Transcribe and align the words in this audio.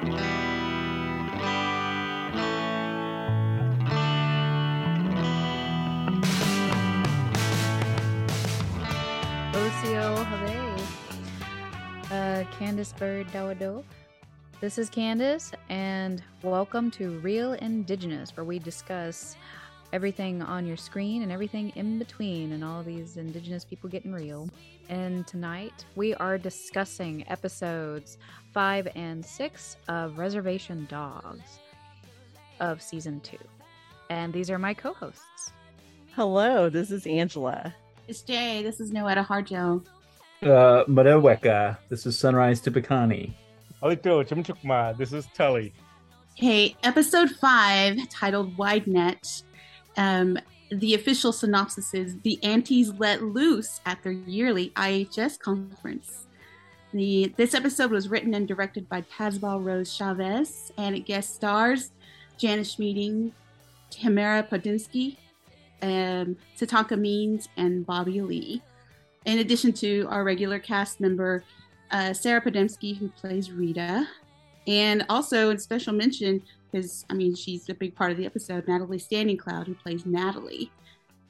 Uh, 0.00 0.06
Candice 12.58 12.96
Bird 12.96 13.26
Dawado. 13.28 13.84
This 14.62 14.78
is 14.78 14.88
Candice, 14.88 15.52
and 15.68 16.22
welcome 16.42 16.90
to 16.92 17.18
Real 17.18 17.52
Indigenous, 17.52 18.34
where 18.34 18.44
we 18.44 18.58
discuss 18.58 19.36
everything 19.92 20.42
on 20.42 20.66
your 20.66 20.76
screen 20.76 21.22
and 21.22 21.32
everything 21.32 21.72
in 21.76 21.98
between, 21.98 22.52
and 22.52 22.64
all 22.64 22.82
these 22.82 23.16
Indigenous 23.16 23.64
people 23.64 23.88
getting 23.90 24.12
real. 24.12 24.48
And 24.88 25.26
tonight 25.26 25.84
we 25.96 26.14
are 26.14 26.38
discussing 26.38 27.24
episodes 27.28 28.18
five 28.52 28.88
and 28.94 29.24
six 29.24 29.76
of 29.88 30.18
Reservation 30.18 30.86
Dogs 30.90 31.58
of 32.60 32.82
season 32.82 33.20
two. 33.20 33.38
And 34.10 34.32
these 34.32 34.50
are 34.50 34.58
my 34.58 34.74
co 34.74 34.92
hosts. 34.92 35.52
Hello, 36.14 36.68
this 36.68 36.90
is 36.90 37.06
Angela. 37.06 37.74
It's 38.08 38.22
Jay. 38.22 38.62
This 38.62 38.80
is 38.80 38.90
Noetta 38.90 39.24
Harjo. 39.24 39.86
Uh, 40.42 40.84
Mareweka. 40.88 41.78
This 41.88 42.06
is 42.06 42.18
Sunrise 42.18 42.60
Tupacani. 42.60 43.32
Alito 43.82 44.26
Chimchukma. 44.26 44.96
This 44.96 45.12
is 45.12 45.26
Tully. 45.34 45.72
Okay, 46.36 46.74
episode 46.82 47.30
five, 47.30 47.96
titled 48.08 48.56
Wide 48.56 48.86
Net. 48.86 49.42
Um, 49.96 50.38
the 50.70 50.94
official 50.94 51.32
synopsis 51.32 51.94
is 51.94 52.18
The 52.20 52.38
Aunties 52.44 52.92
Let 52.92 53.22
Loose 53.22 53.80
at 53.86 54.02
their 54.02 54.12
yearly 54.12 54.70
IHS 54.76 55.38
conference. 55.38 56.26
The, 56.92 57.32
this 57.36 57.54
episode 57.54 57.90
was 57.90 58.08
written 58.08 58.34
and 58.34 58.46
directed 58.46 58.88
by 58.88 59.02
Tazbah 59.02 59.64
Rose 59.64 59.92
Chavez, 59.94 60.72
and 60.76 60.96
it 60.96 61.00
guest 61.06 61.34
stars 61.34 61.92
Jana 62.38 62.62
Schmieding, 62.62 63.32
Tamara 63.90 64.42
Podemski, 64.42 65.16
um, 65.82 66.36
Tatanka 66.58 66.98
Means, 66.98 67.48
and 67.56 67.84
Bobby 67.86 68.20
Lee. 68.20 68.62
In 69.26 69.38
addition 69.38 69.72
to 69.74 70.06
our 70.08 70.24
regular 70.24 70.58
cast 70.58 71.00
member, 71.00 71.44
uh, 71.90 72.12
Sarah 72.12 72.40
Podemski, 72.40 72.96
who 72.96 73.08
plays 73.08 73.50
Rita, 73.52 74.06
and 74.66 75.04
also 75.08 75.50
in 75.50 75.58
special 75.58 75.92
mention, 75.92 76.42
because 76.70 77.04
I 77.10 77.14
mean 77.14 77.34
she's 77.34 77.68
a 77.68 77.74
big 77.74 77.94
part 77.94 78.10
of 78.12 78.16
the 78.16 78.26
episode, 78.26 78.68
Natalie 78.68 78.98
Standing 78.98 79.36
Cloud, 79.36 79.66
who 79.66 79.74
plays 79.74 80.06
Natalie. 80.06 80.70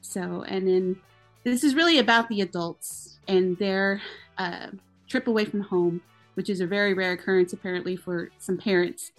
So, 0.00 0.44
and 0.48 0.66
then 0.66 0.96
this 1.44 1.64
is 1.64 1.74
really 1.74 1.98
about 1.98 2.28
the 2.28 2.40
adults 2.40 3.18
and 3.28 3.56
their 3.58 4.00
uh, 4.38 4.68
trip 5.08 5.26
away 5.26 5.44
from 5.44 5.60
home, 5.60 6.00
which 6.34 6.50
is 6.50 6.60
a 6.60 6.66
very 6.66 6.94
rare 6.94 7.12
occurrence 7.12 7.52
apparently 7.52 7.96
for 7.96 8.30
some 8.38 8.56
parents 8.56 9.12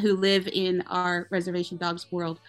who 0.00 0.16
live 0.16 0.48
in 0.48 0.82
our 0.88 1.26
reservation 1.30 1.76
dogs 1.76 2.10
world, 2.12 2.40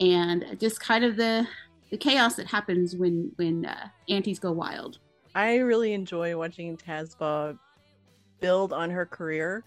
and 0.00 0.56
just 0.58 0.80
kind 0.80 1.04
of 1.04 1.16
the 1.16 1.46
the 1.90 1.96
chaos 1.96 2.34
that 2.36 2.46
happens 2.46 2.96
when 2.96 3.30
when 3.36 3.66
uh, 3.66 3.88
aunties 4.08 4.38
go 4.38 4.52
wild. 4.52 4.98
I 5.34 5.56
really 5.56 5.92
enjoy 5.92 6.36
watching 6.36 6.76
Tazbah 6.76 7.58
build 8.40 8.72
on 8.72 8.90
her 8.90 9.06
career. 9.06 9.64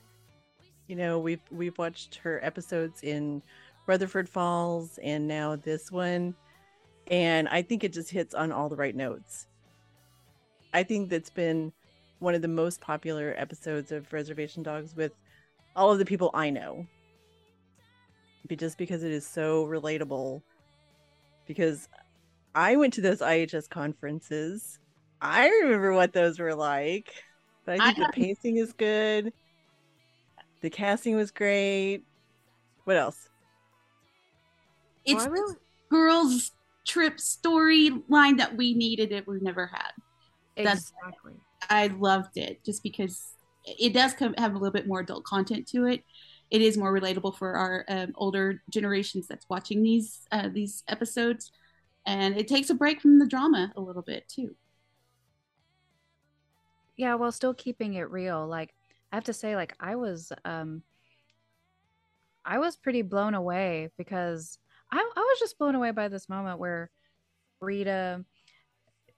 You 0.87 0.95
know, 0.95 1.19
we've 1.19 1.41
we've 1.51 1.77
watched 1.77 2.15
her 2.15 2.39
episodes 2.43 3.03
in 3.03 3.41
Rutherford 3.85 4.29
Falls 4.29 4.97
and 5.03 5.27
now 5.27 5.55
this 5.55 5.91
one, 5.91 6.33
and 7.07 7.47
I 7.49 7.61
think 7.61 7.83
it 7.83 7.93
just 7.93 8.09
hits 8.09 8.33
on 8.33 8.51
all 8.51 8.69
the 8.69 8.75
right 8.75 8.95
notes. 8.95 9.47
I 10.73 10.83
think 10.83 11.09
that's 11.09 11.29
been 11.29 11.73
one 12.19 12.35
of 12.35 12.41
the 12.41 12.47
most 12.47 12.81
popular 12.81 13.33
episodes 13.37 13.91
of 13.91 14.11
Reservation 14.11 14.63
Dogs 14.63 14.95
with 14.95 15.13
all 15.75 15.91
of 15.91 15.99
the 15.99 16.05
people 16.05 16.31
I 16.33 16.49
know. 16.49 16.85
But 18.47 18.59
just 18.59 18.77
because 18.77 19.03
it 19.03 19.11
is 19.11 19.25
so 19.25 19.65
relatable. 19.65 20.41
Because 21.45 21.87
I 22.55 22.75
went 22.75 22.93
to 22.95 23.01
those 23.01 23.19
IHS 23.19 23.69
conferences. 23.69 24.79
I 25.21 25.47
remember 25.47 25.93
what 25.93 26.13
those 26.13 26.39
were 26.39 26.55
like. 26.55 27.13
But 27.65 27.79
I 27.79 27.93
think 27.93 27.99
I 27.99 28.07
the 28.07 28.13
pacing 28.13 28.57
is 28.57 28.73
good. 28.73 29.33
The 30.61 30.69
casting 30.69 31.15
was 31.15 31.31
great. 31.31 32.03
What 32.85 32.97
else? 32.97 33.29
It's 35.05 35.23
I 35.23 35.27
really- 35.27 35.55
girls' 35.89 36.51
trip 36.85 37.17
storyline 37.17 38.37
that 38.37 38.55
we 38.57 38.73
needed 38.73 39.09
that 39.11 39.27
we've 39.27 39.41
never 39.41 39.67
had. 39.67 39.91
That's- 40.55 40.91
Exactly. 41.03 41.33
I 41.69 41.87
loved 41.87 42.37
it 42.37 42.63
just 42.63 42.83
because 42.83 43.33
it 43.65 43.93
does 43.93 44.13
come, 44.13 44.33
have 44.37 44.51
a 44.53 44.57
little 44.57 44.71
bit 44.71 44.87
more 44.87 45.01
adult 45.01 45.23
content 45.25 45.67
to 45.69 45.85
it. 45.85 46.03
It 46.49 46.61
is 46.61 46.77
more 46.77 46.93
relatable 46.97 47.37
for 47.37 47.55
our 47.55 47.83
um, 47.89 48.13
older 48.15 48.61
generations 48.69 49.27
that's 49.27 49.47
watching 49.49 49.83
these 49.83 50.25
uh, 50.31 50.47
these 50.49 50.83
episodes, 50.87 51.51
and 52.05 52.37
it 52.37 52.47
takes 52.47 52.69
a 52.69 52.73
break 52.73 53.01
from 53.01 53.19
the 53.19 53.27
drama 53.27 53.73
a 53.75 53.81
little 53.81 54.01
bit 54.01 54.27
too. 54.29 54.55
yeah 56.95 57.15
while 57.15 57.31
still 57.31 57.53
keeping 57.53 57.95
it 57.95 58.09
real 58.09 58.47
like 58.47 58.73
i 59.11 59.15
have 59.15 59.23
to 59.25 59.33
say 59.33 59.55
like 59.55 59.73
i 59.79 59.95
was 59.95 60.31
um 60.45 60.81
i 62.45 62.59
was 62.59 62.75
pretty 62.75 63.01
blown 63.01 63.33
away 63.33 63.89
because 63.97 64.57
i, 64.91 64.97
I 64.97 65.19
was 65.19 65.39
just 65.39 65.57
blown 65.57 65.75
away 65.75 65.91
by 65.91 66.07
this 66.07 66.29
moment 66.29 66.59
where 66.59 66.89
rita 67.61 68.23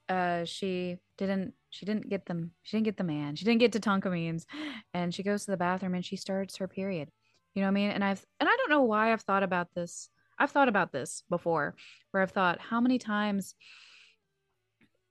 uh 0.07 0.45
she 0.45 0.97
didn't 1.17 1.53
she 1.69 1.85
didn't 1.85 2.09
get 2.09 2.25
them 2.25 2.51
she 2.63 2.77
didn't 2.77 2.85
get 2.85 2.97
the 2.97 3.03
man. 3.03 3.35
She 3.35 3.45
didn't 3.45 3.59
get 3.59 3.71
Tatanka 3.71 4.11
Means. 4.11 4.45
And 4.93 5.13
she 5.13 5.23
goes 5.23 5.45
to 5.45 5.51
the 5.51 5.57
bathroom 5.57 5.93
and 5.93 6.05
she 6.05 6.15
starts 6.15 6.57
her 6.57 6.67
period. 6.67 7.09
You 7.53 7.61
know 7.61 7.67
what 7.67 7.71
i 7.71 7.73
mean? 7.73 7.91
And 7.91 8.03
i've 8.03 8.25
and 8.39 8.49
i 8.49 8.55
don't 8.55 8.69
know 8.69 8.83
why 8.83 9.13
i've 9.13 9.21
thought 9.21 9.43
about 9.43 9.73
this. 9.75 10.09
I've 10.37 10.51
thought 10.51 10.69
about 10.69 10.91
this 10.91 11.23
before 11.29 11.75
where 12.11 12.23
i've 12.23 12.31
thought 12.31 12.59
how 12.59 12.79
many 12.79 12.97
times 12.97 13.55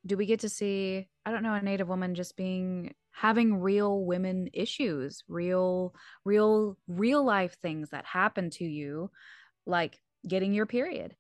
do 0.06 0.17
we 0.17 0.25
get 0.25 0.41
to 0.41 0.49
see 0.49 1.06
i 1.27 1.31
don't 1.31 1.43
know 1.43 1.53
a 1.53 1.61
native 1.61 1.88
woman 1.88 2.15
just 2.15 2.34
being 2.34 2.94
having 3.19 3.56
real 3.56 4.05
women 4.05 4.49
issues 4.53 5.25
real 5.27 5.93
real 6.25 6.77
real 6.87 7.25
life 7.25 7.56
things 7.61 7.91
that 7.91 8.05
happen 8.05 8.49
to 8.49 8.65
you 8.65 9.11
like 9.67 9.99
getting 10.27 10.55
your 10.55 10.67
period. 10.67 11.17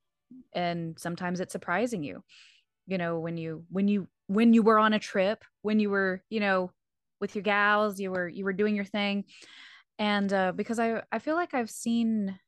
And 0.52 0.96
sometimes 0.98 1.40
it's 1.40 1.52
surprising 1.52 2.04
you 2.04 2.22
you 2.86 2.98
know 2.98 3.18
when 3.18 3.36
you 3.36 3.64
when 3.68 3.88
you 3.88 4.06
when 4.28 4.54
you 4.54 4.62
were 4.62 4.78
on 4.78 4.92
a 4.92 4.98
trip 4.98 5.44
when 5.62 5.80
you 5.80 5.90
were 5.90 6.22
you 6.30 6.38
know 6.38 6.70
with 7.20 7.34
your 7.34 7.42
gals 7.42 7.98
you 7.98 8.12
were 8.12 8.28
you 8.28 8.44
were 8.44 8.52
doing 8.52 8.76
your 8.76 8.84
thing. 8.84 9.24
And 9.98 10.32
uh 10.32 10.52
because 10.52 10.78
i 10.78 11.02
i 11.10 11.18
feel 11.18 11.34
like 11.34 11.52
i've 11.52 11.70
seen 11.70 12.38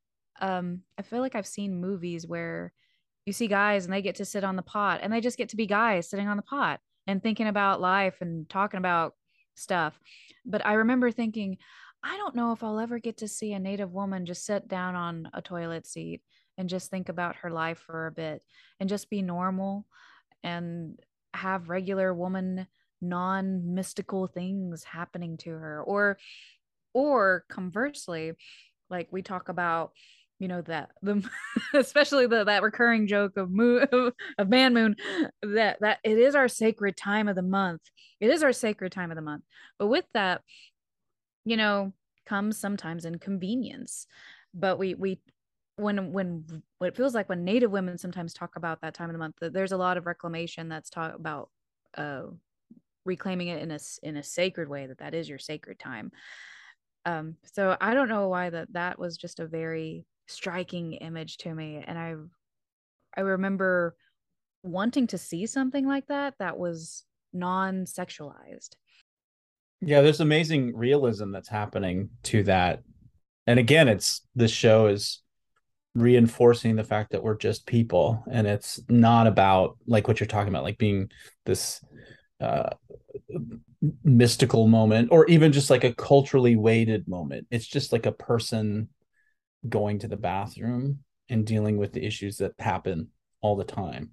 um 0.40 0.82
i 0.96 1.02
feel 1.02 1.20
like 1.20 1.34
i've 1.34 1.46
seen 1.46 1.80
movies 1.80 2.24
where 2.24 2.72
you 3.26 3.32
see 3.32 3.48
guys 3.48 3.84
and 3.84 3.92
they 3.92 4.02
get 4.02 4.14
to 4.16 4.24
sit 4.24 4.44
on 4.44 4.54
the 4.54 4.62
pot 4.62 5.00
and 5.02 5.12
they 5.12 5.20
just 5.20 5.38
get 5.38 5.48
to 5.48 5.56
be 5.56 5.66
guys 5.66 6.08
sitting 6.08 6.28
on 6.28 6.36
the 6.36 6.42
pot 6.44 6.78
and 7.08 7.20
thinking 7.20 7.48
about 7.48 7.80
life 7.80 8.18
and 8.20 8.48
talking 8.48 8.78
about 8.78 9.14
stuff. 9.54 9.98
But 10.44 10.64
I 10.66 10.74
remember 10.74 11.10
thinking, 11.10 11.58
I 12.02 12.16
don't 12.16 12.34
know 12.34 12.52
if 12.52 12.62
I'll 12.62 12.80
ever 12.80 12.98
get 12.98 13.18
to 13.18 13.28
see 13.28 13.52
a 13.52 13.58
native 13.58 13.92
woman 13.92 14.26
just 14.26 14.46
sit 14.46 14.68
down 14.68 14.94
on 14.94 15.30
a 15.34 15.42
toilet 15.42 15.86
seat 15.86 16.22
and 16.56 16.68
just 16.68 16.90
think 16.90 17.08
about 17.08 17.36
her 17.36 17.50
life 17.50 17.78
for 17.78 18.06
a 18.06 18.12
bit 18.12 18.42
and 18.78 18.88
just 18.88 19.10
be 19.10 19.22
normal 19.22 19.86
and 20.42 20.98
have 21.34 21.68
regular 21.68 22.12
woman 22.14 22.66
non 23.00 23.74
mystical 23.74 24.26
things 24.26 24.84
happening 24.84 25.36
to 25.38 25.50
her 25.50 25.82
or 25.82 26.18
or 26.92 27.44
conversely 27.48 28.32
like 28.90 29.08
we 29.10 29.22
talk 29.22 29.48
about 29.48 29.92
you 30.40 30.48
know 30.48 30.62
that 30.62 30.90
the 31.02 31.22
especially 31.74 32.26
the 32.26 32.44
that 32.44 32.62
recurring 32.62 33.06
joke 33.06 33.36
of 33.36 33.50
moon 33.50 33.86
of 34.38 34.48
man 34.48 34.74
moon 34.74 34.96
that 35.42 35.78
that 35.80 35.98
it 36.02 36.18
is 36.18 36.34
our 36.34 36.48
sacred 36.48 36.96
time 36.96 37.28
of 37.28 37.36
the 37.36 37.42
month. 37.42 37.82
It 38.20 38.30
is 38.30 38.42
our 38.42 38.52
sacred 38.52 38.90
time 38.90 39.12
of 39.12 39.16
the 39.16 39.22
month. 39.22 39.44
But 39.78 39.86
with 39.86 40.06
that 40.14 40.40
you 41.44 41.56
know 41.56 41.92
comes 42.26 42.58
sometimes 42.58 43.04
inconvenience. 43.04 44.06
But 44.54 44.78
we 44.78 44.94
we 44.94 45.20
when 45.76 46.12
when 46.12 46.62
what 46.78 46.88
it 46.88 46.96
feels 46.96 47.14
like 47.14 47.28
when 47.28 47.44
native 47.44 47.70
women 47.70 47.98
sometimes 47.98 48.32
talk 48.32 48.56
about 48.56 48.80
that 48.80 48.94
time 48.94 49.10
of 49.10 49.14
the 49.14 49.18
month 49.18 49.36
there's 49.40 49.72
a 49.72 49.76
lot 49.76 49.96
of 49.96 50.06
reclamation 50.06 50.68
that's 50.68 50.90
talk 50.90 51.14
about 51.14 51.50
uh 51.96 52.22
reclaiming 53.04 53.48
it 53.48 53.62
in 53.62 53.70
a 53.70 53.78
in 54.02 54.16
a 54.16 54.22
sacred 54.22 54.68
way 54.68 54.86
that 54.86 54.98
that 54.98 55.14
is 55.14 55.28
your 55.28 55.38
sacred 55.38 55.78
time. 55.78 56.10
Um 57.06 57.36
so 57.54 57.76
i 57.80 57.94
don't 57.94 58.08
know 58.08 58.28
why 58.28 58.50
that 58.50 58.72
that 58.72 58.98
was 58.98 59.16
just 59.16 59.40
a 59.40 59.46
very 59.46 60.04
striking 60.30 60.94
image 60.94 61.36
to 61.38 61.54
me 61.54 61.82
and 61.86 61.98
i 61.98 62.14
i 63.16 63.20
remember 63.20 63.96
wanting 64.62 65.06
to 65.06 65.18
see 65.18 65.46
something 65.46 65.86
like 65.86 66.06
that 66.06 66.34
that 66.38 66.58
was 66.58 67.04
non-sexualized 67.32 68.76
Yeah, 69.80 70.02
there's 70.02 70.20
amazing 70.20 70.76
realism 70.76 71.32
that's 71.32 71.48
happening 71.48 72.10
to 72.24 72.42
that. 72.44 72.82
And 73.46 73.58
again, 73.58 73.88
it's 73.88 74.26
this 74.34 74.50
show 74.50 74.86
is 74.86 75.22
reinforcing 75.94 76.76
the 76.76 76.84
fact 76.84 77.12
that 77.12 77.22
we're 77.22 77.36
just 77.36 77.66
people 77.66 78.22
and 78.30 78.46
it's 78.46 78.80
not 78.88 79.26
about 79.26 79.76
like 79.86 80.06
what 80.06 80.20
you're 80.20 80.26
talking 80.26 80.50
about, 80.50 80.62
like 80.64 80.78
being 80.78 81.10
this 81.46 81.82
uh 82.40 82.70
mystical 84.04 84.66
moment 84.66 85.08
or 85.10 85.26
even 85.26 85.52
just 85.52 85.70
like 85.70 85.84
a 85.84 85.94
culturally 85.94 86.56
weighted 86.56 87.08
moment. 87.08 87.46
It's 87.50 87.66
just 87.66 87.92
like 87.92 88.06
a 88.06 88.12
person 88.12 88.88
going 89.68 89.98
to 90.00 90.08
the 90.08 90.16
bathroom 90.16 91.00
and 91.28 91.46
dealing 91.46 91.76
with 91.76 91.92
the 91.92 92.04
issues 92.04 92.38
that 92.38 92.52
happen 92.58 93.08
all 93.40 93.56
the 93.56 93.64
time. 93.64 94.10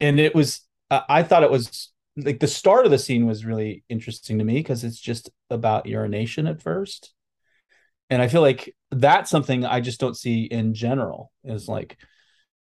And 0.00 0.20
it 0.20 0.34
was, 0.34 0.62
I 0.90 1.22
thought 1.22 1.42
it 1.42 1.50
was 1.50 1.92
like 2.16 2.40
the 2.40 2.46
start 2.46 2.84
of 2.84 2.90
the 2.90 2.98
scene 2.98 3.26
was 3.26 3.44
really 3.44 3.84
interesting 3.88 4.38
to 4.38 4.44
me 4.44 4.54
because 4.54 4.84
it's 4.84 5.00
just 5.00 5.30
about 5.50 5.86
urination 5.86 6.46
at 6.46 6.62
first. 6.62 7.12
And 8.10 8.22
I 8.22 8.28
feel 8.28 8.42
like 8.42 8.74
that's 8.90 9.30
something 9.30 9.64
I 9.64 9.80
just 9.80 9.98
don't 9.98 10.16
see 10.16 10.44
in 10.44 10.74
general 10.74 11.32
is 11.42 11.68
like 11.68 11.96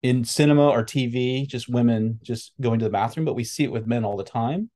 in 0.04 0.24
cinema 0.24 0.68
or 0.68 0.84
TV, 0.84 1.48
just 1.48 1.69
women 1.69 2.19
just 2.22 2.54
going 2.60 2.80
to 2.80 2.86
the 2.86 2.92
bathroom, 2.92 3.25
but 3.25 3.36
we 3.36 3.44
see 3.44 3.63
it 3.63 3.72
with 3.72 3.88
men 3.88 4.04
all 4.04 4.18
the 4.18 4.24
time. 4.24 4.69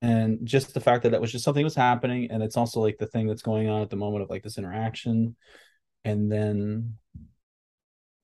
And 0.00 0.40
just 0.44 0.74
the 0.74 0.80
fact 0.80 1.02
that 1.02 1.10
that 1.10 1.20
was 1.20 1.32
just 1.32 1.44
something 1.44 1.64
was 1.64 1.74
happening. 1.74 2.30
And 2.30 2.42
it's 2.42 2.56
also 2.56 2.80
like 2.80 2.98
the 2.98 3.06
thing 3.06 3.26
that's 3.26 3.42
going 3.42 3.68
on 3.68 3.82
at 3.82 3.90
the 3.90 3.96
moment 3.96 4.22
of 4.22 4.30
like 4.30 4.42
this 4.42 4.58
interaction. 4.58 5.36
And 6.04 6.30
then 6.30 6.96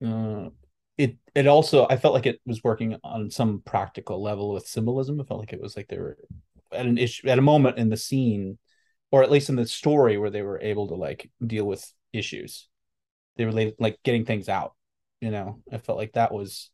uh, 0.05 0.51
it 0.99 1.17
it 1.35 1.47
also 1.47 1.87
I 1.89 1.97
felt 1.97 2.15
like 2.15 2.27
it 2.27 2.41
was 2.47 2.63
working 2.63 2.97
on 3.03 3.31
some 3.31 3.63
practical 3.65 4.23
level 4.23 4.53
with 4.53 4.67
symbolism. 4.67 5.21
I 5.21 5.25
felt 5.25 5.41
like 5.41 5.53
it 5.53 5.61
was 5.61 5.77
like 5.77 5.89
they 5.89 5.99
were 5.99 6.19
at 6.73 6.87
an 6.87 6.99
issue 6.99 7.29
at 7.29 7.39
a 7.39 7.43
moment 7.43 7.79
in 7.79 7.89
the 7.89 7.97
scene, 7.97 8.59
or 9.11 9.23
at 9.23 9.31
least 9.31 9.49
in 9.49 9.57
the 9.57 9.67
story 9.67 10.19
where 10.19 10.31
they 10.31 10.43
were 10.43 10.61
able 10.61 10.89
to 10.89 10.95
like 10.95 11.31
deal 11.45 11.65
with 11.65 11.91
issues. 12.13 12.69
They 13.37 13.45
were 13.47 13.73
like 13.79 13.99
getting 14.05 14.25
things 14.25 14.49
out. 14.49 14.75
You 15.21 15.31
know, 15.31 15.63
I 15.73 15.79
felt 15.79 15.99
like 15.99 16.13
that 16.13 16.33
was 16.33 16.71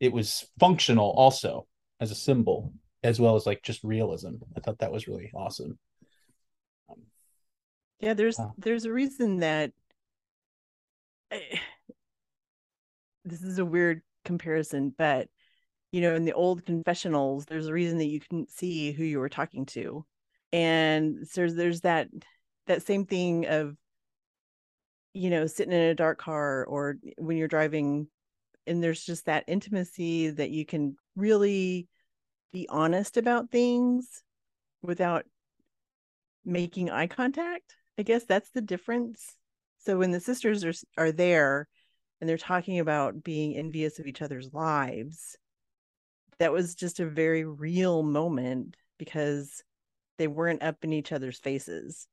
it 0.00 0.12
was 0.12 0.46
functional 0.58 1.10
also 1.10 1.66
as 2.00 2.10
a 2.10 2.16
symbol 2.16 2.72
as 3.02 3.20
well 3.20 3.36
as 3.36 3.46
like 3.46 3.62
just 3.62 3.84
realism. 3.84 4.34
I 4.56 4.60
thought 4.60 4.78
that 4.78 4.92
was 4.92 5.06
really 5.06 5.30
awesome. 5.34 5.78
Um, 6.88 7.02
yeah, 8.00 8.14
there's 8.14 8.38
uh, 8.38 8.50
there's 8.58 8.84
a 8.84 8.92
reason 8.92 9.38
that. 9.40 9.72
I 11.32 11.60
this 13.24 13.42
is 13.42 13.58
a 13.58 13.64
weird 13.64 14.02
comparison, 14.24 14.94
but 14.96 15.28
you 15.92 16.00
know, 16.00 16.14
in 16.14 16.24
the 16.24 16.32
old 16.32 16.64
confessionals, 16.64 17.46
there's 17.46 17.68
a 17.68 17.72
reason 17.72 17.98
that 17.98 18.06
you 18.08 18.20
couldn't 18.20 18.50
see 18.50 18.92
who 18.92 19.04
you 19.04 19.18
were 19.20 19.28
talking 19.28 19.64
to. 19.66 20.04
And 20.52 21.26
so 21.28 21.46
there's 21.48 21.82
that 21.82 22.08
that 22.66 22.82
same 22.82 23.06
thing 23.06 23.46
of 23.46 23.76
you 25.14 25.30
know, 25.30 25.46
sitting 25.46 25.72
in 25.72 25.80
a 25.80 25.94
dark 25.94 26.18
car 26.18 26.64
or 26.64 26.96
when 27.18 27.36
you're 27.36 27.48
driving 27.48 28.08
and 28.66 28.82
there's 28.82 29.04
just 29.04 29.26
that 29.26 29.44
intimacy 29.46 30.30
that 30.30 30.50
you 30.50 30.66
can 30.66 30.96
really 31.16 31.88
be 32.52 32.66
honest 32.68 33.16
about 33.16 33.50
things 33.50 34.22
without 34.82 35.24
making 36.44 36.90
eye 36.90 37.06
contact. 37.06 37.76
I 37.98 38.02
guess 38.02 38.24
that's 38.24 38.50
the 38.50 38.60
difference. 38.60 39.36
So 39.84 39.98
when 39.98 40.10
the 40.12 40.20
sisters 40.20 40.64
are 40.64 40.72
are 40.96 41.12
there, 41.12 41.68
and 42.20 42.28
they're 42.28 42.38
talking 42.38 42.78
about 42.78 43.22
being 43.22 43.54
envious 43.54 43.98
of 43.98 44.06
each 44.06 44.22
other's 44.22 44.52
lives 44.54 45.36
that 46.38 46.52
was 46.52 46.74
just 46.74 47.00
a 47.00 47.06
very 47.06 47.44
real 47.44 48.02
moment 48.02 48.76
because 48.98 49.62
they 50.18 50.26
weren't 50.26 50.62
up 50.62 50.76
in 50.82 50.92
each 50.92 51.12
other's 51.12 51.38
faces. 51.38 52.06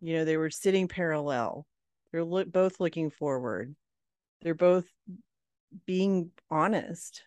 You 0.00 0.14
know 0.14 0.24
they 0.24 0.36
were 0.36 0.50
sitting 0.50 0.88
parallel. 0.88 1.66
They're 2.10 2.24
lo- 2.24 2.44
both 2.44 2.80
looking 2.80 3.10
forward. 3.10 3.74
They're 4.42 4.54
both 4.54 4.86
being 5.86 6.30
honest 6.50 7.22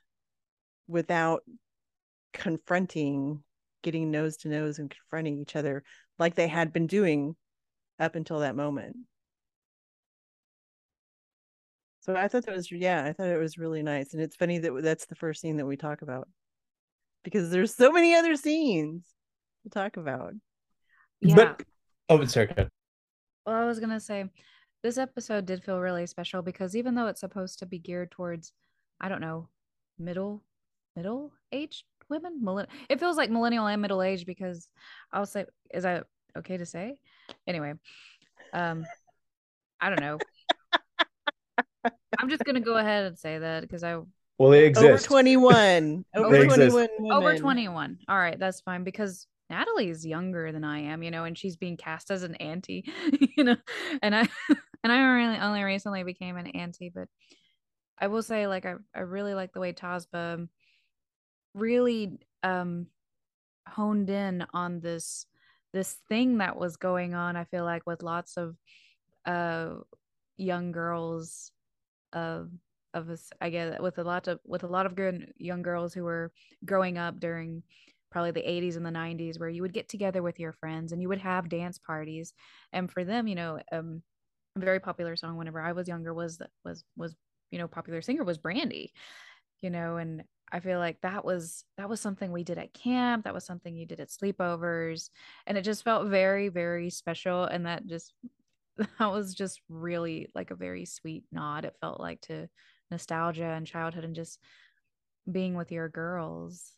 without 0.88 1.44
confronting 2.34 3.44
getting 3.82 4.12
nose 4.12 4.38
to 4.38 4.48
nose 4.50 4.78
and 4.78 4.90
confronting 4.90 5.40
each 5.40 5.56
other 5.56 5.84
like 6.20 6.36
they 6.36 6.48
had 6.48 6.74
been 6.74 6.88
doing 6.88 7.36
up 8.00 8.16
until 8.16 8.40
that 8.40 8.56
moment 8.56 8.96
so 12.06 12.16
I 12.16 12.28
thought 12.28 12.46
that 12.46 12.56
was 12.56 12.72
yeah, 12.72 13.04
I 13.04 13.14
thought 13.14 13.30
it 13.30 13.40
was 13.40 13.58
really 13.58 13.82
nice, 13.82 14.14
and 14.14 14.22
it's 14.22 14.36
funny 14.36 14.60
that 14.60 14.72
that's 14.84 15.08
the 15.08 15.16
first 15.16 15.42
scene 15.42 15.58
that 15.58 15.66
we 15.66 15.76
talk 15.76 16.04
about 16.04 16.28
because 17.24 17.50
there's 17.50 17.74
so 17.74 17.92
many 17.92 18.14
other 18.14 18.36
scenes 18.36 19.04
to 19.64 19.70
talk 19.72 19.98
about. 19.98 20.34
Yeah. 21.20 21.36
But 21.36 21.64
oh, 22.10 22.24
sorry. 22.26 22.46
Good. 22.46 22.70
Well, 23.48 23.56
I 23.56 23.66
was 23.66 23.80
gonna 23.80 24.00
say 24.00 24.26
this 24.84 25.00
episode 25.00 25.48
did 25.48 25.64
feel 25.64 25.80
really 25.80 26.06
special 26.06 26.44
because 26.44 26.76
even 26.76 26.94
though 26.94 27.08
it's 27.08 27.22
supposed 27.22 27.58
to 27.60 27.66
be 27.66 27.80
geared 27.80 28.12
towards, 28.12 28.54
I 29.02 29.10
don't 29.10 29.22
know, 29.22 29.50
middle 29.98 30.44
middle 30.96 31.34
aged 31.52 31.86
women, 32.08 32.40
Millenn- 32.44 32.68
it 32.88 33.00
feels 33.00 33.18
like 33.18 33.32
millennial 33.32 33.66
and 33.66 33.82
middle 33.82 34.04
age 34.04 34.28
because 34.28 34.70
I'll 35.12 35.26
say, 35.26 35.46
is 35.74 35.82
that 35.82 36.06
okay 36.38 36.58
to 36.58 36.68
say? 36.68 37.00
Anyway, 37.48 37.74
um, 38.54 38.86
I 39.80 39.90
don't 39.90 40.02
know. 40.02 40.18
I'm 42.18 42.30
just 42.30 42.44
gonna 42.44 42.62
go 42.62 42.78
ahead 42.78 43.06
and 43.06 43.18
say 43.18 43.38
that 43.40 43.62
because 43.62 43.84
I 43.84 44.00
well 44.38 44.50
they 44.52 44.66
exist. 44.66 44.86
over 44.86 44.98
21 44.98 46.06
over 46.16 46.46
21 46.46 46.88
over 47.12 47.38
21 47.38 47.98
all 48.08 48.18
right 48.18 48.40
that's 48.40 48.62
fine 48.62 48.84
because 48.84 49.28
Natalie 49.50 49.90
is 49.90 50.06
younger 50.06 50.52
than 50.52 50.64
I 50.64 50.80
am, 50.80 51.04
you 51.04 51.12
know, 51.12 51.24
and 51.24 51.38
she's 51.38 51.56
being 51.56 51.78
cast 51.78 52.10
as 52.10 52.24
an 52.24 52.36
auntie, 52.36 52.86
you 53.38 53.44
know, 53.44 53.58
and 54.02 54.16
I 54.16 54.28
and 54.84 54.92
I 54.92 55.00
really 55.00 55.38
only 55.38 55.64
recently 55.64 56.04
became 56.04 56.38
an 56.38 56.48
auntie, 56.48 56.92
but 56.94 57.08
I 58.00 58.08
will 58.08 58.24
say 58.24 58.48
like 58.48 58.66
I, 58.66 58.76
I 58.96 59.02
really 59.02 59.34
like 59.34 59.54
the 59.54 59.60
way 59.60 59.74
Tazbah 59.74 60.48
really 61.54 62.20
um 62.44 62.88
honed 63.68 64.10
in 64.10 64.46
on 64.54 64.80
this 64.80 65.26
this 65.76 65.98
thing 66.08 66.38
that 66.38 66.58
was 66.58 66.78
going 66.78 67.14
on, 67.14 67.36
I 67.36 67.44
feel 67.44 67.66
like 67.66 67.86
with 67.86 68.02
lots 68.02 68.38
of 68.38 68.56
uh 69.26 69.76
young 70.38 70.72
girls 70.72 71.52
of 72.14 72.50
of 72.94 73.10
us 73.10 73.30
i 73.42 73.50
get 73.50 73.82
with 73.82 73.98
a 73.98 74.04
lot 74.04 74.28
of 74.28 74.40
with 74.46 74.64
a 74.64 74.68
lot 74.68 74.86
of 74.86 74.96
good 74.96 75.34
young 75.38 75.64
girls 75.64 75.94
who 75.94 76.04
were 76.04 76.32
growing 76.64 76.98
up 76.98 77.20
during 77.20 77.64
probably 78.12 78.32
the 78.32 78.42
80s 78.42 78.78
and 78.78 78.86
the 78.86 78.92
90s 78.92 79.40
where 79.40 79.50
you 79.50 79.62
would 79.64 79.74
get 79.74 79.90
together 79.90 80.22
with 80.22 80.40
your 80.40 80.54
friends 80.54 80.92
and 80.92 81.02
you 81.02 81.10
would 81.10 81.18
have 81.20 81.50
dance 81.50 81.78
parties. 81.80 82.34
And 82.72 82.90
for 82.90 83.04
them 83.04 83.28
you 83.28 83.36
know 83.36 83.60
um, 83.72 84.04
a 84.56 84.60
very 84.60 84.80
popular 84.80 85.16
song 85.16 85.38
whenever 85.38 85.60
i 85.60 85.74
was 85.74 85.88
younger 85.88 86.14
was 86.14 86.40
was 86.64 86.84
was 86.96 87.16
you 87.52 87.60
know 87.60 87.68
popular 87.68 88.02
singer 88.02 88.24
was 88.24 88.38
brandy 88.38 88.94
you 89.62 89.70
know 89.70 89.98
and 89.98 90.24
i 90.52 90.60
feel 90.60 90.80
like 90.80 91.00
that 91.02 91.26
was 91.26 91.66
that 91.78 91.90
was 91.90 92.00
something 92.00 92.32
we 92.32 92.44
did 92.44 92.58
at 92.58 92.74
camp 92.74 93.24
that 93.24 93.34
was 93.34 93.46
something 93.46 93.76
you 93.76 93.86
did 93.86 94.00
at 94.00 94.10
sleepovers 94.10 95.10
and 95.48 95.58
it 95.58 95.64
just 95.64 95.84
felt 95.84 96.08
very 96.08 96.50
very 96.50 96.90
special 96.90 97.44
and 97.46 97.66
that 97.66 97.86
just 97.86 98.14
that 98.78 99.12
was 99.12 99.34
just 99.34 99.62
really 99.70 100.28
like 100.36 100.52
a 100.52 100.56
very 100.56 100.86
sweet 100.86 101.24
nod 101.32 101.66
it 101.66 101.76
felt 101.82 102.00
like 102.00 102.22
to 102.22 102.48
nostalgia 102.92 103.46
and 103.46 103.66
childhood 103.66 104.04
and 104.04 104.16
just 104.16 104.40
being 105.32 105.56
with 105.56 105.72
your 105.72 105.90
girls 105.90 106.74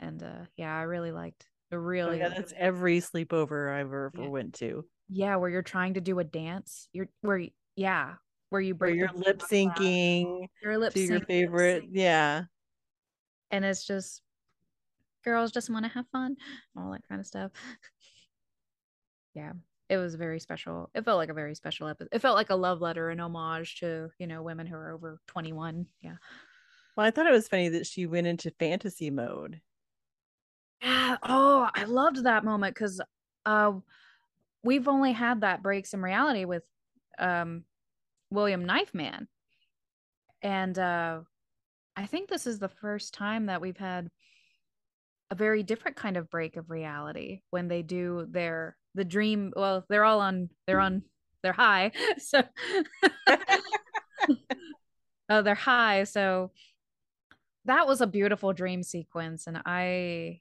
and 0.00 0.22
uh 0.22 0.44
yeah 0.56 0.76
i 0.76 0.82
really 0.82 1.12
liked 1.12 1.46
the 1.70 1.78
really 1.78 2.22
oh, 2.22 2.28
yeah, 2.28 2.28
that's 2.28 2.52
every 2.56 3.00
sleepover 3.00 3.72
i've 3.72 3.86
ever 3.86 4.10
yeah. 4.16 4.28
went 4.28 4.54
to 4.54 4.84
yeah 5.08 5.36
where 5.36 5.50
you're 5.50 5.62
trying 5.62 5.94
to 5.94 6.00
do 6.00 6.18
a 6.18 6.24
dance 6.24 6.88
you're 6.92 7.08
where 7.22 7.42
yeah 7.76 8.14
where 8.50 8.60
you 8.60 8.74
break 8.74 8.92
where 8.92 8.98
you're 8.98 9.12
lip 9.14 9.40
syncing 9.40 10.46
your 10.62 10.78
lip 10.78 10.92
to 10.92 11.00
your 11.00 11.20
favorite 11.20 11.84
yeah 11.90 12.42
and 13.50 13.64
it's 13.64 13.86
just 13.86 14.22
girls 15.24 15.52
just 15.52 15.70
want 15.70 15.84
to 15.84 15.90
have 15.90 16.06
fun 16.12 16.36
all 16.76 16.92
that 16.92 17.06
kind 17.08 17.20
of 17.20 17.26
stuff 17.26 17.50
yeah 19.34 19.52
it 19.88 19.98
was 19.98 20.14
very 20.16 20.40
special. 20.40 20.90
It 20.94 21.04
felt 21.04 21.18
like 21.18 21.28
a 21.28 21.34
very 21.34 21.54
special 21.54 21.88
episode. 21.88 22.08
It 22.12 22.20
felt 22.20 22.36
like 22.36 22.50
a 22.50 22.56
love 22.56 22.80
letter, 22.80 23.10
an 23.10 23.20
homage 23.20 23.78
to, 23.80 24.10
you 24.18 24.26
know, 24.26 24.42
women 24.42 24.66
who 24.66 24.74
are 24.74 24.90
over 24.90 25.20
21. 25.28 25.86
Yeah. 26.00 26.16
Well, 26.96 27.06
I 27.06 27.10
thought 27.10 27.26
it 27.26 27.32
was 27.32 27.48
funny 27.48 27.68
that 27.68 27.86
she 27.86 28.06
went 28.06 28.26
into 28.26 28.50
fantasy 28.50 29.10
mode. 29.10 29.60
Yeah. 30.82 31.16
Oh, 31.22 31.68
I 31.74 31.84
loved 31.84 32.24
that 32.24 32.44
moment 32.44 32.74
because 32.74 33.00
uh 33.44 33.72
we've 34.64 34.88
only 34.88 35.12
had 35.12 35.42
that 35.42 35.62
breaks 35.62 35.94
in 35.94 36.02
reality 36.02 36.44
with 36.44 36.64
um 37.18 37.64
William 38.30 38.64
Knifeman. 38.66 39.28
And 40.42 40.78
uh 40.78 41.20
I 41.96 42.06
think 42.06 42.28
this 42.28 42.46
is 42.46 42.58
the 42.58 42.68
first 42.68 43.14
time 43.14 43.46
that 43.46 43.60
we've 43.60 43.76
had 43.76 44.08
a 45.30 45.34
very 45.34 45.62
different 45.62 45.96
kind 45.96 46.16
of 46.16 46.30
break 46.30 46.56
of 46.56 46.70
reality 46.70 47.40
when 47.50 47.68
they 47.68 47.82
do 47.82 48.26
their 48.30 48.76
the 48.94 49.04
dream 49.04 49.52
well 49.56 49.84
they're 49.88 50.04
all 50.04 50.20
on 50.20 50.48
they're 50.66 50.80
on 50.80 51.02
they're 51.42 51.52
high 51.52 51.90
so 52.18 52.42
oh 55.28 55.42
they're 55.42 55.54
high 55.54 56.04
so 56.04 56.50
that 57.64 57.86
was 57.86 58.00
a 58.00 58.06
beautiful 58.06 58.52
dream 58.52 58.82
sequence 58.82 59.46
and 59.46 59.60
i 59.66 60.40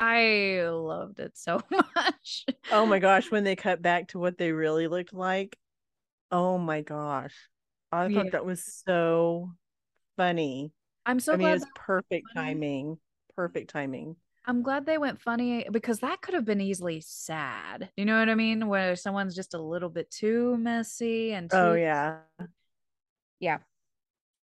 i 0.00 0.62
loved 0.70 1.20
it 1.20 1.32
so 1.36 1.60
much 1.70 2.46
oh 2.72 2.86
my 2.86 2.98
gosh 2.98 3.30
when 3.30 3.44
they 3.44 3.56
cut 3.56 3.82
back 3.82 4.08
to 4.08 4.18
what 4.18 4.38
they 4.38 4.52
really 4.52 4.88
looked 4.88 5.12
like 5.12 5.56
oh 6.32 6.56
my 6.56 6.80
gosh 6.80 7.34
i 7.92 8.06
yeah. 8.06 8.22
thought 8.22 8.32
that 8.32 8.46
was 8.46 8.82
so 8.86 9.50
funny 10.18 10.70
i'm 11.06 11.18
so 11.18 11.32
i 11.32 11.36
mean 11.36 11.48
it's 11.48 11.64
perfect 11.74 12.26
timing 12.34 12.98
perfect 13.34 13.70
timing 13.70 14.14
I'm 14.46 14.62
glad 14.62 14.86
they 14.86 14.96
went 14.96 15.20
funny 15.20 15.66
because 15.70 15.98
that 16.00 16.22
could 16.22 16.32
have 16.32 16.46
been 16.46 16.62
easily 16.62 17.02
sad. 17.02 17.90
You 17.98 18.06
know 18.06 18.18
what 18.18 18.30
I 18.30 18.34
mean? 18.34 18.66
Where 18.66 18.96
someone's 18.96 19.34
just 19.34 19.52
a 19.52 19.60
little 19.60 19.90
bit 19.90 20.10
too 20.10 20.56
messy 20.56 21.32
and 21.34 21.52
oh, 21.52 21.56
too, 21.56 21.70
Oh 21.72 21.74
yeah. 21.74 22.16
yeah. 23.40 23.58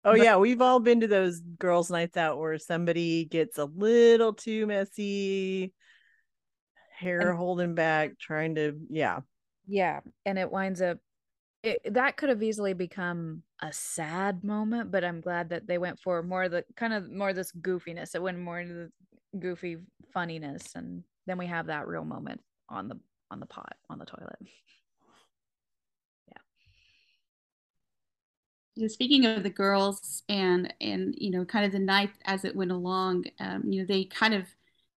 Oh 0.05 0.13
But- 0.13 0.21
yeah, 0.23 0.37
we've 0.37 0.63
all 0.63 0.79
been 0.79 1.01
to 1.01 1.09
those 1.09 1.41
girls' 1.41 1.91
nights 1.91 2.17
out 2.17 2.39
where 2.39 2.59
somebody 2.59 3.25
gets 3.25 3.59
a 3.59 3.65
little 3.65 4.35
too 4.35 4.69
messy, 4.69 5.73
hair 6.97 7.31
And- 7.31 7.37
holding 7.37 7.75
back, 7.75 8.21
trying 8.21 8.55
to 8.55 8.79
yeah. 8.91 9.21
Yeah, 9.67 9.99
and 10.25 10.39
it 10.39 10.53
winds 10.53 10.81
up 10.81 10.99
it, 11.69 11.95
that 11.95 12.17
could 12.17 12.29
have 12.29 12.43
easily 12.43 12.73
become 12.73 13.43
a 13.61 13.73
sad 13.73 14.45
moment, 14.45 14.91
but 14.91 15.05
I'm 15.05 15.21
glad 15.21 15.51
that 15.51 15.67
they 15.67 15.79
went 15.79 16.01
for 16.01 16.23
more 16.23 16.49
the 16.49 16.65
kind 16.77 16.93
of 16.93 17.11
more 17.11 17.33
this 17.33 17.53
goofiness. 17.53 18.15
It 18.15 18.23
went 18.23 18.39
more 18.39 18.61
into 18.61 18.75
the 18.75 18.91
goofy 19.39 19.79
funniness, 20.13 20.75
and 20.75 21.05
then 21.27 21.39
we 21.39 21.47
have 21.47 21.67
that 21.67 21.87
real 21.87 22.05
moment 22.05 22.41
on 22.69 22.89
the 22.89 22.99
on 23.31 23.41
the 23.41 23.47
pot 23.47 23.77
on 23.91 23.99
the 23.99 24.07
toilet. 24.07 24.39
Speaking 28.87 29.27
of 29.27 29.43
the 29.43 29.51
girls 29.51 30.23
and 30.29 30.73
and 30.81 31.13
you 31.19 31.31
know 31.31 31.45
kind 31.45 31.67
of 31.67 31.73
the 31.73 31.81
night 31.81 32.11
as 32.27 32.45
it 32.45 32.55
went 32.55 32.71
along 32.71 33.25
um, 33.41 33.65
you 33.67 33.81
know 33.81 33.87
they 33.87 34.05
kind 34.05 34.35
of 34.35 34.47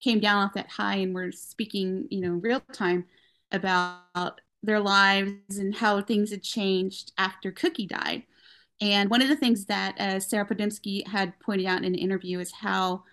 came 0.03 0.19
down 0.19 0.43
off 0.43 0.53
that 0.53 0.69
high 0.69 0.97
and 0.97 1.15
were 1.15 1.31
speaking 1.31 2.07
you 2.11 2.21
know 2.21 2.33
real 2.33 2.59
time 2.73 3.05
about 3.51 4.39
their 4.63 4.79
lives 4.79 5.57
and 5.57 5.75
how 5.75 6.01
things 6.01 6.31
had 6.31 6.43
changed 6.43 7.11
after 7.17 7.51
cookie 7.51 7.87
died 7.87 8.23
and 8.79 9.09
one 9.09 9.21
of 9.21 9.27
the 9.27 9.35
things 9.35 9.65
that 9.65 9.99
uh, 9.99 10.19
sarah 10.19 10.45
podemski 10.45 11.07
had 11.07 11.37
pointed 11.39 11.65
out 11.65 11.79
in 11.79 11.85
an 11.85 11.95
interview 11.95 12.39
is 12.39 12.51
how 12.51 13.03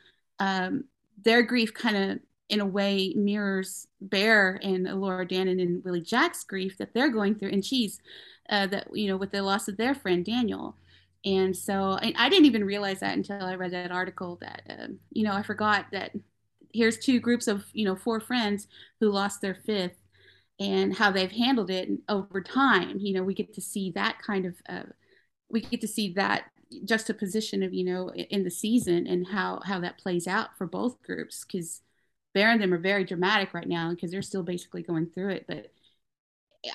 um, 0.41 0.85
their 1.25 1.43
grief 1.43 1.75
kind 1.75 1.97
of 1.97 2.19
in 2.49 2.61
a 2.61 2.67
way 2.67 3.13
mirrors 3.15 3.87
bear 4.01 4.59
and 4.63 4.87
Elora 4.87 5.29
Danan 5.29 5.61
and 5.61 5.85
willie 5.85 6.01
jack's 6.01 6.45
grief 6.45 6.79
that 6.79 6.95
they're 6.95 7.11
going 7.11 7.35
through 7.35 7.51
and 7.51 7.65
she's 7.65 8.01
uh, 8.49 8.67
that 8.67 8.89
you 8.95 9.09
know 9.09 9.17
with 9.17 9.33
the 9.33 9.43
loss 9.43 9.69
of 9.69 9.77
their 9.77 9.95
friend 9.95 10.25
Daniel. 10.25 10.77
And 11.25 11.57
so 11.57 11.99
and 12.01 12.15
I 12.17 12.29
didn't 12.29 12.47
even 12.47 12.65
realize 12.65 13.01
that 13.01 13.17
until 13.17 13.45
I 13.45 13.55
read 13.55 13.73
that 13.73 13.91
article 13.91 14.39
that 14.41 14.63
uh, 14.69 14.89
you 15.13 15.25
know 15.25 15.33
I 15.33 15.43
forgot 15.43 15.87
that 15.93 16.13
here's 16.73 16.99
two 16.99 17.21
groups 17.21 17.49
of 17.49 17.65
you 17.73 17.85
know 17.85 17.97
four 17.97 18.21
friends 18.21 18.69
who 19.01 19.11
lost 19.11 19.41
their 19.41 19.55
fifth 19.55 19.97
and 20.61 20.97
how 20.97 21.11
they've 21.11 21.31
handled 21.31 21.71
it 21.71 21.89
over 22.09 22.41
time. 22.41 22.99
You 22.99 23.15
know 23.15 23.23
we 23.23 23.35
get 23.35 23.55
to 23.55 23.61
see 23.61 23.91
that 23.93 24.19
kind 24.25 24.47
of 24.47 24.55
uh, 24.69 24.83
we 25.51 25.61
get 25.61 25.81
to 25.83 25.89
see 25.89 26.13
that 26.15 26.45
juxtaposition 26.85 27.63
of 27.63 27.73
you 27.73 27.85
know 27.85 28.11
in 28.11 28.45
the 28.45 28.51
season 28.51 29.07
and 29.07 29.27
how 29.29 29.61
how 29.65 29.81
that 29.81 29.99
plays 29.99 30.27
out 30.27 30.57
for 30.59 30.67
both 30.67 31.03
groups 31.03 31.45
because 31.45 31.83
Bear 32.35 32.51
and 32.51 32.61
them 32.61 32.75
are 32.75 32.79
very 32.79 33.05
dramatic 33.05 33.55
right 33.55 33.67
now 33.67 33.91
because 33.91 34.11
they're 34.11 34.23
still 34.23 34.43
basically 34.43 34.83
going 34.83 35.07
through 35.07 35.31
it 35.31 35.47
but 35.49 35.73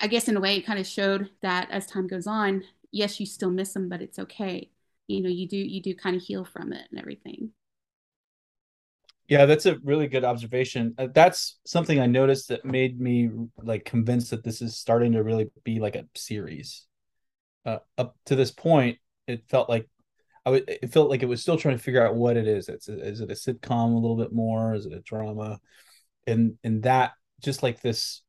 I 0.00 0.06
guess 0.06 0.28
in 0.28 0.36
a 0.36 0.40
way 0.40 0.56
it 0.56 0.66
kind 0.66 0.78
of 0.78 0.86
showed 0.86 1.30
that 1.42 1.70
as 1.70 1.86
time 1.86 2.06
goes 2.06 2.26
on, 2.26 2.64
yes, 2.90 3.20
you 3.20 3.26
still 3.26 3.50
miss 3.50 3.72
them, 3.72 3.88
but 3.88 4.00
it's 4.02 4.18
okay. 4.18 4.70
You 5.08 5.22
know, 5.22 5.28
you 5.28 5.46
do 5.46 5.56
you 5.56 5.82
do 5.82 5.94
kind 5.94 6.16
of 6.16 6.22
heal 6.22 6.44
from 6.44 6.72
it 6.72 6.86
and 6.90 6.98
everything. 6.98 7.52
Yeah, 9.28 9.46
that's 9.46 9.66
a 9.66 9.78
really 9.82 10.06
good 10.06 10.24
observation. 10.24 10.94
Uh, 10.98 11.08
that's 11.12 11.58
something 11.64 11.98
I 11.98 12.06
noticed 12.06 12.48
that 12.48 12.64
made 12.64 13.00
me 13.00 13.30
like 13.56 13.84
convinced 13.84 14.30
that 14.30 14.44
this 14.44 14.60
is 14.60 14.76
starting 14.76 15.12
to 15.12 15.22
really 15.22 15.50
be 15.64 15.80
like 15.80 15.96
a 15.96 16.04
series. 16.14 16.86
Uh, 17.66 17.78
up 17.98 18.16
to 18.26 18.36
this 18.36 18.50
point, 18.52 18.98
it 19.26 19.44
felt 19.48 19.68
like 19.70 19.88
I 20.46 20.50
would. 20.50 20.64
It 20.68 20.92
felt 20.92 21.10
like 21.10 21.22
it 21.22 21.28
was 21.28 21.42
still 21.42 21.58
trying 21.58 21.76
to 21.78 21.82
figure 21.82 22.06
out 22.06 22.16
what 22.16 22.36
it 22.36 22.48
is. 22.48 22.68
It's 22.68 22.88
is 22.88 23.20
it 23.20 23.30
a 23.30 23.34
sitcom 23.34 23.92
a 23.94 23.98
little 23.98 24.16
bit 24.16 24.32
more? 24.32 24.74
Is 24.74 24.86
it 24.86 24.92
a 24.94 25.00
drama? 25.00 25.60
And 26.26 26.58
and 26.64 26.82
that 26.84 27.12
just 27.42 27.62
like 27.62 27.80
this 27.80 28.22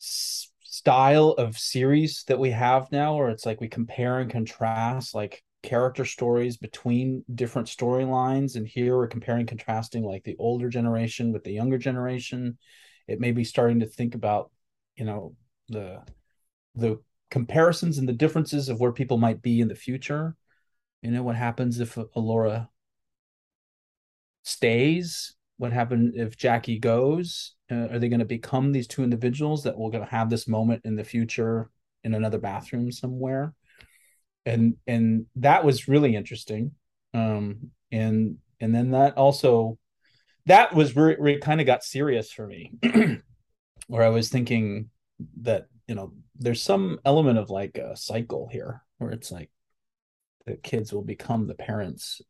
s- 0.00 0.50
style 0.62 1.30
of 1.30 1.58
series 1.58 2.24
that 2.28 2.38
we 2.38 2.50
have 2.50 2.90
now, 2.92 3.16
where 3.16 3.30
it's 3.30 3.46
like 3.46 3.60
we 3.60 3.68
compare 3.68 4.18
and 4.20 4.30
contrast 4.30 5.14
like 5.14 5.42
character 5.64 6.04
stories 6.04 6.58
between 6.58 7.24
different 7.34 7.66
storylines 7.66 8.54
and 8.54 8.68
here 8.68 8.96
we're 8.96 9.06
comparing 9.08 9.46
contrasting 9.46 10.04
like 10.04 10.22
the 10.22 10.36
older 10.38 10.68
generation 10.68 11.32
with 11.32 11.42
the 11.42 11.52
younger 11.52 11.78
generation. 11.78 12.58
It 13.08 13.18
may 13.18 13.32
be 13.32 13.44
starting 13.44 13.80
to 13.80 13.86
think 13.86 14.14
about 14.14 14.50
you 14.94 15.06
know 15.06 15.34
the 15.68 16.02
the 16.74 17.00
comparisons 17.30 17.98
and 17.98 18.08
the 18.08 18.12
differences 18.12 18.68
of 18.68 18.78
where 18.78 18.92
people 18.92 19.16
might 19.16 19.40
be 19.42 19.60
in 19.60 19.68
the 19.68 19.74
future. 19.74 20.36
You 21.02 21.10
know 21.10 21.22
what 21.22 21.36
happens 21.36 21.80
if 21.80 21.94
Elora 21.94 22.68
stays? 24.42 25.34
What 25.56 25.72
happened 25.72 26.12
if 26.14 26.36
jackie 26.36 26.78
goes? 26.78 27.54
Uh, 27.70 27.88
are 27.90 27.98
they 27.98 28.08
going 28.08 28.20
to 28.20 28.26
become 28.26 28.70
these 28.70 28.86
two 28.86 29.02
individuals 29.02 29.62
that 29.64 29.78
will 29.78 29.90
going 29.90 30.04
to 30.04 30.10
have 30.10 30.28
this 30.28 30.46
moment 30.46 30.82
in 30.84 30.94
the 30.94 31.04
future 31.04 31.70
in 32.02 32.12
another 32.12 32.38
bathroom 32.38 32.92
somewhere 32.92 33.54
and 34.46 34.76
and 34.86 35.26
that 35.36 35.64
was 35.64 35.88
really 35.88 36.16
interesting. 36.16 36.72
Um 37.12 37.70
and 37.92 38.38
and 38.60 38.74
then 38.74 38.92
that 38.92 39.16
also 39.16 39.78
that 40.46 40.74
was 40.74 40.94
where, 40.94 41.10
it 41.10 41.40
kind 41.40 41.60
of 41.60 41.66
got 41.66 41.82
serious 41.82 42.30
for 42.30 42.46
me 42.46 42.72
where 43.86 44.02
i 44.02 44.10
was 44.10 44.28
thinking 44.28 44.90
that 45.40 45.68
you 45.88 45.94
know 45.94 46.12
there's 46.38 46.62
some 46.62 46.98
element 47.04 47.38
of 47.38 47.50
like 47.50 47.78
a 47.78 47.96
cycle 47.96 48.48
here 48.50 48.82
where 48.98 49.10
it's 49.10 49.30
like 49.30 49.50
the 50.46 50.56
kids 50.56 50.92
will 50.92 51.02
become 51.02 51.46
the 51.46 51.54
parents. 51.54 52.20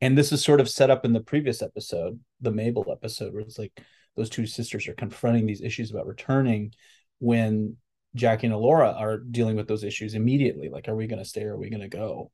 And 0.00 0.16
this 0.16 0.32
is 0.32 0.44
sort 0.44 0.60
of 0.60 0.68
set 0.68 0.90
up 0.90 1.04
in 1.04 1.12
the 1.12 1.20
previous 1.20 1.62
episode 1.62 2.20
the 2.40 2.52
mabel 2.52 2.86
episode 2.90 3.32
where 3.32 3.42
it's 3.42 3.58
like 3.58 3.72
those 4.16 4.30
two 4.30 4.46
sisters 4.46 4.86
are 4.86 4.94
confronting 4.94 5.46
these 5.46 5.62
issues 5.62 5.90
about 5.90 6.06
returning 6.06 6.72
when 7.18 7.76
Jackie 8.14 8.46
and 8.46 8.54
Elora 8.54 8.98
are 8.98 9.18
dealing 9.18 9.56
with 9.56 9.66
those 9.66 9.84
issues 9.84 10.14
immediately. 10.14 10.68
Like, 10.68 10.88
are 10.88 10.94
we 10.94 11.06
going 11.06 11.22
to 11.22 11.28
stay 11.28 11.42
or 11.42 11.54
are 11.54 11.58
we 11.58 11.70
going 11.70 11.82
to 11.82 11.88
go? 11.88 12.30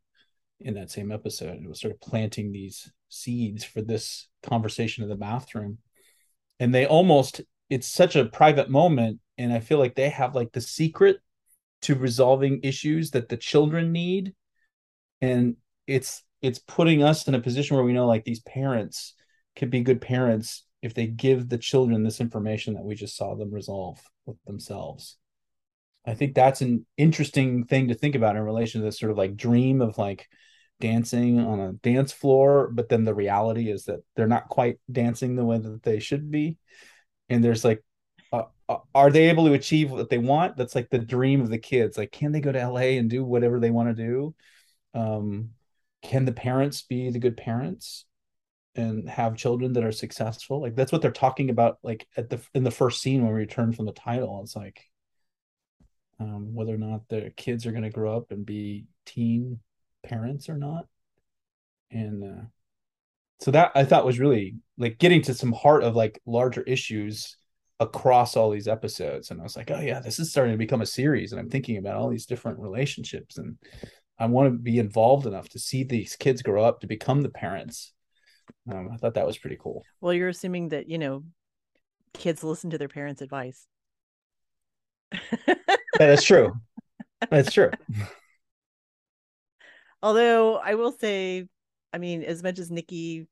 In 0.60 0.75
that 0.75 0.90
same 0.90 1.10
episode, 1.10 1.62
it 1.62 1.68
was 1.68 1.80
sort 1.80 1.94
of 1.94 2.00
planting 2.00 2.52
these 2.52 2.92
seeds 3.08 3.64
for 3.64 3.80
this 3.80 4.28
conversation 4.42 5.02
in 5.02 5.08
the 5.08 5.16
bathroom. 5.16 5.78
And 6.58 6.75
they 6.75 6.84
almost, 6.84 7.40
it's 7.70 7.87
such 7.87 8.14
a 8.14 8.26
private 8.26 8.68
moment. 8.68 9.20
And 9.38 9.54
I 9.54 9.60
feel 9.60 9.78
like 9.78 9.94
they 9.94 10.10
have 10.10 10.34
like 10.34 10.52
the 10.52 10.60
secret 10.60 11.16
to 11.82 11.94
resolving 11.94 12.60
issues 12.62 13.12
that 13.12 13.30
the 13.30 13.38
children 13.38 13.90
need. 13.90 14.34
And 15.22 15.56
it's, 15.87 16.22
it's 16.42 16.58
putting 16.58 17.02
us 17.02 17.26
in 17.26 17.34
a 17.34 17.40
position 17.40 17.76
where 17.76 17.84
we 17.84 17.94
know 17.94 18.06
like 18.06 18.25
these 18.25 18.40
parents 18.40 19.14
could 19.56 19.70
be 19.70 19.80
good 19.80 20.02
parents 20.02 20.64
if 20.82 20.92
they 20.92 21.06
give 21.06 21.49
the 21.49 21.58
children 21.58 22.02
this 22.02 22.20
information 22.20 22.75
that 22.75 22.84
we 22.84 22.94
just 22.94 23.16
saw 23.16 23.34
them 23.34 23.50
resolve 23.50 23.99
with 24.26 24.37
themselves. 24.44 25.16
I 26.07 26.14
think 26.14 26.35
that's 26.35 26.61
an 26.61 26.87
interesting 26.97 27.64
thing 27.66 27.88
to 27.88 27.95
think 27.95 28.14
about 28.14 28.37
in 28.37 28.42
relation 28.42 28.80
to 28.80 28.85
this 28.85 28.99
sort 28.99 29.12
of 29.12 29.19
like 29.19 29.37
dream 29.37 29.80
of 29.80 29.99
like 29.99 30.28
dancing 30.80 31.38
on 31.38 31.61
a 31.61 31.73
dance 31.75 32.11
floor, 32.11 32.71
but 32.73 32.88
then 32.88 33.04
the 33.04 33.14
reality 33.14 33.71
is 33.71 33.85
that 33.85 34.00
they're 34.16 34.26
not 34.26 34.49
quite 34.49 34.78
dancing 34.90 35.37
the 35.37 35.45
way 35.45 35.59
that 35.59 35.83
they 35.83 36.00
should 36.00 36.30
be. 36.30 36.57
And 37.28 37.45
there's 37.45 37.64
like, 37.64 37.85
uh, 38.33 38.45
are 38.95 39.11
they 39.11 39.28
able 39.28 39.47
to 39.47 39.52
achieve 39.52 39.90
what 39.90 40.09
they 40.09 40.19
want? 40.19 40.57
That's 40.57 40.75
like 40.75 40.88
the 40.90 40.99
dream 40.99 41.42
of 41.42 41.50
the 41.50 41.59
kids. 41.59 41.99
Like, 41.99 42.12
can 42.12 42.33
they 42.33 42.40
go 42.40 42.52
to 42.52 42.59
LA 42.59 42.99
and 42.99 43.11
do 43.11 43.25
whatever 43.25 43.61
they 43.61 43.71
want 43.71 43.95
to 43.95 44.02
do? 44.02 44.35
Um, 44.95 45.50
can 46.02 46.25
the 46.25 46.33
parents 46.33 46.83
be 46.83 47.11
the 47.11 47.19
good 47.19 47.37
parents 47.37 48.07
and 48.75 49.09
have 49.09 49.37
children 49.37 49.75
that 49.75 49.85
are 49.85 49.92
successful? 49.92 50.61
Like 50.62 50.75
that's 50.76 50.92
what 50.92 51.02
they're 51.02 51.11
talking 51.11 51.50
about. 51.50 51.78
Like 51.83 52.07
at 52.16 52.30
the 52.30 52.40
in 52.54 52.64
the 52.64 52.71
first 52.71 53.02
scene 53.02 53.23
when 53.23 53.33
we 53.33 53.40
return 53.40 53.73
from 53.73 53.87
the 53.87 53.92
title, 53.92 54.40
it's 54.42 54.57
like 54.57 54.89
um, 56.20 56.54
whether 56.54 56.74
or 56.74 56.78
not 56.78 57.08
the 57.08 57.32
kids 57.36 57.66
are 57.66 57.72
going 57.72 57.82
to 57.82 57.90
grow 57.90 58.16
up 58.16 58.30
and 58.30 58.44
be 58.44 58.84
teen 59.06 59.58
parents 60.04 60.48
or 60.48 60.56
not. 60.56 60.86
And 61.90 62.22
uh, 62.22 62.42
so 63.40 63.50
that 63.50 63.72
I 63.74 63.84
thought 63.84 64.06
was 64.06 64.20
really 64.20 64.56
like 64.78 64.98
getting 64.98 65.22
to 65.22 65.34
some 65.34 65.52
heart 65.52 65.82
of 65.82 65.96
like 65.96 66.20
larger 66.26 66.62
issues 66.62 67.36
across 67.80 68.36
all 68.36 68.50
these 68.50 68.68
episodes. 68.68 69.30
And 69.30 69.40
I 69.40 69.42
was 69.42 69.56
like, 69.56 69.70
oh, 69.70 69.80
yeah, 69.80 70.00
this 70.00 70.18
is 70.18 70.30
starting 70.30 70.52
to 70.52 70.58
become 70.58 70.82
a 70.82 70.86
series. 70.86 71.32
And 71.32 71.40
I'm 71.40 71.48
thinking 71.48 71.78
about 71.78 71.96
all 71.96 72.10
these 72.10 72.26
different 72.26 72.58
relationships. 72.58 73.38
And 73.38 73.56
I 74.18 74.26
want 74.26 74.52
to 74.52 74.58
be 74.58 74.78
involved 74.78 75.26
enough 75.26 75.48
to 75.50 75.58
see 75.58 75.82
these 75.82 76.14
kids 76.16 76.42
grow 76.42 76.62
up 76.62 76.80
to 76.80 76.86
become 76.86 77.22
the 77.22 77.30
parents. 77.30 77.94
Um, 78.70 78.90
I 78.92 78.98
thought 78.98 79.14
that 79.14 79.26
was 79.26 79.38
pretty 79.38 79.56
cool. 79.58 79.82
Well, 80.02 80.12
you're 80.12 80.28
assuming 80.28 80.68
that, 80.68 80.90
you 80.90 80.98
know, 80.98 81.24
kids 82.12 82.44
listen 82.44 82.68
to 82.70 82.78
their 82.78 82.88
parents' 82.88 83.22
advice. 83.22 83.66
That 85.98 86.10
is 86.10 86.22
true. 86.22 86.52
That's 87.30 87.52
true. 87.52 87.70
Although 90.02 90.56
I 90.56 90.74
will 90.74 90.92
say, 90.92 91.46
I 91.92 91.98
mean, 91.98 92.22
as 92.22 92.42
much 92.42 92.58
as 92.58 92.70
Nikki, 92.70 93.26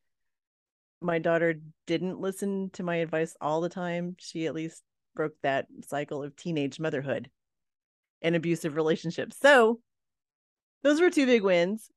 my 1.00 1.18
daughter 1.18 1.54
didn't 1.86 2.20
listen 2.20 2.70
to 2.74 2.82
my 2.82 2.96
advice 2.96 3.36
all 3.40 3.60
the 3.60 3.68
time, 3.68 4.16
she 4.18 4.46
at 4.46 4.54
least 4.54 4.82
broke 5.14 5.34
that 5.42 5.66
cycle 5.86 6.22
of 6.22 6.36
teenage 6.36 6.78
motherhood 6.78 7.30
and 8.20 8.36
abusive 8.36 8.76
relationships. 8.76 9.38
So 9.40 9.80
those 10.82 11.00
were 11.00 11.10
two 11.10 11.26
big 11.26 11.42
wins. 11.42 11.90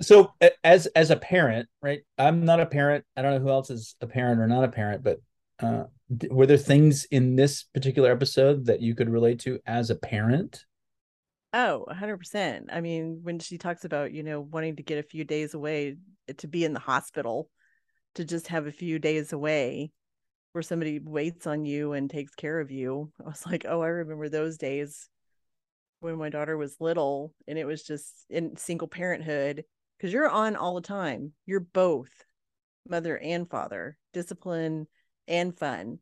so 0.00 0.32
as 0.64 0.86
as 0.88 1.10
a 1.10 1.16
parent, 1.16 1.68
right? 1.82 2.00
I'm 2.18 2.44
not 2.44 2.60
a 2.60 2.66
parent. 2.66 3.04
I 3.16 3.22
don't 3.22 3.34
know 3.34 3.40
who 3.40 3.50
else 3.50 3.70
is 3.70 3.96
a 4.00 4.06
parent 4.06 4.40
or 4.40 4.46
not 4.46 4.64
a 4.64 4.68
parent, 4.68 5.02
but 5.02 5.18
uh, 5.60 5.84
were 6.30 6.46
there 6.46 6.56
things 6.56 7.04
in 7.04 7.36
this 7.36 7.64
particular 7.64 8.10
episode 8.10 8.66
that 8.66 8.80
you 8.80 8.94
could 8.94 9.10
relate 9.10 9.40
to 9.40 9.58
as 9.66 9.90
a 9.90 9.96
parent? 9.96 10.64
Oh, 11.52 11.84
100%. 11.88 12.66
I 12.72 12.80
mean, 12.80 13.20
when 13.22 13.38
she 13.38 13.58
talks 13.58 13.84
about, 13.84 14.12
you 14.12 14.22
know, 14.22 14.40
wanting 14.40 14.76
to 14.76 14.82
get 14.82 14.98
a 14.98 15.08
few 15.08 15.24
days 15.24 15.54
away 15.54 15.96
eh, 16.28 16.32
to 16.38 16.46
be 16.46 16.64
in 16.64 16.72
the 16.72 16.80
hospital, 16.80 17.50
to 18.14 18.24
just 18.24 18.48
have 18.48 18.66
a 18.66 18.72
few 18.72 18.98
days 18.98 19.32
away 19.32 19.90
where 20.52 20.62
somebody 20.62 20.98
waits 20.98 21.46
on 21.46 21.64
you 21.64 21.92
and 21.92 22.10
takes 22.10 22.34
care 22.34 22.60
of 22.60 22.70
you. 22.70 23.10
I 23.20 23.28
was 23.28 23.46
like, 23.46 23.64
oh, 23.68 23.82
I 23.82 23.88
remember 23.88 24.28
those 24.28 24.58
days 24.58 25.08
when 26.00 26.16
my 26.16 26.28
daughter 26.28 26.56
was 26.56 26.80
little 26.80 27.34
and 27.46 27.58
it 27.58 27.64
was 27.64 27.82
just 27.82 28.24
in 28.30 28.56
single 28.56 28.88
parenthood 28.88 29.64
because 29.96 30.12
you're 30.12 30.28
on 30.28 30.56
all 30.56 30.74
the 30.74 30.80
time. 30.80 31.32
You're 31.44 31.60
both 31.60 32.10
mother 32.88 33.18
and 33.18 33.48
father, 33.48 33.96
discipline 34.12 34.86
and 35.28 35.56
fun. 35.56 35.98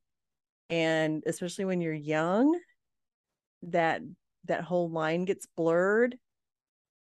And 0.71 1.23
especially 1.27 1.65
when 1.67 1.81
you're 1.81 1.93
young, 1.93 2.59
that 3.63 4.01
that 4.45 4.63
whole 4.63 4.89
line 4.89 5.25
gets 5.25 5.47
blurred 5.57 6.17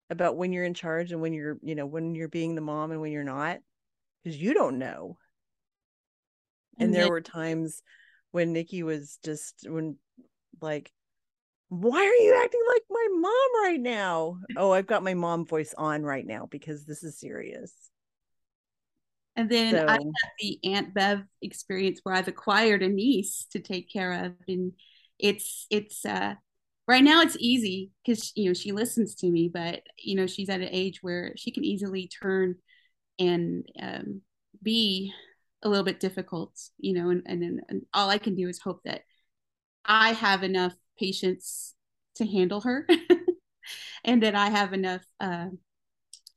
about 0.08 0.37
when 0.37 0.52
you're 0.52 0.64
in 0.64 0.75
charge 0.75 1.12
and 1.12 1.20
when 1.20 1.32
you're, 1.32 1.58
you 1.62 1.75
know, 1.75 1.87
when 1.87 2.14
you're 2.14 2.28
being 2.28 2.54
the 2.54 2.61
mom 2.61 2.90
and 2.90 3.00
when 3.00 3.12
you're 3.12 3.25
not 3.25 3.58
because 4.23 4.40
you 4.40 4.54
don't 4.54 4.78
know. 4.78 5.18
And, 6.78 6.87
and 6.87 6.94
there 6.94 7.08
were 7.08 7.20
times 7.20 7.82
when 8.32 8.52
Nikki 8.52 8.82
was 8.82 9.18
just 9.25 9.66
when 9.68 9.96
like 10.61 10.92
why 11.68 11.99
are 11.99 12.25
you 12.25 12.40
acting 12.42 12.62
like 12.68 12.82
my 12.88 13.08
mom 13.12 13.64
right 13.64 13.80
now? 13.80 14.38
Oh, 14.56 14.73
I've 14.73 14.87
got 14.87 15.02
my 15.02 15.14
mom 15.14 15.46
voice 15.46 15.75
on 15.76 16.02
right 16.02 16.25
now 16.25 16.46
because 16.50 16.85
this 16.85 17.02
is 17.02 17.18
serious. 17.18 17.73
And 19.37 19.50
then 19.50 19.75
so, 19.75 19.85
I 19.87 19.93
had 19.93 20.31
the 20.40 20.59
Aunt 20.64 20.95
Bev 20.95 21.23
experience 21.43 22.00
where 22.02 22.14
I've 22.14 22.28
acquired 22.28 22.83
a 22.83 22.88
niece 22.88 23.47
to 23.50 23.61
take 23.61 23.90
care 23.90 24.25
of, 24.25 24.33
and 24.49 24.73
it's 25.19 25.66
it's 25.71 26.05
uh, 26.05 26.35
right 26.88 27.05
now 27.05 27.21
it's 27.21 27.37
easy 27.38 27.90
because 28.05 28.33
you 28.35 28.47
know 28.47 28.55
she 28.55 28.73
listens 28.73 29.14
to 29.16 29.31
me, 29.31 29.50
but 29.52 29.83
you 29.99 30.16
know 30.16 30.26
she's 30.26 30.49
at 30.49 30.61
an 30.62 30.69
age 30.71 31.02
where 31.02 31.35
she 31.37 31.50
can 31.50 31.64
easily 31.64 32.09
turn 32.09 32.57
and 33.19 33.69
um, 33.81 34.23
be 34.62 35.12
a 35.62 35.69
little 35.69 35.85
bit 35.85 36.00
difficult, 36.00 36.59
you 36.78 36.95
know, 36.95 37.11
and, 37.11 37.23
and 37.26 37.61
and 37.69 37.83
all 37.93 38.09
I 38.09 38.19
can 38.19 38.35
do 38.35 38.49
is 38.49 38.59
hope 38.61 38.81
that 38.85 39.02
I 39.85 40.12
have 40.12 40.43
enough 40.43 40.75
patience 40.99 41.75
to 42.16 42.26
handle 42.26 42.62
her 42.62 42.87
and 44.05 44.23
that 44.23 44.35
I 44.35 44.49
have 44.49 44.73
enough 44.73 45.02
uh, 45.21 45.49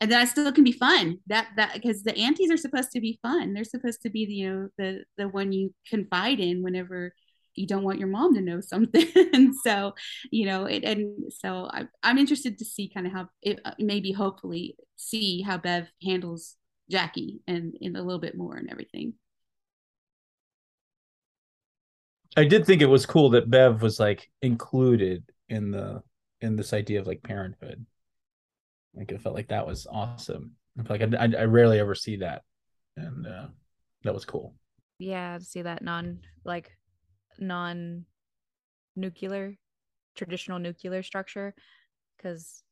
and 0.01 0.11
that 0.11 0.29
still 0.29 0.51
can 0.51 0.63
be 0.63 0.71
fun. 0.71 1.19
That 1.27 1.47
that 1.57 1.73
because 1.73 2.03
the 2.03 2.17
aunties 2.17 2.51
are 2.51 2.57
supposed 2.57 2.91
to 2.91 3.01
be 3.01 3.19
fun. 3.21 3.53
They're 3.53 3.63
supposed 3.63 4.01
to 4.03 4.09
be 4.09 4.25
the 4.25 4.33
you 4.33 4.49
know 4.49 4.69
the 4.77 5.03
the 5.17 5.27
one 5.27 5.51
you 5.51 5.73
confide 5.89 6.39
in 6.39 6.63
whenever 6.63 7.13
you 7.55 7.67
don't 7.67 7.83
want 7.83 7.99
your 7.99 8.07
mom 8.07 8.33
to 8.35 8.41
know 8.41 8.61
something. 8.61 9.07
and 9.33 9.53
so 9.63 9.93
you 10.31 10.45
know 10.45 10.65
it, 10.65 10.83
and 10.83 11.31
so 11.31 11.69
I, 11.71 11.85
I'm 12.03 12.17
interested 12.17 12.57
to 12.57 12.65
see 12.65 12.89
kind 12.93 13.07
of 13.07 13.13
how 13.13 13.29
it 13.41 13.59
uh, 13.65 13.73
maybe 13.79 14.11
hopefully 14.11 14.75
see 14.95 15.41
how 15.41 15.57
Bev 15.57 15.87
handles 16.03 16.55
Jackie 16.89 17.41
and 17.47 17.75
in 17.79 17.95
a 17.95 18.01
little 18.01 18.19
bit 18.19 18.37
more 18.37 18.55
and 18.55 18.69
everything. 18.71 19.13
I 22.37 22.45
did 22.45 22.65
think 22.65 22.81
it 22.81 22.85
was 22.85 23.05
cool 23.05 23.31
that 23.31 23.49
Bev 23.49 23.81
was 23.81 23.99
like 23.99 24.29
included 24.41 25.23
in 25.49 25.71
the 25.71 26.01
in 26.41 26.55
this 26.55 26.71
idea 26.71 27.01
of 27.01 27.07
like 27.07 27.21
parenthood. 27.21 27.85
Like 28.93 29.11
it 29.11 29.21
felt 29.21 29.35
like 29.35 29.49
that 29.49 29.67
was 29.67 29.87
awesome. 29.89 30.55
Like 30.89 31.01
I, 31.01 31.07
I, 31.17 31.41
I 31.41 31.45
rarely 31.45 31.79
ever 31.79 31.95
see 31.95 32.17
that, 32.17 32.43
and 32.95 33.27
uh, 33.27 33.47
that 34.03 34.13
was 34.13 34.25
cool. 34.25 34.55
Yeah, 34.97 35.37
to 35.37 35.43
see 35.43 35.61
that 35.61 35.83
non 35.83 36.19
like 36.43 36.71
non 37.37 38.05
nuclear 38.95 39.55
traditional 40.15 40.59
nuclear 40.59 41.03
structure, 41.03 41.53
because 42.17 42.63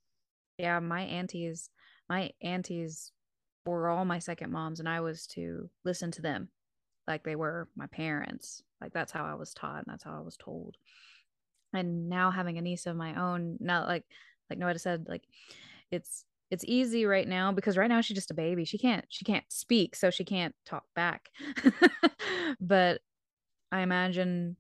yeah, 0.58 0.80
my 0.80 1.02
aunties, 1.02 1.70
my 2.10 2.32
aunties 2.42 3.12
were 3.65 3.89
all 3.89 4.06
my 4.06 4.20
second 4.20 4.52
moms, 4.52 4.80
and 4.80 4.88
I 4.88 5.02
was 5.02 5.28
to 5.28 5.70
listen 5.84 6.12
to 6.12 6.22
them 6.22 6.50
like 7.08 7.24
they 7.24 7.36
were 7.36 7.70
my 7.76 7.88
parents 7.88 8.63
like 8.82 8.94
that's 8.94 9.12
how 9.12 9.26
I 9.26 9.36
was 9.36 9.54
taught 9.54 9.78
and 9.78 9.86
that's 9.88 10.04
how 10.04 10.15
I 10.15 10.22
was 10.22 10.38
told. 10.38 10.78
And 11.74 12.10
now 12.10 12.32
having 12.32 12.58
a 12.58 12.62
niece 12.62 12.86
of 12.86 12.96
my 12.96 13.15
own, 13.15 13.58
now 13.60 13.86
like 13.86 14.04
like 14.50 14.60
Noetta 14.60 14.80
said, 14.80 15.06
like 15.08 15.24
it's 15.91 16.26
it's 16.50 16.63
easy 16.65 17.06
right 17.06 17.28
now 17.28 17.52
because 17.52 17.78
right 17.78 17.89
now 17.89 18.02
she's 18.02 18.15
just 18.15 18.32
a 18.32 18.36
baby. 18.36 18.65
She 18.65 18.78
can't 18.78 19.06
she 19.10 19.26
can't 19.26 19.45
speak, 19.50 19.95
so 19.95 20.10
she 20.10 20.23
can't 20.23 20.56
talk 20.65 20.84
back. 20.95 21.30
but 22.60 23.02
I 23.71 23.82
imagine 23.82 24.58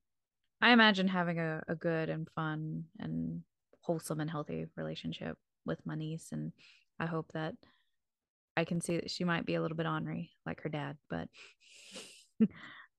I 0.61 0.71
imagine 0.71 1.07
having 1.07 1.39
a, 1.39 1.61
a 1.67 1.75
good 1.75 2.09
and 2.09 2.27
fun 2.35 2.85
and 2.99 3.41
wholesome 3.81 4.19
and 4.19 4.29
healthy 4.29 4.65
relationship 4.75 5.37
with 5.65 5.85
my 5.85 5.95
niece 5.95 6.29
and 6.31 6.51
I 6.99 7.05
hope 7.05 7.31
that 7.33 7.55
I 8.57 8.65
can 8.65 8.81
see 8.81 8.95
that 8.95 9.11
she 9.11 9.23
might 9.23 9.45
be 9.45 9.55
a 9.55 9.61
little 9.61 9.77
bit 9.77 9.85
ornery 9.85 10.31
like 10.45 10.61
her 10.63 10.69
dad, 10.69 10.97
but 11.09 11.29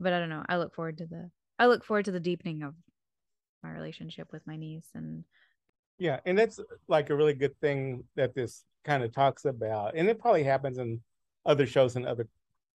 but 0.01 0.13
I 0.13 0.21
don't 0.21 0.29
know. 0.31 0.45
I 0.49 0.57
look 0.57 0.75
forward 0.75 0.99
to 0.99 1.07
the 1.07 1.31
I 1.59 1.67
look 1.67 1.85
forward 1.85 2.05
to 2.07 2.13
the 2.13 2.21
deepening 2.21 2.63
of 2.63 2.75
my 3.63 3.71
relationship 3.71 4.33
with 4.33 4.47
my 4.47 4.57
niece 4.57 4.89
and 4.95 5.25
yeah, 5.99 6.21
and 6.25 6.39
that's 6.39 6.59
uh, 6.59 6.65
like 6.87 7.11
a 7.11 7.17
really 7.17 7.35
good 7.35 7.59
thing 7.61 8.05
that 8.17 8.35
this 8.35 8.65
kind 8.85 9.03
of 9.03 9.13
talks 9.13 9.45
about. 9.45 9.95
And 9.97 10.09
it 10.09 10.19
probably 10.19 10.45
happens 10.45 10.79
in 10.79 11.01
other 11.45 11.67
shows 11.67 11.97
and 11.97 12.07
other 12.07 12.29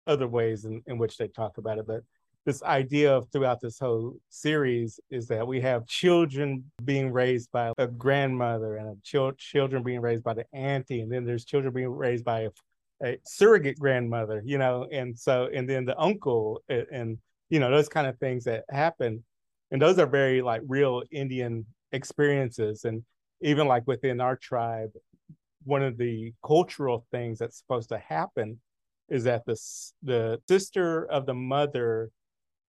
other 0.07 0.27
ways 0.27 0.65
in, 0.65 0.83
in 0.87 0.99
which 0.99 1.17
they 1.17 1.29
talk 1.29 1.59
about 1.59 1.79
it. 1.79 1.87
But 1.87 2.03
this 2.47 2.63
idea 2.63 3.15
of 3.15 3.29
throughout 3.31 3.61
this 3.61 3.79
whole 3.79 4.17
series 4.31 4.99
is 5.11 5.29
that 5.29 5.47
we 5.47 5.61
have 5.61 5.87
children 5.87 6.65
being 6.85 7.13
raised 7.13 7.53
by 7.53 7.73
a 7.77 7.87
grandmother 7.87 8.77
and 8.77 8.89
a 8.89 8.97
ch- 9.03 9.39
children 9.39 9.83
being 9.83 10.01
raised 10.01 10.25
by 10.25 10.35
the 10.35 10.47
auntie, 10.53 11.01
and 11.01 11.13
then 11.13 11.25
there's 11.25 11.45
children 11.45 11.73
being 11.73 11.91
raised 11.91 12.25
by 12.25 12.41
a 12.41 12.51
a 13.03 13.19
surrogate 13.25 13.79
grandmother, 13.79 14.43
you 14.45 14.59
know, 14.59 14.87
and 14.93 15.19
so 15.19 15.49
and 15.55 15.69
then 15.69 15.85
the 15.85 15.99
uncle 15.99 16.63
and, 16.69 16.87
and 16.93 17.19
you 17.49 17.59
know 17.59 17.71
those 17.71 17.89
kind 17.89 18.07
of 18.07 18.19
things 18.19 18.45
that 18.45 18.65
happen, 18.71 19.25
and 19.71 19.81
those 19.81 19.99
are 19.99 20.07
very 20.07 20.43
like 20.43 20.63
real 20.67 21.03
Indian 21.11 21.65
experiences, 21.93 22.85
and 22.85 23.05
even 23.43 23.67
like 23.67 23.87
within 23.87 24.21
our 24.21 24.37
tribe, 24.37 24.91
one 25.65 25.83
of 25.83 25.97
the 25.99 26.33
cultural 26.45 27.07
things 27.11 27.39
that's 27.39 27.59
supposed 27.59 27.89
to 27.91 27.99
happen 27.99 28.61
is 29.09 29.25
that 29.25 29.45
the 29.47 29.61
the 30.03 30.41
sister 30.49 31.05
of 31.07 31.27
the 31.27 31.35
mother 31.35 32.11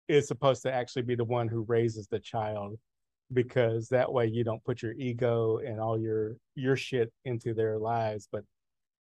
is 0.08 0.28
supposed 0.28 0.64
to 0.64 0.74
actually 0.74 1.04
be 1.04 1.16
the 1.16 1.24
one 1.24 1.48
who 1.48 1.62
raises 1.68 2.08
the 2.08 2.20
child 2.20 2.78
because 3.32 3.90
that 3.90 4.12
way 4.12 4.26
you 4.26 4.44
don't 4.44 4.64
put 4.64 4.82
your 4.82 4.94
ego 4.94 5.58
and 5.58 5.80
all 5.80 6.00
your 6.00 6.36
your 6.56 6.76
shit 6.76 7.12
into 7.26 7.54
their 7.54 7.78
lives 7.78 8.28
but 8.32 8.44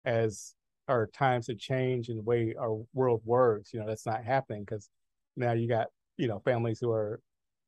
as 0.04 0.54
our 0.88 1.06
times 1.06 1.46
have 1.46 1.58
changed 1.58 2.08
and 2.08 2.18
the 2.18 2.22
way 2.22 2.54
our 2.58 2.78
world 2.94 3.20
works, 3.24 3.72
you 3.72 3.80
know, 3.80 3.86
that's 3.86 4.06
not 4.06 4.24
happening 4.24 4.64
because 4.64 4.88
now 5.36 5.52
you 5.52 5.68
got, 5.68 5.88
you 6.16 6.26
know, 6.26 6.40
families 6.40 6.78
who 6.80 6.90
are 6.90 7.20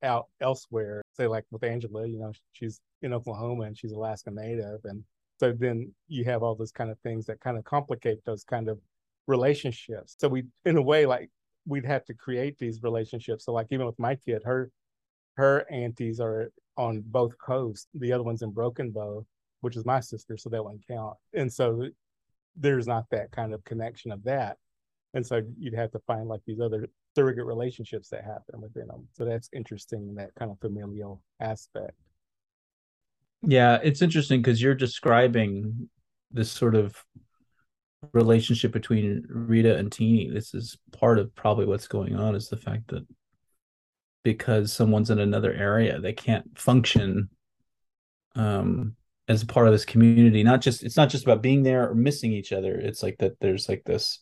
out 0.03 0.27
elsewhere. 0.41 1.03
Say 1.21 1.27
like 1.27 1.45
with 1.51 1.65
Angela, 1.65 2.07
you 2.07 2.19
know, 2.19 2.33
she's 2.53 2.81
in 3.03 3.13
Oklahoma 3.13 3.65
and 3.65 3.77
she's 3.77 3.93
Alaska 3.93 4.31
native. 4.31 4.81
And 4.85 5.05
so 5.39 5.53
then 5.53 5.93
you 6.09 6.25
have 6.25 6.43
all 6.43 6.55
those 6.55 6.73
kind 6.73 6.91
of 6.91 6.99
things 7.01 7.27
that 7.27 7.41
kind 7.41 7.59
of 7.59 7.65
complicate 7.65 8.25
those 8.25 8.43
kind 8.43 8.71
of 8.71 8.79
relationships. 9.27 10.17
So 10.19 10.29
we 10.29 10.45
in 10.65 10.79
a 10.79 10.83
way 10.83 11.05
like 11.05 11.29
we'd 11.67 11.85
have 11.85 12.07
to 12.07 12.15
create 12.15 12.57
these 12.59 12.83
relationships. 12.83 13.45
So 13.45 13.53
like 13.53 13.67
even 13.71 13.85
with 13.85 13.99
my 13.99 14.15
kid, 14.15 14.41
her 14.47 14.71
her 15.35 15.71
aunties 15.71 16.21
are 16.21 16.51
on 16.79 17.03
both 17.05 17.37
coasts. 17.37 17.87
The 17.93 18.15
other 18.15 18.25
one's 18.25 18.41
in 18.41 18.51
Broken 18.51 18.91
Bow, 18.91 19.27
which 19.61 19.77
is 19.77 19.85
my 19.85 20.01
sister, 20.01 20.39
so 20.39 20.49
that 20.49 20.65
wouldn't 20.65 20.87
count. 20.89 21.19
And 21.35 21.53
so 21.53 21.87
there's 22.57 22.87
not 22.87 23.05
that 23.11 23.31
kind 23.31 23.53
of 23.53 23.63
connection 23.65 24.11
of 24.11 24.25
that. 24.25 24.57
And 25.13 25.27
so 25.27 25.43
you'd 25.59 25.75
have 25.75 25.91
to 25.91 26.01
find 26.07 26.29
like 26.29 26.41
these 26.47 26.61
other 26.61 26.89
surrogate 27.15 27.45
relationships 27.45 28.09
that 28.11 28.25
happen 28.25 28.61
within 28.61 28.87
them. 28.89 29.09
So 29.13 29.25
that's 29.25 29.49
interesting 29.53 30.09
in 30.09 30.15
that 30.17 30.35
kind 30.39 30.51
of 30.51 30.59
familial 30.61 31.23
aspect. 31.41 31.93
Yeah, 33.43 33.79
it's 33.83 34.03
interesting 34.03 34.43
because 34.43 34.61
you're 34.61 34.75
describing 34.75 35.89
this 36.31 36.51
sort 36.51 36.75
of 36.75 37.03
relationship 38.13 38.73
between 38.73 39.27
Rita 39.29 39.77
and 39.77 39.91
Teenie. 39.91 40.31
This 40.31 40.55
is 40.55 40.77
part 40.93 41.19
of 41.19 41.35
probably 41.35 41.67
what's 41.67 41.89
going 41.89 42.17
on 42.17 42.35
is 42.35 42.49
the 42.49 42.57
fact 42.57 42.89
that 42.89 43.07
because 44.23 44.73
someone's 44.73 45.11
in 45.11 45.19
another 45.19 45.53
area, 45.53 45.99
they 46.01 46.13
can't 46.13 46.59
function 46.59 47.31
um 48.37 48.95
as 49.29 49.45
part 49.45 49.67
of 49.67 49.73
this 49.73 49.85
community 49.85 50.43
not 50.43 50.61
just 50.61 50.83
it's 50.83 50.97
not 50.97 51.09
just 51.09 51.25
about 51.25 51.43
being 51.43 51.63
there 51.63 51.91
or 51.91 51.95
missing 51.95 52.33
each 52.33 52.53
other 52.53 52.75
it's 52.75 53.03
like 53.03 53.17
that 53.19 53.33
there's 53.41 53.69
like 53.69 53.83
this 53.85 54.21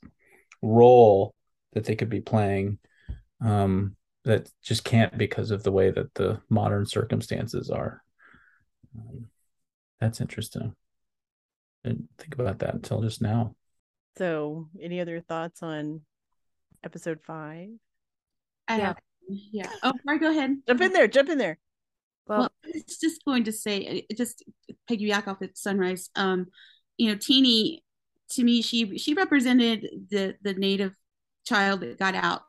role 0.62 1.34
that 1.72 1.84
they 1.84 1.96
could 1.96 2.10
be 2.10 2.20
playing 2.20 2.78
um 3.40 3.94
that 4.24 4.50
just 4.62 4.84
can't 4.84 5.16
because 5.16 5.50
of 5.50 5.62
the 5.62 5.72
way 5.72 5.90
that 5.90 6.12
the 6.14 6.40
modern 6.50 6.84
circumstances 6.84 7.70
are 7.70 8.02
um, 8.96 9.26
that's 10.00 10.20
interesting 10.20 10.74
I 11.84 11.88
didn't 11.90 12.08
think 12.18 12.34
about 12.34 12.58
that 12.60 12.74
until 12.74 13.00
just 13.02 13.22
now 13.22 13.54
So, 14.16 14.68
any 14.82 15.00
other 15.00 15.20
thoughts 15.20 15.62
on 15.62 16.00
episode 16.82 17.20
five? 17.22 17.68
I 18.66 18.76
Yeah. 18.76 18.86
have, 18.88 18.98
yeah. 19.28 19.70
Oh, 19.82 19.92
sorry, 20.04 20.18
go 20.18 20.30
ahead. 20.30 20.58
Jump 20.66 20.80
in 20.80 20.92
there, 20.92 21.06
jump 21.08 21.28
in 21.28 21.38
there. 21.38 21.58
Well, 22.26 22.40
Well, 22.40 22.50
it's 22.64 22.98
just 22.98 23.24
going 23.24 23.44
to 23.44 23.52
say, 23.52 24.04
uh, 24.10 24.14
just 24.14 24.42
piggyback 24.90 25.28
off 25.28 25.40
at 25.42 25.56
Sunrise. 25.56 26.10
Um, 26.16 26.46
you 26.98 27.08
know, 27.08 27.16
Teenie, 27.16 27.82
to 28.30 28.44
me, 28.44 28.60
she 28.60 28.98
she 28.98 29.14
represented 29.14 29.86
the 30.10 30.34
the 30.42 30.54
native 30.54 30.94
child 31.48 31.80
that 31.80 31.98
got 31.98 32.14
out, 32.14 32.42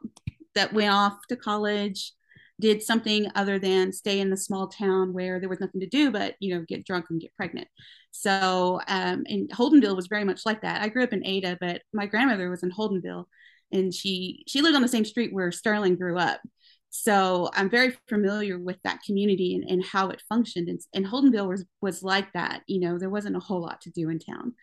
that 0.56 0.74
went 0.74 0.92
off 0.92 1.14
to 1.30 1.36
college, 1.36 2.14
did 2.60 2.84
something 2.84 3.28
other 3.36 3.58
than 3.58 3.92
stay 3.94 4.20
in 4.20 4.30
the 4.30 4.38
small 4.38 4.68
town 4.68 5.14
where 5.14 5.40
there 5.40 5.50
was 5.50 5.62
nothing 5.62 5.80
to 5.80 5.88
do 5.88 6.12
but 6.12 6.36
you 6.42 6.54
know 6.54 6.66
get 6.68 6.86
drunk 6.86 7.06
and 7.10 7.22
get 7.22 7.36
pregnant. 7.36 7.68
So, 8.12 8.82
um, 8.88 9.24
and 9.28 9.50
Holdenville 9.52 9.96
was 9.96 10.08
very 10.08 10.24
much 10.24 10.46
like 10.46 10.62
that. 10.62 10.82
I 10.82 10.90
grew 10.90 11.04
up 11.04 11.14
in 11.14 11.26
Ada, 11.26 11.58
but 11.62 11.82
my 11.94 12.06
grandmother 12.06 12.50
was 12.50 12.64
in 12.64 12.72
Holdenville, 12.72 13.26
and 13.72 13.94
she 13.94 14.44
she 14.48 14.62
lived 14.62 14.76
on 14.76 14.82
the 14.82 14.88
same 14.88 15.06
street 15.06 15.34
where 15.34 15.52
Sterling 15.52 15.96
grew 15.96 16.18
up. 16.18 16.42
So 16.90 17.50
I'm 17.54 17.70
very 17.70 17.96
familiar 18.08 18.58
with 18.58 18.78
that 18.84 19.04
community 19.06 19.54
and, 19.56 19.64
and 19.70 19.86
how 19.86 20.10
it 20.10 20.24
functioned. 20.28 20.70
And, 20.70 20.80
and 20.94 21.06
Holdenville 21.06 21.48
was 21.48 21.66
was 21.82 22.04
like 22.04 22.34
that. 22.34 22.64
You 22.68 22.80
know, 22.80 22.98
there 22.98 23.10
wasn't 23.10 23.36
a 23.38 23.40
whole 23.40 23.62
lot 23.62 23.82
to 23.82 23.92
do 23.92 24.10
in 24.10 24.20
town. 24.20 24.56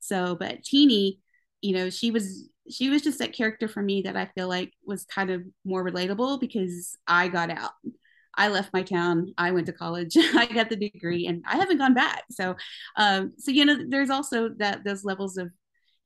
So, 0.00 0.34
but 0.34 0.64
Teenie, 0.64 1.20
you 1.64 1.72
know, 1.72 1.88
she 1.88 2.10
was 2.10 2.50
she 2.70 2.90
was 2.90 3.00
just 3.00 3.18
that 3.20 3.32
character 3.32 3.68
for 3.68 3.82
me 3.82 4.02
that 4.02 4.16
I 4.16 4.26
feel 4.34 4.48
like 4.48 4.72
was 4.84 5.06
kind 5.06 5.30
of 5.30 5.42
more 5.64 5.82
relatable 5.82 6.38
because 6.38 6.94
I 7.06 7.28
got 7.28 7.50
out. 7.50 7.72
I 8.36 8.48
left 8.48 8.74
my 8.74 8.82
town. 8.82 9.32
I 9.38 9.50
went 9.50 9.66
to 9.66 9.72
college. 9.72 10.14
I 10.16 10.44
got 10.44 10.68
the 10.68 10.76
degree, 10.76 11.26
and 11.26 11.42
I 11.48 11.56
haven't 11.56 11.78
gone 11.78 11.94
back. 11.94 12.24
So, 12.30 12.54
um, 12.96 13.32
so 13.38 13.50
you 13.50 13.64
know, 13.64 13.78
there's 13.88 14.10
also 14.10 14.50
that 14.58 14.84
those 14.84 15.06
levels 15.06 15.38
of 15.38 15.52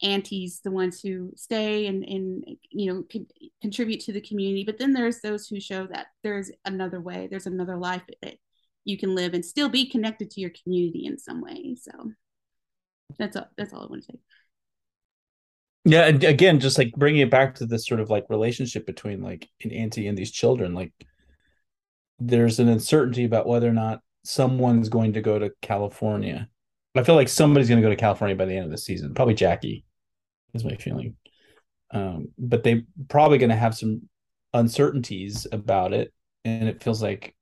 aunties, 0.00 0.60
the 0.62 0.70
ones 0.70 1.00
who 1.00 1.32
stay 1.34 1.88
and 1.88 2.04
and 2.04 2.44
you 2.70 2.94
know 2.94 3.04
con- 3.10 3.26
contribute 3.60 4.00
to 4.02 4.12
the 4.12 4.20
community. 4.20 4.62
But 4.62 4.78
then 4.78 4.92
there's 4.92 5.20
those 5.20 5.48
who 5.48 5.58
show 5.58 5.88
that 5.88 6.06
there's 6.22 6.52
another 6.66 7.00
way. 7.00 7.26
There's 7.28 7.46
another 7.46 7.76
life 7.76 8.02
that 8.22 8.36
you 8.84 8.96
can 8.96 9.16
live 9.16 9.34
and 9.34 9.44
still 9.44 9.68
be 9.68 9.90
connected 9.90 10.30
to 10.30 10.40
your 10.40 10.52
community 10.62 11.06
in 11.06 11.18
some 11.18 11.40
way. 11.40 11.74
So 11.80 12.12
that's 13.18 13.36
all. 13.36 13.48
That's 13.56 13.72
all 13.72 13.82
I 13.82 13.86
want 13.86 14.04
to 14.04 14.12
say. 14.12 14.18
Yeah, 15.88 16.04
and 16.04 16.22
again, 16.22 16.60
just 16.60 16.76
like 16.76 16.92
bringing 16.92 17.22
it 17.22 17.30
back 17.30 17.54
to 17.56 17.66
this 17.66 17.86
sort 17.86 18.00
of 18.00 18.10
like 18.10 18.26
relationship 18.28 18.84
between 18.84 19.22
like 19.22 19.48
an 19.64 19.72
auntie 19.72 20.06
and 20.06 20.18
these 20.18 20.30
children, 20.30 20.74
like 20.74 20.92
there's 22.18 22.58
an 22.58 22.68
uncertainty 22.68 23.24
about 23.24 23.46
whether 23.46 23.66
or 23.66 23.72
not 23.72 24.02
someone's 24.22 24.90
going 24.90 25.14
to 25.14 25.22
go 25.22 25.38
to 25.38 25.50
California. 25.62 26.46
I 26.94 27.04
feel 27.04 27.14
like 27.14 27.30
somebody's 27.30 27.70
going 27.70 27.80
to 27.80 27.86
go 27.86 27.88
to 27.88 27.96
California 27.96 28.36
by 28.36 28.44
the 28.44 28.54
end 28.54 28.66
of 28.66 28.70
the 28.70 28.76
season. 28.76 29.14
Probably 29.14 29.32
Jackie, 29.32 29.86
is 30.52 30.62
my 30.62 30.74
feeling. 30.74 31.16
Um, 31.90 32.28
but 32.36 32.64
they 32.64 32.82
probably 33.08 33.38
going 33.38 33.48
to 33.48 33.56
have 33.56 33.74
some 33.74 34.10
uncertainties 34.52 35.46
about 35.50 35.94
it, 35.94 36.12
and 36.44 36.68
it 36.68 36.82
feels 36.82 37.02
like 37.02 37.34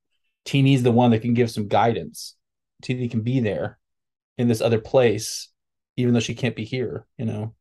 Teenie's 0.44 0.84
the 0.84 0.92
one 0.92 1.10
that 1.10 1.22
can 1.22 1.34
give 1.34 1.50
some 1.50 1.66
guidance. 1.66 2.36
Teenie 2.80 3.08
can 3.08 3.22
be 3.22 3.40
there 3.40 3.80
in 4.38 4.46
this 4.46 4.60
other 4.60 4.78
place, 4.78 5.48
even 5.96 6.14
though 6.14 6.20
she 6.20 6.36
can't 6.36 6.54
be 6.54 6.64
here. 6.64 7.06
You 7.18 7.24
know 7.24 7.54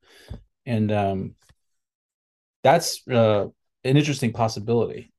and 0.66 0.92
um, 0.92 1.36
that's 2.64 3.08
uh, 3.08 3.46
an 3.84 3.98
interesting 3.98 4.34
possibility. 4.34 5.12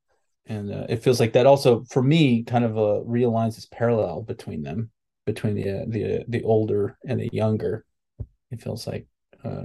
And 0.46 0.72
uh, 0.72 0.86
it 0.88 1.02
feels 1.02 1.18
like 1.18 1.32
that 1.32 1.46
also 1.46 1.84
for 1.84 2.02
me 2.02 2.44
kind 2.44 2.64
of 2.64 2.78
uh, 2.78 3.02
realigns 3.04 3.56
this 3.56 3.66
parallel 3.66 4.22
between 4.22 4.62
them 4.62 4.90
between 5.24 5.54
the 5.54 5.70
uh, 5.70 5.84
the 5.88 6.24
the 6.28 6.42
older 6.42 6.96
and 7.06 7.20
the 7.20 7.28
younger. 7.32 7.84
It 8.50 8.62
feels 8.62 8.86
like 8.86 9.06
uh, 9.44 9.64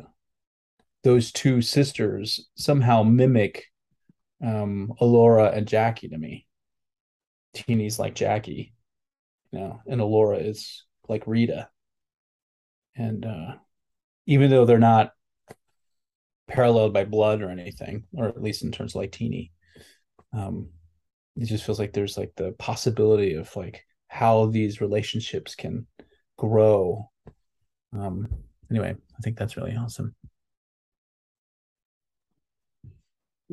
those 1.03 1.31
two 1.31 1.61
sisters 1.61 2.49
somehow 2.55 3.03
mimic 3.03 3.65
um, 4.43 4.93
Elora 4.99 5.55
and 5.55 5.67
Jackie 5.67 6.07
to 6.09 6.17
me. 6.17 6.47
Teenie's 7.53 7.99
like 7.99 8.15
Jackie 8.15 8.73
you 9.51 9.59
know 9.59 9.81
and 9.85 10.01
Elora 10.01 10.43
is 10.45 10.85
like 11.07 11.27
Rita. 11.27 11.69
And 12.95 13.25
uh, 13.25 13.55
even 14.25 14.49
though 14.49 14.65
they're 14.65 14.79
not 14.79 15.11
paralleled 16.51 16.93
by 16.93 17.05
blood 17.05 17.41
or 17.41 17.49
anything, 17.49 18.03
or 18.13 18.27
at 18.27 18.41
least 18.41 18.63
in 18.63 18.71
terms 18.71 18.91
of 18.93 19.01
like 19.01 19.11
Teenie. 19.11 19.51
Um, 20.33 20.69
it 21.37 21.45
just 21.45 21.63
feels 21.63 21.79
like 21.79 21.93
there's 21.93 22.17
like 22.17 22.33
the 22.35 22.51
possibility 22.53 23.35
of 23.35 23.55
like 23.55 23.85
how 24.09 24.47
these 24.47 24.81
relationships 24.81 25.55
can 25.55 25.87
grow. 26.37 27.09
Um, 27.93 28.27
anyway, 28.69 28.95
I 28.95 29.21
think 29.23 29.37
that's 29.37 29.55
really 29.55 29.75
awesome. 29.75 30.13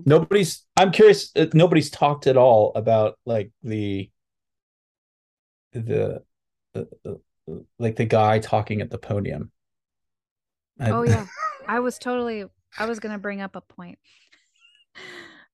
Nobody's. 0.04 0.64
I'm 0.76 0.90
curious. 0.92 1.30
uh, 1.36 1.46
Nobody's 1.54 1.90
talked 1.90 2.26
at 2.26 2.36
all 2.36 2.72
about 2.74 3.18
like 3.24 3.52
the 3.62 4.10
the, 5.72 6.22
the, 6.74 6.88
the 7.04 7.20
like 7.78 7.96
the 7.96 8.04
guy 8.04 8.38
talking 8.38 8.80
at 8.80 8.90
the 8.90 8.98
podium. 8.98 9.50
I- 10.80 10.90
oh 10.90 11.02
yeah, 11.02 11.26
I 11.68 11.80
was 11.80 11.98
totally. 11.98 12.44
I 12.76 12.86
was 12.86 12.98
gonna 13.00 13.18
bring 13.18 13.40
up 13.40 13.56
a 13.56 13.60
point, 13.60 13.98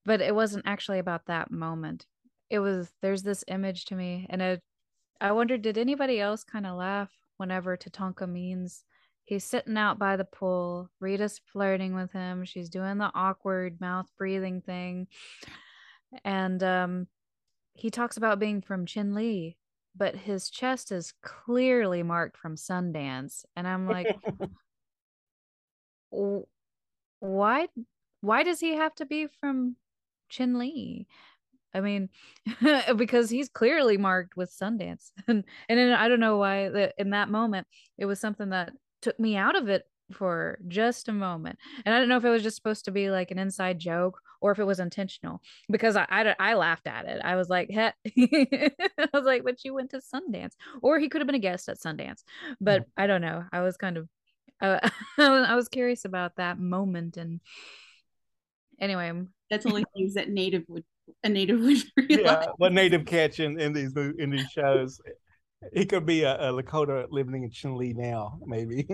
but 0.05 0.20
it 0.20 0.35
wasn't 0.35 0.66
actually 0.66 0.98
about 0.98 1.27
that 1.27 1.50
moment. 1.50 2.07
It 2.50 2.59
was 2.59 2.90
there's 3.03 3.22
this 3.22 3.44
image 3.48 3.85
to 3.87 3.94
me, 3.94 4.27
and 4.31 4.42
it, 4.42 4.62
I 5.20 5.33
wondered, 5.33 5.62
did 5.62 5.79
anybody 5.79 6.20
else 6.20 6.44
kind 6.44 6.66
of 6.66 6.77
laugh 6.77 7.11
whenever 7.37 7.77
Tatanka 7.77 8.29
means 8.29 8.85
he's 9.24 9.44
sitting 9.44 9.77
out 9.77 9.98
by 9.98 10.16
the 10.16 10.24
pool, 10.24 10.90
Rita's 11.00 11.40
flirting 11.53 11.94
with 11.94 12.12
him, 12.12 12.44
she's 12.44 12.68
doing 12.68 12.98
the 12.98 13.11
awkward 13.14 13.81
mouth 13.81 14.07
breathing 14.18 14.61
thing, 14.61 15.07
and 16.24 16.62
um, 16.62 17.07
he 17.74 17.90
talks 17.90 18.16
about 18.16 18.38
being 18.38 18.61
from 18.61 18.87
Chinle, 18.87 19.57
but 19.96 20.14
his 20.14 20.50
chest 20.50 20.92
is 20.92 21.14
clearly 21.22 22.03
marked 22.03 22.37
from 22.37 22.57
Sundance, 22.57 23.44
and 23.57 23.66
I'm 23.66 23.87
like. 23.88 24.16
"W- 27.24 27.37
why 27.38 27.68
why 28.20 28.42
does 28.42 28.60
he 28.60 28.74
have 28.74 28.94
to 28.96 29.06
be 29.06 29.26
from 29.26 29.76
Chinle? 30.30 31.06
I 31.74 31.80
mean, 31.80 32.10
because 32.96 33.30
he's 33.30 33.48
clearly 33.48 33.98
marked 33.98 34.37
with 34.37 34.50
Sundance, 34.50 35.12
and 35.28 35.44
and 35.68 35.78
then 35.78 35.92
I 35.92 36.08
don't 36.08 36.20
know 36.20 36.38
why 36.38 36.68
that 36.70 36.94
in 36.98 37.10
that 37.10 37.30
moment 37.30 37.66
it 37.98 38.06
was 38.06 38.20
something 38.20 38.50
that 38.50 38.72
took 39.02 39.18
me 39.20 39.37
out 39.37 39.56
of 39.56 39.68
it 39.68 39.84
for 40.12 40.58
just 40.68 41.08
a 41.08 41.12
moment, 41.12 41.58
and 41.84 41.94
I 41.94 41.98
don't 41.98 42.08
know 42.08 42.16
if 42.18 42.24
it 42.24 42.30
was 42.30 42.42
just 42.42 42.56
supposed 42.56 42.84
to 42.87 42.92
be 42.92 43.10
like 43.10 43.30
an 43.30 43.38
inside 43.38 43.78
joke 43.78 44.20
or 44.40 44.52
if 44.52 44.58
it 44.58 44.64
was 44.64 44.80
intentional 44.80 45.40
because 45.70 45.96
I 45.96 46.06
I, 46.10 46.37
I 46.38 46.54
laughed 46.54 46.87
at 46.87 47.06
it. 47.06 47.20
I 47.24 47.37
was 47.37 47.48
like, 47.48 47.70
"Heh." 47.70 47.92
I 48.18 49.08
was 49.14 49.24
like, 49.24 49.44
but 49.44 49.64
you 49.64 49.74
went 49.74 49.90
to 49.90 49.98
Sundance, 50.00 50.54
or 50.82 50.98
he 50.98 51.08
could 51.08 51.20
have 51.20 51.26
been 51.26 51.34
a 51.34 51.40
guest 51.40 51.68
at 51.68 51.78
Sundance, 51.78 52.22
but 52.60 52.84
I 52.96 53.06
don't 53.06 53.22
know. 53.22 53.44
I 53.52 53.62
was 53.62 53.76
kind 53.76 53.96
of 53.96 54.08
uh, 54.72 54.88
I 55.18 55.55
was 55.55 55.68
curious 55.68 56.05
about 56.05 56.37
that 56.37 56.59
moment 56.59 57.16
and 57.16 57.40
anyway 58.81 59.12
That's 59.50 59.66
only 59.66 59.85
things 59.96 60.14
that 60.14 60.29
native 60.29 60.64
would 60.68 60.85
a 61.22 61.29
native 61.29 61.61
would 61.61 61.83
realize. 61.96 62.38
yeah, 62.38 62.46
what 62.57 62.72
native 62.72 63.05
catch 63.07 63.40
in, 63.40 63.61
in 63.61 63.72
these 63.72 63.94
in 63.96 64.31
these 64.31 64.50
shows. 64.50 65.00
He 65.72 65.87
could 65.87 66.05
be 66.05 66.24
a, 66.24 66.35
a 66.35 66.53
Lakota 66.53 67.07
living 67.11 67.42
in 67.42 67.50
Chinle 67.50 67.94
now, 67.94 68.38
maybe. 68.44 68.87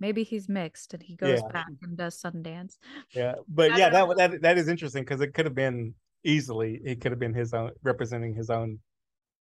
maybe 0.00 0.24
he's 0.24 0.48
mixed 0.48 0.94
and 0.94 1.02
he 1.02 1.16
goes 1.16 1.42
Yeah. 1.42 1.52
back 1.52 1.66
and 1.82 1.96
does 1.98 2.20
Sundance 2.20 2.78
yeah, 3.14 3.34
but 3.48 3.72
I 3.72 3.78
yeah, 3.78 3.90
that 3.90 4.16
that 4.16 4.42
that 4.42 4.58
is 4.58 4.68
interesting 4.68 5.02
because 5.02 5.20
it 5.20 5.34
could 5.34 5.44
have 5.44 5.54
been 5.54 5.94
easily. 6.24 6.80
It 6.84 7.00
could 7.00 7.12
have 7.12 7.18
been 7.18 7.34
his 7.34 7.52
own 7.52 7.70
representing 7.82 8.34
his 8.34 8.50
own 8.50 8.78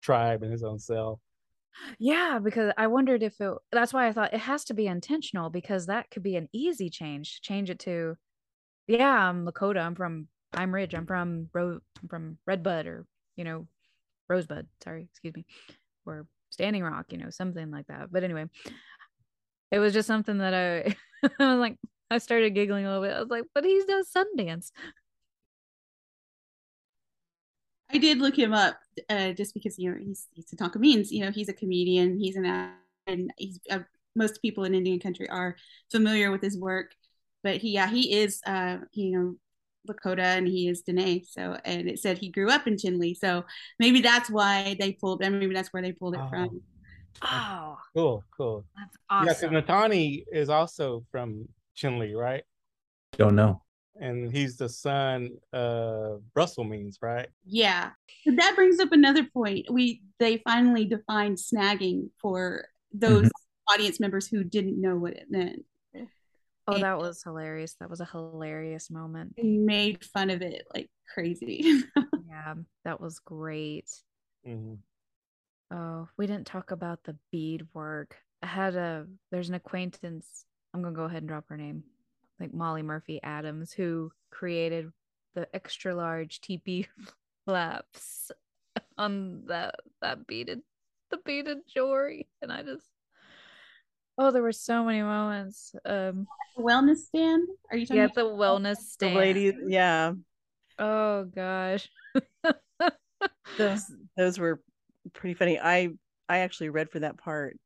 tribe 0.02 0.44
and 0.44 0.52
his 0.52 0.64
own 0.64 0.80
self. 0.80 1.20
Yeah 2.00 2.40
because 2.44 2.72
I 2.78 2.88
wondered 2.88 3.24
if 3.24 3.40
it 3.40 3.54
that's 3.72 3.94
why 3.94 4.08
I 4.08 4.14
thought 4.14 4.34
it 4.34 4.40
has 4.40 4.64
to 4.66 4.74
be 4.74 4.88
intentional 4.88 5.50
because 5.50 5.86
that 5.86 6.10
could 6.12 6.24
be 6.24 6.36
an 6.36 6.48
easy 6.54 6.90
change 6.90 7.42
change 7.42 7.70
it 7.70 7.80
to 7.80 8.16
yeah 8.88 9.30
I'm 9.30 9.46
Lakota 9.46 9.82
I'm 9.82 9.96
from 9.96 10.28
Pine 10.54 10.72
Ridge 10.72 10.94
I'm 10.94 11.06
from 11.06 11.50
Ro- 11.54 11.80
I'm 12.02 12.08
from 12.10 12.38
Redbud 12.46 12.88
or 12.88 13.06
you 13.36 13.44
know 13.44 13.68
Rosebud 14.30 14.68
sorry 14.84 15.08
excuse 15.10 15.36
me 15.36 15.46
or 16.06 16.26
Standing 16.50 16.84
Rock 16.84 17.08
you 17.12 17.18
know 17.18 17.30
something 17.30 17.72
like 17.72 17.88
that 17.88 18.12
but 18.12 18.24
anyway 18.24 18.46
it 19.72 19.80
was 19.80 19.94
just 19.94 20.08
something 20.08 20.40
that 20.40 20.54
I 20.54 20.96
I 21.40 21.52
was 21.52 21.60
like 21.60 21.78
I 22.10 22.20
started 22.20 22.56
giggling 22.56 22.86
a 22.86 22.90
little 22.90 23.04
bit 23.04 23.16
I 23.16 23.20
was 23.20 23.30
like 23.30 23.46
but 23.54 23.66
he 23.66 23.82
does 23.88 24.10
Sundance 24.16 24.72
I 27.90 27.98
did 27.98 28.20
look 28.20 28.38
him 28.38 28.54
up 28.54 28.78
uh, 29.10 29.32
just 29.32 29.54
because 29.54 29.78
you 29.80 29.92
know 29.92 29.98
he's 30.00 30.28
he's 30.34 30.46
Tatanka 30.46 30.78
Means. 30.78 31.12
You 31.12 31.26
know 31.26 31.32
he's 31.32 31.50
a 31.50 31.54
comedian. 31.54 32.20
He's 32.20 32.36
an 32.36 32.46
actor, 32.46 32.78
and 33.08 33.32
he's 33.38 33.60
uh, 33.70 33.80
most 34.16 34.42
people 34.42 34.66
in 34.66 34.76
Indian 34.76 35.00
country 35.00 35.30
are 35.30 35.56
familiar 35.92 36.32
with 36.32 36.42
his 36.42 36.58
work. 36.58 36.92
But 37.44 37.58
he 37.58 37.72
yeah 37.72 37.88
he 37.88 38.14
is 38.14 38.42
uh, 38.46 38.78
you 38.94 39.12
know 39.12 39.36
Lakota 39.88 40.38
and 40.38 40.48
he 40.48 40.68
is 40.68 40.82
Dene. 40.82 41.24
So 41.24 41.58
and 41.64 41.88
it 41.88 42.00
said 42.00 42.18
he 42.18 42.30
grew 42.30 42.50
up 42.50 42.68
in 42.68 42.76
Chinle. 42.76 43.16
So 43.16 43.46
maybe 43.80 44.02
that's 44.02 44.30
why 44.30 44.76
they 44.80 44.92
pulled 44.94 45.22
and 45.24 45.40
maybe 45.40 45.54
that's 45.54 45.72
where 45.72 45.82
they 45.82 45.94
pulled 45.94 46.16
it 46.16 46.22
Oh. 46.24 46.30
from. 46.30 46.62
oh 47.22 47.78
Cool, 47.96 48.24
cool. 48.36 48.66
that's 48.76 48.98
Yeah, 49.10 49.32
awesome 49.32 49.50
because 49.52 49.64
Natani 49.70 50.24
is 50.32 50.50
also 50.50 51.06
from 51.12 51.48
Chinle, 51.76 52.14
right? 52.16 52.44
Don't 53.18 53.36
know. 53.36 53.62
And 54.00 54.32
he's 54.32 54.58
the 54.58 54.70
son 54.70 55.32
of 55.54 56.22
Russell 56.36 56.64
Means, 56.64 57.00
right? 57.02 57.28
Yeah. 57.46 57.92
But 58.26 58.36
that 58.38 58.56
brings 58.56 58.80
up 58.80 58.92
another 58.92 59.24
point. 59.26 59.66
We 59.72 60.02
they 60.20 60.38
finally 60.40 60.86
defined 60.86 61.38
snagging 61.38 62.10
for 62.22 62.66
those 62.92 63.26
Mhm. 63.26 63.32
audience 63.74 64.00
members 64.00 64.28
who 64.28 64.44
didn't 64.44 64.80
know 64.82 64.98
what 64.98 65.14
it 65.14 65.30
meant. 65.30 65.66
Oh, 66.70 66.74
And- 66.74 66.84
that 66.84 66.98
was 66.98 67.24
hilarious. 67.24 67.76
That 67.80 67.90
was 67.90 68.02
a 68.02 68.06
hilarious 68.06 68.90
moment. 68.90 69.34
and 69.38 69.66
made 69.66 70.04
fun 70.04 70.30
of 70.30 70.42
it 70.42 70.68
like 70.74 70.90
crazy. 71.14 71.84
Yeah, 72.30 72.56
that 72.84 73.00
was 73.02 73.20
great. 73.20 73.90
hmm 74.46 74.76
Oh, 75.72 76.08
we 76.18 76.28
didn't 76.28 76.48
talk 76.48 76.72
about 76.72 77.04
the 77.04 77.18
bead 77.32 77.68
work. 77.74 78.16
I 78.42 78.48
had 78.48 78.76
a 78.76 79.08
there's 79.32 79.50
an 79.50 79.56
acquaintance. 79.56 80.46
I'm 80.74 80.82
gonna 80.82 80.96
go 80.96 81.04
ahead 81.06 81.24
and 81.24 81.28
drop 81.28 81.46
her 81.50 81.58
name, 81.58 81.84
like 82.40 82.54
Molly 82.54 82.84
Murphy 82.84 83.20
Adams, 83.24 83.72
who 83.72 84.12
created 84.32 84.92
the 85.36 85.48
extra 85.56 85.96
large 85.96 86.42
TP 86.42 86.88
flaps 87.46 88.32
on 88.98 89.44
that 89.48 89.76
that 90.02 90.28
beaded 90.28 90.62
the 91.10 91.18
beaded 91.26 91.60
jewelry, 91.74 92.28
and 92.42 92.52
I 92.52 92.64
just 92.64 92.86
oh, 94.18 94.32
there 94.32 94.42
were 94.42 94.52
so 94.52 94.84
many 94.84 95.02
moments. 95.02 95.76
Um, 95.86 96.28
Wellness 96.58 97.06
stand? 97.06 97.48
Are 97.72 97.78
you 97.78 97.86
talking 97.86 97.98
yeah, 97.98 98.06
about 98.06 98.16
the 98.16 98.24
wellness 98.24 98.78
The 98.78 99.06
stand. 99.06 99.16
lady, 99.16 99.54
yeah, 99.68 100.14
Oh 100.80 101.26
gosh. 101.26 101.90
those 103.58 103.86
those 104.16 104.40
were 104.40 104.62
pretty 105.14 105.34
funny. 105.34 105.60
I 105.60 105.90
I 106.30 106.40
actually 106.40 106.70
read 106.70 106.90
for 106.90 107.00
that 107.00 107.18
part, 107.18 107.58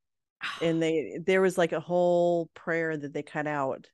and 0.61 0.81
they 0.81 1.19
there 1.25 1.41
was 1.41 1.57
like 1.57 1.71
a 1.71 1.79
whole 1.79 2.49
prayer 2.53 2.95
that 2.95 3.13
they 3.13 3.23
cut 3.23 3.47
out 3.47 3.87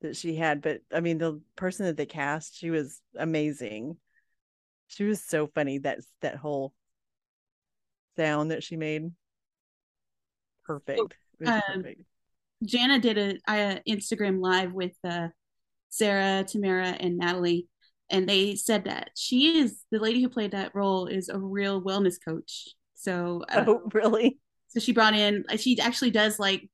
that 0.00 0.16
she 0.16 0.36
had. 0.36 0.62
But 0.62 0.80
I 0.92 1.00
mean, 1.00 1.18
the 1.18 1.40
person 1.56 1.86
that 1.86 1.96
they 1.96 2.06
cast, 2.06 2.56
she 2.56 2.70
was 2.70 3.00
amazing. 3.16 3.96
She 4.88 5.04
was 5.04 5.22
so 5.22 5.46
funny. 5.48 5.78
That 5.78 5.98
that 6.22 6.36
whole 6.36 6.72
sound 8.16 8.50
that 8.50 8.62
she 8.62 8.76
made, 8.76 9.10
perfect. 10.64 11.14
It 11.40 11.44
was 11.44 11.48
um, 11.48 11.60
perfect. 11.74 12.02
Jana 12.64 12.98
did 12.98 13.18
a, 13.18 13.38
a 13.48 13.80
Instagram 13.88 14.40
live 14.40 14.72
with 14.72 14.92
uh, 15.04 15.28
Sarah, 15.90 16.44
Tamara, 16.44 16.96
and 16.98 17.18
Natalie, 17.18 17.68
and 18.10 18.28
they 18.28 18.54
said 18.54 18.84
that 18.84 19.10
she 19.16 19.58
is 19.58 19.82
the 19.90 19.98
lady 19.98 20.22
who 20.22 20.28
played 20.28 20.52
that 20.52 20.74
role 20.74 21.06
is 21.06 21.28
a 21.28 21.38
real 21.38 21.82
wellness 21.82 22.16
coach. 22.22 22.68
So, 22.94 23.44
uh, 23.50 23.64
Oh, 23.66 23.82
really? 23.92 24.38
so 24.68 24.80
she 24.80 24.92
brought 24.92 25.14
in. 25.14 25.44
She 25.58 25.78
actually 25.80 26.10
does 26.10 26.38
like, 26.38 26.70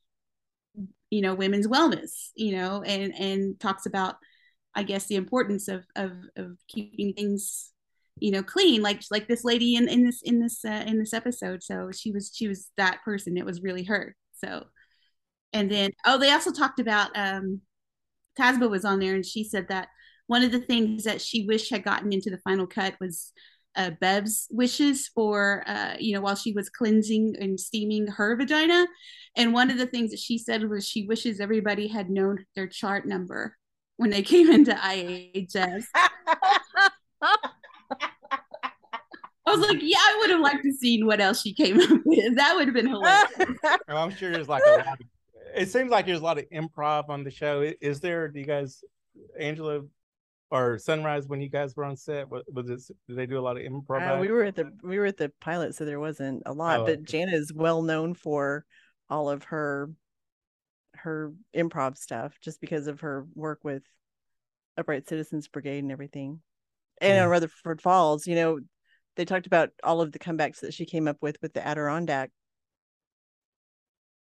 you 1.12 1.20
know, 1.20 1.34
women's 1.34 1.68
wellness, 1.68 2.30
you 2.34 2.56
know, 2.56 2.82
and 2.82 3.14
and 3.14 3.60
talks 3.60 3.84
about, 3.84 4.14
I 4.74 4.82
guess, 4.82 5.06
the 5.06 5.16
importance 5.16 5.68
of 5.68 5.84
of 5.94 6.12
of 6.36 6.56
keeping 6.68 7.12
things, 7.12 7.70
you 8.18 8.30
know, 8.30 8.42
clean. 8.42 8.80
Like 8.80 9.02
like 9.10 9.28
this 9.28 9.44
lady 9.44 9.76
in 9.76 9.90
in 9.90 10.06
this 10.06 10.22
in 10.22 10.40
this 10.40 10.64
uh, 10.64 10.84
in 10.86 10.98
this 10.98 11.12
episode. 11.12 11.62
So 11.62 11.90
she 11.92 12.12
was 12.12 12.32
she 12.34 12.48
was 12.48 12.70
that 12.78 13.02
person. 13.04 13.36
It 13.36 13.44
was 13.44 13.62
really 13.62 13.84
her. 13.84 14.16
So 14.42 14.64
and 15.52 15.70
then 15.70 15.90
oh 16.06 16.16
they 16.16 16.32
also 16.32 16.50
talked 16.50 16.80
about 16.80 17.10
um 17.14 17.60
Tazbah 18.40 18.70
was 18.70 18.86
on 18.86 18.98
there 18.98 19.14
and 19.14 19.26
she 19.26 19.44
said 19.44 19.68
that 19.68 19.88
one 20.28 20.42
of 20.42 20.50
the 20.50 20.60
things 20.60 21.04
that 21.04 21.20
she 21.20 21.44
wished 21.46 21.68
had 21.70 21.84
gotten 21.84 22.10
into 22.10 22.30
the 22.30 22.38
final 22.38 22.66
cut 22.66 22.94
was 23.02 23.32
uh, 23.76 23.90
Bev's 24.00 24.48
wishes 24.50 25.08
for 25.08 25.64
uh, 25.66 25.94
you 25.98 26.14
know 26.14 26.20
while 26.20 26.36
she 26.36 26.52
was 26.52 26.68
cleansing 26.68 27.36
and 27.40 27.58
steaming 27.58 28.06
her 28.06 28.36
vagina 28.36 28.86
and 29.36 29.52
one 29.54 29.70
of 29.70 29.78
the 29.78 29.86
things 29.86 30.10
that 30.10 30.18
she 30.18 30.38
said 30.38 30.68
was 30.68 30.86
she 30.86 31.06
wishes 31.06 31.40
everybody 31.40 31.88
had 31.88 32.10
known 32.10 32.44
their 32.54 32.66
chart 32.66 33.06
number 33.06 33.56
when 33.96 34.10
they 34.10 34.22
came 34.22 34.50
into 34.50 34.72
IHS. 34.72 35.84
I 39.44 39.56
was 39.56 39.60
like, 39.60 39.78
yeah, 39.80 39.98
I 39.98 40.16
would 40.20 40.30
have 40.30 40.40
liked 40.40 40.62
to 40.64 40.72
seen 40.72 41.06
what 41.06 41.20
else 41.20 41.42
she 41.42 41.52
came 41.52 41.80
up 41.80 42.00
with. 42.04 42.36
That 42.36 42.54
would 42.56 42.68
have 42.68 42.74
been 42.74 42.88
hilarious. 42.88 43.28
Oh, 43.88 43.96
I'm 43.96 44.14
sure 44.14 44.30
there's 44.30 44.48
like 44.48 44.62
a 44.66 44.70
lot. 44.70 44.86
Of, 44.86 45.06
it 45.54 45.68
seems 45.68 45.90
like 45.90 46.06
there's 46.06 46.20
a 46.20 46.24
lot 46.24 46.38
of 46.38 46.48
improv 46.50 47.08
on 47.08 47.24
the 47.24 47.30
show. 47.30 47.72
Is 47.80 48.00
there? 48.00 48.28
Do 48.28 48.38
you 48.38 48.46
guys, 48.46 48.82
Angela 49.38 49.82
or 50.52 50.78
Sunrise, 50.78 51.26
when 51.26 51.40
you 51.40 51.48
guys 51.48 51.74
were 51.74 51.86
on 51.86 51.96
set, 51.96 52.30
was, 52.30 52.42
was 52.52 52.68
it? 52.68 52.94
Did 53.08 53.16
they 53.16 53.24
do 53.24 53.38
a 53.38 53.40
lot 53.40 53.56
of 53.56 53.62
improv? 53.62 54.18
Uh, 54.18 54.20
we 54.20 54.30
were 54.30 54.44
at 54.44 54.54
the 54.54 54.70
we 54.82 54.98
were 54.98 55.06
at 55.06 55.16
the 55.16 55.32
pilot, 55.40 55.74
so 55.74 55.86
there 55.86 55.98
wasn't 55.98 56.42
a 56.44 56.52
lot. 56.52 56.80
Oh, 56.80 56.84
but 56.84 56.98
okay. 56.98 57.04
Jana 57.04 57.32
is 57.32 57.54
well 57.54 57.80
known 57.80 58.12
for 58.12 58.66
all 59.08 59.30
of 59.30 59.44
her 59.44 59.90
her 60.96 61.32
improv 61.56 61.96
stuff, 61.96 62.34
just 62.42 62.60
because 62.60 62.86
of 62.86 63.00
her 63.00 63.26
work 63.34 63.60
with 63.64 63.82
Upright 64.76 65.08
Citizens 65.08 65.48
Brigade 65.48 65.78
and 65.78 65.90
everything. 65.90 66.40
And 67.00 67.18
on 67.18 67.30
Rutherford 67.30 67.80
Falls, 67.80 68.26
you 68.26 68.34
know, 68.34 68.60
they 69.16 69.24
talked 69.24 69.46
about 69.46 69.70
all 69.82 70.02
of 70.02 70.12
the 70.12 70.18
comebacks 70.18 70.60
that 70.60 70.74
she 70.74 70.84
came 70.84 71.08
up 71.08 71.16
with 71.22 71.38
with 71.40 71.54
the 71.54 71.66
Adirondack 71.66 72.30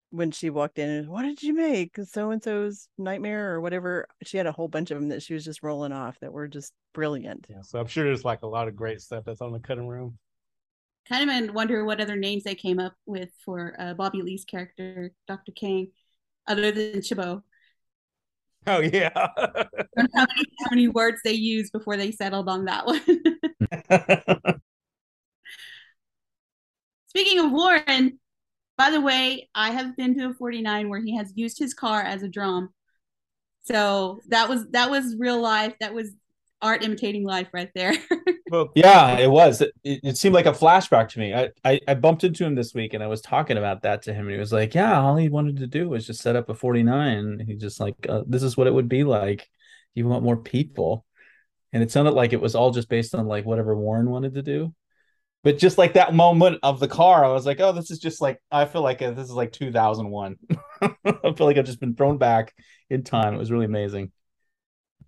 when 0.10 0.32
she 0.32 0.50
walked 0.50 0.80
in 0.80 0.90
and 0.90 1.10
what 1.10 1.24
did 1.24 1.44
you 1.44 1.54
make 1.54 1.98
so 2.06 2.32
and 2.32 2.42
so's 2.42 2.88
nightmare 2.98 3.54
or 3.54 3.62
whatever 3.62 4.08
she 4.24 4.38
had 4.38 4.48
a 4.48 4.52
whole 4.52 4.68
bunch 4.68 4.90
of 4.90 5.00
them 5.00 5.10
that 5.10 5.22
she 5.22 5.34
was 5.34 5.44
just 5.44 5.64
rolling 5.64 5.92
off 5.92 6.18
that 6.22 6.32
were 6.32 6.48
just 6.48 6.72
brilliant 6.94 7.46
Yeah, 7.50 7.62
so 7.62 7.80
I'm 7.80 7.88
sure 7.88 8.06
there's 8.06 8.26
like 8.26 8.42
a 8.44 8.48
lot 8.48 8.68
of 8.68 8.76
great 8.76 9.02
stuff 9.02 9.26
that's 9.26 9.42
on 9.42 9.52
the 9.52 9.60
cutting 9.60 9.88
room. 9.88 10.18
kind 11.10 11.30
of 11.30 11.54
wonder 11.54 11.84
what 11.84 12.00
other 12.00 12.16
names 12.16 12.44
they 12.44 12.56
came 12.56 12.80
up 12.80 12.94
with 13.06 13.30
for 13.44 13.76
uh, 13.80 13.94
Bobby 13.94 14.22
Lee's 14.22 14.46
character, 14.46 15.12
Dr. 15.28 15.52
king 15.52 15.92
other 16.48 16.72
than 16.72 17.02
Chabot. 17.02 17.44
Oh 18.66 18.80
yeah. 18.80 19.10
how, 19.16 19.28
many, 19.98 20.44
how 20.60 20.70
many 20.72 20.88
words 20.88 21.20
they 21.24 21.34
used 21.34 21.72
before 21.72 21.98
they 21.98 22.12
settled 22.12 22.50
on 22.50 22.66
that 22.66 22.86
one. 22.86 23.02
Speaking 27.08 27.40
of 27.40 27.52
Warren, 27.52 28.20
by 28.78 28.92
the 28.92 29.02
way, 29.02 29.50
I 29.56 29.72
have 29.72 29.98
been 29.98 30.18
to 30.18 30.30
a 30.30 30.34
49 30.34 30.90
where 30.90 31.02
he 31.02 31.16
has 31.18 31.34
used 31.36 31.58
his 31.58 31.74
car 31.74 32.02
as 32.02 32.24
a 32.24 32.28
drum. 32.28 32.70
So 33.64 34.20
that 34.30 34.48
was 34.48 34.68
that 34.70 34.90
was 34.90 35.16
real 35.18 35.42
life. 35.42 35.74
That 35.80 35.94
was 35.94 36.12
art 36.62 36.84
imitating 36.84 37.26
life 37.26 37.48
right 37.54 37.70
there. 37.76 37.94
well, 38.52 38.70
yeah, 38.76 39.18
it 39.18 39.30
was. 39.30 39.62
It, 39.62 39.74
it 39.84 40.18
seemed 40.18 40.36
like 40.36 40.46
a 40.46 40.52
flashback 40.52 41.10
to 41.10 41.20
me. 41.20 41.34
I, 41.34 41.50
I 41.66 41.80
I 41.88 41.94
bumped 41.96 42.24
into 42.24 42.46
him 42.46 42.56
this 42.56 42.74
week 42.74 42.94
and 42.94 43.04
I 43.04 43.08
was 43.08 43.22
talking 43.22 43.58
about 43.58 43.82
that 43.84 44.04
to 44.04 44.14
him 44.14 44.26
and 44.28 44.34
he 44.34 44.40
was 44.40 44.54
like, 44.54 44.74
"Yeah, 44.74 45.00
all 45.02 45.16
he 45.18 45.30
wanted 45.30 45.58
to 45.58 45.68
do 45.68 45.90
was 45.90 46.08
just 46.08 46.22
set 46.22 46.36
up 46.36 46.50
a 46.50 46.56
49." 46.56 47.44
He 47.46 47.56
just 47.56 47.80
like, 47.80 47.96
uh, 48.08 48.24
"This 48.28 48.44
is 48.44 48.56
what 48.56 48.68
it 48.68 48.74
would 48.74 48.90
be 48.90 49.04
like. 49.04 49.50
You 49.96 50.08
want 50.08 50.24
more 50.24 50.38
people." 50.38 51.06
And 51.74 51.84
it 51.84 51.92
sounded 51.92 52.12
like 52.12 52.34
it 52.34 52.42
was 52.42 52.56
all 52.56 52.72
just 52.72 52.90
based 52.90 53.14
on 53.16 53.28
like 53.28 53.46
whatever 53.46 53.76
Warren 53.76 54.10
wanted 54.10 54.36
to 54.36 54.44
do. 54.44 54.74
But 55.48 55.60
just 55.60 55.78
like 55.78 55.94
that 55.94 56.14
moment 56.14 56.60
of 56.62 56.82
the 56.82 56.90
car, 56.90 57.24
I 57.24 57.30
was 57.30 57.46
like, 57.46 57.62
"Oh, 57.62 57.72
this 57.72 57.90
is 57.90 58.00
just 58.00 58.20
like 58.20 58.38
I 58.52 58.66
feel 58.66 58.82
like 58.82 59.02
uh, 59.02 59.12
this 59.12 59.30
is 59.30 59.32
like 59.32 59.54
2001." 59.54 60.36
I 60.82 60.92
feel 61.06 61.48
like 61.48 61.58
I've 61.58 61.64
just 61.64 61.80
been 61.80 61.96
thrown 61.96 62.18
back 62.18 62.54
in 62.90 63.02
time. 63.02 63.34
It 63.34 63.38
was 63.38 63.50
really 63.50 63.64
amazing. 63.64 64.12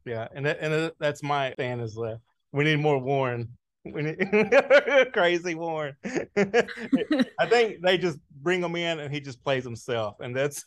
Yeah, 0.06 0.30
and 0.34 0.46
that, 0.46 0.60
and 0.62 0.94
that's 0.98 1.22
my 1.22 1.54
fan 1.58 1.82
is 1.82 1.98
left. 1.98 2.22
We 2.54 2.64
need 2.64 2.80
more 2.80 2.98
Warren. 3.00 3.50
We 3.84 4.02
need 4.02 5.12
crazy 5.14 5.56
Warren. 5.56 5.98
I 6.06 7.46
think 7.50 7.82
they 7.82 7.98
just 7.98 8.20
bring 8.42 8.64
him 8.64 8.78
in 8.78 9.00
and 9.02 9.14
he 9.14 9.20
just 9.20 9.44
plays 9.44 9.66
himself, 9.66 10.22
and 10.22 10.34
that's 10.34 10.64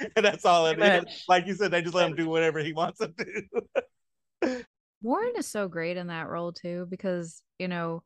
and 0.00 0.24
that's 0.24 0.44
all 0.44 0.66
it 0.66 0.76
Pretty 0.76 0.92
is. 0.92 1.04
much. 1.04 1.22
Like 1.28 1.46
you 1.46 1.54
said, 1.54 1.70
they 1.70 1.82
just 1.82 1.94
let 1.94 2.10
him 2.10 2.16
do 2.16 2.28
whatever 2.28 2.58
he 2.58 2.72
wants 2.72 2.98
to 2.98 3.14
do. 3.16 4.58
Warren 5.02 5.34
is 5.36 5.46
so 5.46 5.68
great 5.68 5.96
in 5.96 6.08
that 6.08 6.28
role 6.28 6.50
too 6.52 6.88
because 6.90 7.44
you 7.60 7.68
know 7.68 8.02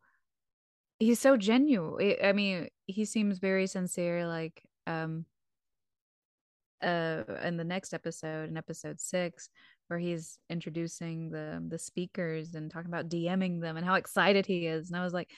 he's 0.98 1.20
so 1.20 1.36
genuine. 1.36 2.16
I 2.22 2.32
mean, 2.32 2.68
he 2.86 3.04
seems 3.04 3.38
very 3.38 3.66
sincere. 3.66 4.26
Like 4.26 4.62
um, 4.86 5.24
uh, 6.82 7.22
in 7.44 7.56
the 7.56 7.64
next 7.64 7.94
episode, 7.94 8.48
in 8.48 8.56
episode 8.56 9.00
six, 9.00 9.48
where 9.88 9.98
he's 9.98 10.38
introducing 10.50 11.30
the 11.30 11.64
the 11.66 11.78
speakers 11.78 12.54
and 12.54 12.70
talking 12.70 12.90
about 12.90 13.08
DMing 13.08 13.60
them 13.60 13.76
and 13.76 13.86
how 13.86 13.94
excited 13.94 14.46
he 14.46 14.66
is, 14.66 14.90
and 14.90 14.98
I 14.98 15.04
was 15.04 15.14
like, 15.14 15.30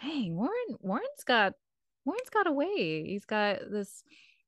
dang, 0.00 0.36
Warren, 0.36 0.76
Warren's 0.80 1.24
got 1.26 1.54
Warren's 2.04 2.30
got 2.30 2.46
a 2.46 2.52
way. 2.52 3.04
He's 3.06 3.24
got 3.24 3.60
this 3.70 4.02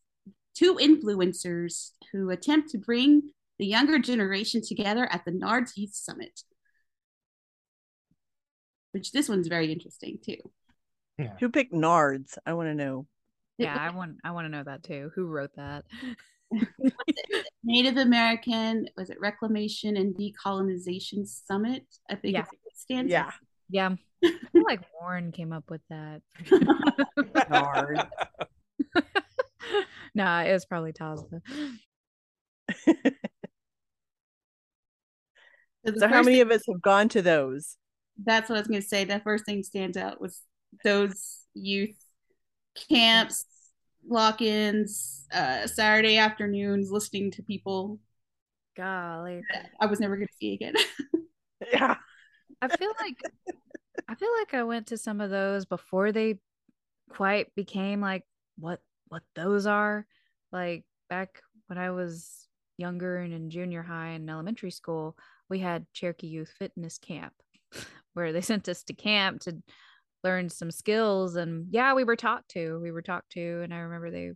two 0.56 0.76
influencers 0.76 1.92
who 2.12 2.32
attempt 2.32 2.72
to 2.72 2.80
bring 2.80 3.30
the 3.60 3.68
younger 3.68 4.00
generation 4.00 4.62
together 4.68 5.08
at 5.12 5.26
the 5.26 5.32
NARDS 5.32 5.78
Youth 5.78 5.94
Summit. 5.94 6.42
Which 8.92 9.12
this 9.12 9.30
one's 9.30 9.48
very 9.48 9.72
interesting 9.72 10.18
too. 10.24 10.38
Who 11.40 11.50
picked 11.50 11.74
Nards? 11.74 12.38
I 12.46 12.54
want 12.54 12.68
to 12.70 12.76
know. 12.76 13.08
Yeah, 13.58 13.76
I 13.80 13.90
want 13.96 14.18
I 14.24 14.32
want 14.32 14.46
to 14.46 14.50
know 14.50 14.64
that 14.64 14.84
too. 14.84 15.12
Who 15.16 15.26
wrote 15.28 15.56
that? 15.56 15.86
Native 17.64 17.98
American 17.98 18.88
was 18.96 19.10
it 19.10 19.20
Reclamation 19.20 19.98
and 19.98 20.16
Decolonization 20.16 21.28
Summit? 21.28 21.84
I 22.10 22.16
think 22.16 22.34
Yeah. 22.36 22.42
it 22.66 22.78
stands. 22.78 23.12
Yeah. 23.12 23.32
Yeah, 23.70 23.96
I 24.24 24.32
feel 24.54 24.64
like 24.66 24.80
Warren 25.02 25.34
came 25.34 25.52
up 25.52 25.70
with 25.70 25.82
that. 25.90 26.22
Nard. 27.50 28.00
nah, 30.16 30.44
it 30.44 30.54
was 30.54 30.66
probably 30.66 30.94
Tazbah. 30.94 31.42
So, 35.86 35.94
So, 35.98 36.08
how 36.08 36.22
many 36.22 36.38
thing- 36.38 36.42
of 36.44 36.52
us 36.52 36.64
have 36.72 36.82
gone 36.82 37.10
to 37.10 37.22
those? 37.22 37.76
That's 38.24 38.50
what 38.50 38.56
I 38.56 38.60
was 38.60 38.68
going 38.68 38.82
to 38.82 38.88
say. 38.88 39.04
The 39.04 39.20
first 39.20 39.46
thing 39.46 39.64
stands 39.64 39.96
out 39.98 40.20
was 40.20 40.42
those 40.84 41.40
youth 41.54 41.96
camps, 42.90 43.46
lock-ins, 44.08 45.26
uh, 45.34 45.68
Saturday 45.68 46.18
afternoons, 46.18 46.92
listening 46.92 47.32
to 47.32 47.44
people 47.44 48.00
Golly, 48.78 49.42
I 49.82 49.88
was 49.88 50.00
never 50.00 50.16
going 50.16 50.28
to 50.28 50.34
see 50.40 50.54
again. 50.54 50.76
Yeah. 51.74 51.96
I 52.62 52.68
feel 52.68 52.92
like 53.02 53.18
I 54.08 54.14
feel 54.14 54.30
like 54.38 54.54
I 54.54 54.62
went 54.62 54.88
to 54.88 54.98
some 54.98 55.20
of 55.22 55.32
those 55.32 55.66
before 55.66 56.12
they 56.12 56.38
quite 57.10 57.54
became 57.56 58.00
like 58.00 58.26
what 58.60 58.80
what 59.08 59.24
those 59.34 59.66
are. 59.66 60.06
Like 60.52 60.86
back 61.10 61.42
when 61.66 61.80
I 61.80 61.90
was 61.90 62.48
younger 62.78 63.18
and 63.18 63.34
in 63.34 63.50
junior 63.50 63.82
high 63.82 64.10
and 64.10 64.30
elementary 64.30 64.70
school, 64.70 65.18
we 65.50 65.58
had 65.58 65.88
Cherokee 65.94 66.28
Youth 66.28 66.54
Fitness 66.60 67.00
Camp 67.00 67.34
where 68.14 68.32
they 68.32 68.42
sent 68.42 68.70
us 68.70 68.84
to 68.84 68.94
camp 68.94 69.42
to 69.42 69.58
learn 70.28 70.50
some 70.50 70.72
skills 70.72 71.36
and 71.36 71.68
yeah, 71.72 71.94
we 71.94 72.04
were 72.04 72.16
taught 72.16 72.48
to. 72.50 72.80
We 72.82 72.92
were 72.92 73.02
taught 73.02 73.24
to 73.32 73.62
and 73.64 73.74
I 73.74 73.78
remember 73.78 74.12
they 74.12 74.32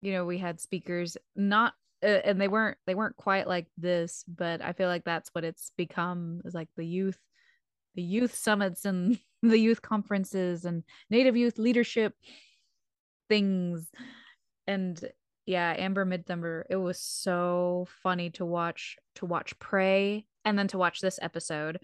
you 0.00 0.12
know, 0.12 0.24
we 0.24 0.38
had 0.38 0.60
speakers 0.60 1.16
not 1.36 1.74
uh, 2.02 2.20
and 2.24 2.40
they 2.40 2.48
weren't 2.48 2.78
they 2.86 2.94
weren't 2.94 3.16
quite 3.16 3.46
like 3.46 3.66
this, 3.78 4.24
but 4.26 4.62
I 4.62 4.72
feel 4.72 4.88
like 4.88 5.04
that's 5.04 5.30
what 5.32 5.44
it's 5.44 5.70
become 5.76 6.40
is 6.44 6.54
like 6.54 6.68
the 6.76 6.86
youth 6.86 7.18
the 7.94 8.02
youth 8.02 8.34
summits 8.34 8.84
and 8.84 9.18
the 9.42 9.58
youth 9.58 9.82
conferences 9.82 10.64
and 10.64 10.84
native 11.10 11.36
youth 11.36 11.58
leadership 11.58 12.14
things 13.28 13.88
and 14.66 15.04
yeah 15.46 15.74
amber 15.76 16.04
midthunder 16.04 16.62
it 16.70 16.76
was 16.76 17.00
so 17.00 17.86
funny 18.02 18.30
to 18.30 18.44
watch 18.44 18.96
to 19.16 19.26
watch 19.26 19.58
Prey 19.58 20.26
and 20.44 20.58
then 20.58 20.68
to 20.68 20.78
watch 20.78 21.00
this 21.00 21.18
episode 21.22 21.78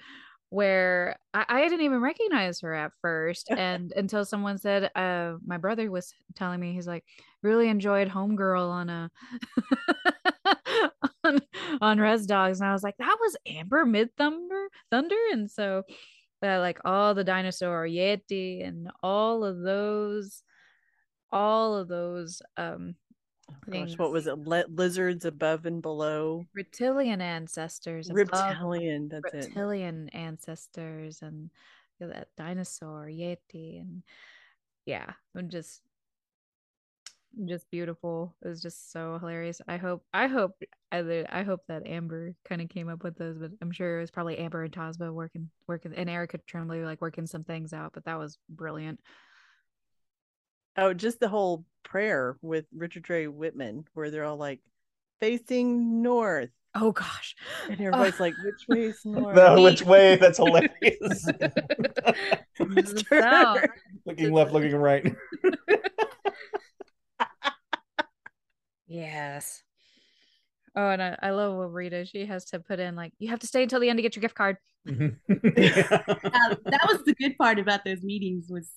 where 0.50 1.16
I, 1.34 1.44
I 1.48 1.60
didn't 1.62 1.82
even 1.84 2.00
recognize 2.00 2.60
her 2.60 2.74
at 2.74 2.92
first 3.02 3.50
and 3.56 3.92
until 3.92 4.24
someone 4.24 4.58
said 4.58 4.90
uh 4.94 5.34
my 5.44 5.58
brother 5.58 5.90
was 5.90 6.12
telling 6.34 6.60
me 6.60 6.72
he's 6.72 6.86
like 6.86 7.04
really 7.42 7.68
enjoyed 7.68 8.08
homegirl 8.08 8.68
on 8.68 8.88
a 8.88 9.10
on, 11.24 11.38
on 11.80 11.98
res 11.98 12.26
dogs 12.26 12.60
and 12.60 12.68
i 12.68 12.72
was 12.72 12.82
like 12.82 12.96
that 12.98 13.16
was 13.20 13.36
amber 13.46 13.84
midthunder? 13.84 14.66
Thunder, 14.90 15.16
and 15.32 15.50
so 15.50 15.82
uh, 16.42 16.58
like 16.60 16.78
all 16.84 17.14
the 17.14 17.24
dinosaur 17.24 17.86
yeti 17.86 18.66
and 18.66 18.90
all 19.02 19.44
of 19.44 19.60
those 19.60 20.42
all 21.30 21.76
of 21.76 21.88
those 21.88 22.40
um 22.56 22.94
Oh, 23.50 23.54
Gosh, 23.70 23.98
what 23.98 24.12
was 24.12 24.26
it? 24.26 24.38
Lizards 24.38 25.24
above 25.24 25.66
and 25.66 25.82
below. 25.82 26.46
reptilian 26.54 27.20
ancestors 27.20 28.08
above 28.08 28.28
Reptilian. 28.30 29.08
That's 29.08 29.34
it. 29.34 29.36
reptilian 29.46 30.08
ancestors 30.10 31.22
and 31.22 31.50
that 32.00 32.28
dinosaur 32.36 33.06
yeti 33.10 33.80
and 33.80 34.04
yeah 34.86 35.10
i'm 35.34 35.48
just 35.50 35.82
just 37.44 37.68
beautiful 37.72 38.34
it 38.42 38.48
was 38.48 38.62
just 38.62 38.92
so 38.92 39.18
hilarious 39.18 39.60
i 39.66 39.76
hope 39.76 40.04
i 40.14 40.28
hope 40.28 40.52
either 40.92 41.26
i 41.30 41.42
hope 41.42 41.60
that 41.66 41.86
amber 41.86 42.32
kind 42.48 42.62
of 42.62 42.68
came 42.68 42.88
up 42.88 43.02
with 43.02 43.16
those 43.18 43.36
but 43.36 43.50
i'm 43.60 43.72
sure 43.72 43.98
it 43.98 44.00
was 44.00 44.10
probably 44.12 44.38
amber 44.38 44.62
and 44.62 44.72
tazbah 44.72 45.12
working 45.12 45.50
working 45.66 45.92
and 45.94 46.08
erica 46.08 46.38
tremblay 46.46 46.82
like 46.84 47.00
working 47.00 47.26
some 47.26 47.42
things 47.44 47.72
out 47.72 47.92
but 47.92 48.04
that 48.04 48.18
was 48.18 48.38
brilliant 48.48 49.00
Oh, 50.78 50.94
just 50.94 51.18
the 51.18 51.28
whole 51.28 51.64
prayer 51.82 52.36
with 52.40 52.64
Richard 52.72 53.10
Ray 53.10 53.26
Whitman, 53.26 53.84
where 53.94 54.10
they're 54.10 54.24
all 54.24 54.36
like 54.36 54.60
facing 55.20 56.02
north, 56.02 56.50
oh 56.76 56.92
gosh 56.92 57.34
and 57.68 57.80
everybody's 57.80 58.20
like, 58.20 58.34
"Which 58.44 58.68
way 58.68 58.84
is 58.86 59.00
north?" 59.04 59.34
No, 59.34 59.60
which 59.60 59.82
way? 59.82 60.14
That's 60.16 60.38
hilarious. 60.38 60.70
Mr. 62.60 63.20
sound. 63.20 63.68
looking 64.06 64.32
left, 64.32 64.52
looking 64.52 64.76
right. 64.76 65.04
Yes. 68.86 69.62
Oh, 70.76 70.90
and 70.90 71.02
I, 71.02 71.18
I 71.20 71.30
love 71.30 71.56
what 71.56 71.72
Rita. 71.72 72.06
She 72.06 72.24
has 72.26 72.44
to 72.46 72.60
put 72.60 72.78
in 72.78 72.94
like 72.94 73.12
you 73.18 73.28
have 73.30 73.40
to 73.40 73.46
stay 73.46 73.64
until 73.64 73.80
the 73.80 73.90
end 73.90 73.98
to 73.98 74.02
get 74.02 74.14
your 74.14 74.20
gift 74.20 74.36
card. 74.36 74.58
Uh, 74.88 74.92
that 75.28 76.86
was 76.88 77.02
the 77.04 77.14
good 77.18 77.36
part 77.36 77.58
about 77.58 77.84
those 77.84 78.02
meetings 78.02 78.46
was 78.48 78.70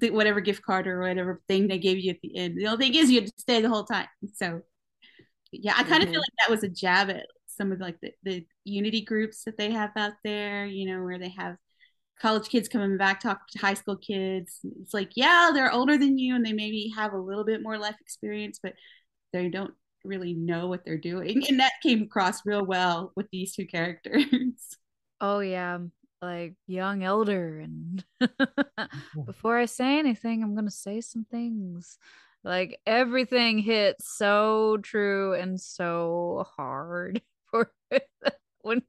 the, 0.00 0.10
whatever 0.10 0.40
gift 0.40 0.62
card 0.62 0.86
or 0.86 1.00
whatever 1.00 1.42
thing 1.48 1.68
they 1.68 1.78
gave 1.78 1.98
you 1.98 2.10
at 2.10 2.20
the 2.22 2.36
end. 2.36 2.58
The 2.58 2.66
only 2.68 2.86
thing 2.86 2.94
is 2.96 3.10
you 3.10 3.20
had 3.20 3.26
to 3.28 3.32
stay 3.40 3.60
the 3.60 3.68
whole 3.68 3.84
time. 3.84 4.08
So 4.34 4.62
yeah, 5.52 5.74
I 5.76 5.84
kind 5.84 6.02
of 6.02 6.08
Mhm. 6.08 6.12
feel 6.12 6.20
like 6.20 6.32
that 6.40 6.50
was 6.50 6.64
a 6.64 6.68
jab 6.68 7.10
at 7.10 7.26
some 7.46 7.72
of 7.72 7.80
like 7.80 8.00
the, 8.00 8.12
the 8.24 8.46
unity 8.64 9.02
groups 9.02 9.44
that 9.44 9.56
they 9.56 9.70
have 9.70 9.90
out 9.96 10.12
there, 10.24 10.66
you 10.66 10.86
know, 10.86 11.02
where 11.02 11.18
they 11.18 11.30
have 11.30 11.56
college 12.20 12.48
kids 12.48 12.68
coming 12.68 12.96
back 12.98 13.20
talk 13.20 13.48
to 13.50 13.58
high 13.58 13.74
school 13.74 13.96
kids. 13.96 14.60
It's 14.82 14.94
like, 14.94 15.12
yeah, 15.16 15.50
they're 15.54 15.72
older 15.72 15.98
than 15.98 16.18
you 16.18 16.36
and 16.36 16.44
they 16.44 16.52
maybe 16.52 16.92
have 16.96 17.12
a 17.12 17.18
little 17.18 17.44
bit 17.44 17.62
more 17.62 17.78
life 17.78 17.96
experience, 18.00 18.60
but 18.62 18.74
they 19.32 19.48
don't 19.48 19.74
really 20.04 20.34
know 20.34 20.68
what 20.68 20.84
they're 20.84 20.98
doing. 20.98 21.44
And 21.48 21.60
that 21.60 21.72
came 21.82 22.02
across 22.02 22.46
real 22.46 22.64
well 22.64 23.12
with 23.16 23.28
these 23.32 23.54
two 23.54 23.66
characters. 23.66 24.24
Oh 25.20 25.40
yeah, 25.40 25.78
like 26.22 26.54
young 26.66 27.02
elder 27.02 27.60
and 27.60 28.04
mm-hmm. 28.22 29.22
before 29.24 29.58
I 29.58 29.66
say 29.66 29.98
anything, 29.98 30.42
I'm 30.42 30.54
gonna 30.54 30.70
say 30.70 31.00
some 31.00 31.24
things. 31.30 31.98
Like 32.44 32.80
everything 32.86 33.58
hit 33.58 33.96
so 34.00 34.78
true 34.82 35.34
and 35.34 35.60
so 35.60 36.46
hard 36.56 37.20
for 37.50 37.72
when 38.62 38.82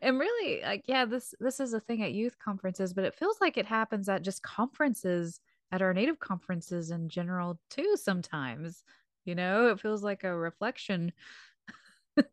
and 0.00 0.18
really 0.18 0.62
like 0.62 0.84
yeah, 0.86 1.04
this 1.04 1.34
this 1.40 1.60
is 1.60 1.72
a 1.72 1.80
thing 1.80 2.02
at 2.02 2.12
youth 2.12 2.36
conferences, 2.38 2.92
but 2.92 3.04
it 3.04 3.14
feels 3.14 3.40
like 3.40 3.56
it 3.56 3.66
happens 3.66 4.08
at 4.08 4.22
just 4.22 4.42
conferences 4.42 5.40
at 5.70 5.82
our 5.82 5.94
native 5.94 6.20
conferences 6.20 6.90
in 6.90 7.08
general 7.08 7.58
too 7.70 7.96
sometimes. 7.96 8.82
You 9.24 9.36
know, 9.36 9.68
it 9.68 9.80
feels 9.80 10.02
like 10.02 10.24
a 10.24 10.34
reflection 10.36 11.12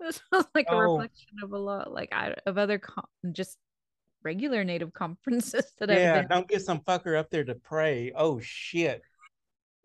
this 0.00 0.20
feels 0.30 0.46
like 0.54 0.66
a 0.68 0.74
Oh. 0.74 0.96
reflection 0.96 1.28
of 1.42 1.52
a 1.52 1.58
lot 1.58 1.92
like 1.92 2.12
I, 2.12 2.34
of 2.46 2.58
other 2.58 2.78
con- 2.78 3.04
just 3.32 3.58
regular 4.22 4.64
native 4.64 4.92
conferences 4.94 5.72
that 5.78 5.90
I've 5.90 5.98
Yeah, 5.98 6.20
been 6.20 6.28
don't 6.28 6.48
get 6.48 6.62
some 6.62 6.80
fucker 6.80 7.18
up 7.18 7.30
there 7.30 7.44
to 7.44 7.54
pray. 7.54 8.12
Oh 8.14 8.40
shit. 8.40 9.02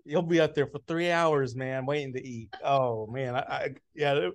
You'll 0.05 0.21
be 0.23 0.39
up 0.39 0.55
there 0.55 0.65
for 0.65 0.79
three 0.87 1.11
hours, 1.11 1.55
man, 1.55 1.85
waiting 1.85 2.13
to 2.13 2.25
eat. 2.25 2.49
Oh 2.63 3.05
man, 3.07 3.35
I, 3.35 3.39
I 3.39 3.69
yeah, 3.93 4.29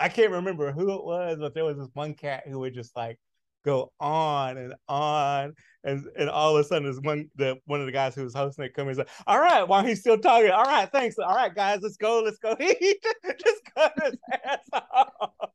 I 0.00 0.08
can't 0.08 0.32
remember 0.32 0.72
who 0.72 0.92
it 0.94 1.04
was, 1.04 1.38
but 1.38 1.54
there 1.54 1.64
was 1.64 1.76
this 1.76 1.90
one 1.94 2.14
cat 2.14 2.44
who 2.48 2.58
would 2.60 2.74
just 2.74 2.96
like 2.96 3.18
go 3.64 3.92
on 4.00 4.56
and 4.56 4.74
on, 4.88 5.54
and 5.84 6.06
and 6.18 6.28
all 6.28 6.56
of 6.56 6.64
a 6.64 6.64
sudden, 6.64 6.88
this 6.88 7.00
one 7.02 7.30
the 7.36 7.56
one 7.66 7.80
of 7.80 7.86
the 7.86 7.92
guys 7.92 8.14
who 8.14 8.24
was 8.24 8.34
hosting 8.34 8.64
it 8.64 8.74
come 8.74 8.88
in 8.88 8.98
and 8.98 9.06
say, 9.06 9.14
"All 9.26 9.40
right, 9.40 9.66
while 9.66 9.84
he's 9.84 10.00
still 10.00 10.18
talking, 10.18 10.50
all 10.50 10.64
right, 10.64 10.90
thanks, 10.90 11.18
all 11.18 11.34
right, 11.34 11.54
guys, 11.54 11.80
let's 11.82 11.96
go, 11.96 12.22
let's 12.24 12.38
go." 12.38 12.56
He 12.60 12.98
just 13.24 13.62
cut 13.74 13.92
his 14.02 14.14
ass 14.44 14.58
off. 14.72 15.50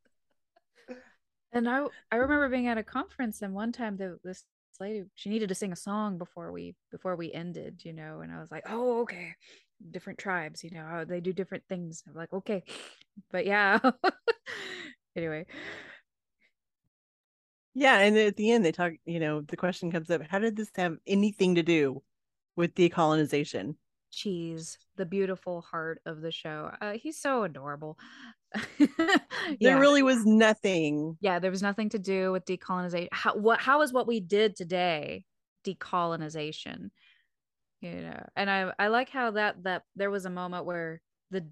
and 1.54 1.70
I 1.70 1.86
I 2.12 2.18
remember 2.18 2.50
being 2.50 2.68
at 2.68 2.78
a 2.78 2.84
conference 2.84 3.42
and 3.42 3.54
one 3.54 3.72
time 3.72 3.98
the 3.98 4.18
this 4.24 4.44
lady 4.80 5.06
she 5.16 5.30
needed 5.30 5.50
to 5.50 5.56
sing 5.56 5.72
a 5.72 5.76
song 5.76 6.18
before 6.18 6.52
we 6.52 6.76
before 6.92 7.16
we 7.16 7.32
ended, 7.32 7.82
you 7.84 7.94
know, 7.94 8.22
and 8.22 8.32
I 8.32 8.40
was 8.40 8.52
like, 8.52 8.64
oh 8.70 9.02
okay, 9.02 9.34
different 9.92 10.20
tribes, 10.20 10.64
you 10.64 10.72
know, 10.72 11.06
they 11.06 11.20
do 11.20 11.34
different 11.34 11.64
things. 11.68 12.04
I'm 12.08 12.16
like, 12.16 12.34
okay, 12.34 12.64
but 13.32 13.46
yeah. 13.46 13.80
anyway, 15.16 15.46
Yeah, 17.76 18.00
and 18.00 18.18
at 18.18 18.38
the 18.38 18.52
end 18.52 18.64
they 18.64 18.72
talk, 18.72 18.94
you 19.06 19.20
know, 19.20 19.42
the 19.42 19.58
question 19.58 19.92
comes 19.92 20.10
up, 20.10 20.22
how 20.28 20.40
did 20.40 20.56
this 20.56 20.72
have 20.76 20.96
anything 21.06 21.56
to 21.56 21.64
do 21.64 22.02
with 22.56 22.74
decolonization? 22.74 23.76
Cheese, 24.12 24.78
the 24.96 25.06
beautiful 25.06 25.60
heart 25.62 26.02
of 26.06 26.22
the 26.22 26.32
show. 26.32 26.72
Uh, 26.82 26.94
he's 26.94 27.20
so 27.20 27.44
adorable. 27.44 27.98
There 28.80 29.76
yeah. 29.76 29.80
really 29.80 30.02
was 30.02 30.26
nothing. 30.26 31.18
yeah, 31.20 31.40
there 31.40 31.52
was 31.52 31.62
nothing 31.62 31.90
to 31.90 32.00
do 32.00 32.32
with 32.32 32.46
decolonization. 32.46 33.10
How 33.12 33.36
what 33.36 33.60
how 33.60 33.82
is 33.82 33.94
what 33.94 34.08
we 34.08 34.20
did 34.20 34.56
today 34.56 35.24
decolonization? 35.66 36.90
You 37.82 37.92
know, 37.92 38.26
and 38.36 38.50
I 38.50 38.72
I 38.80 38.88
like 38.88 39.10
how 39.10 39.32
that 39.32 39.64
that 39.64 39.84
there 39.96 40.10
was 40.10 40.26
a 40.26 40.30
moment 40.30 40.66
where 40.66 41.02
the 41.32 41.46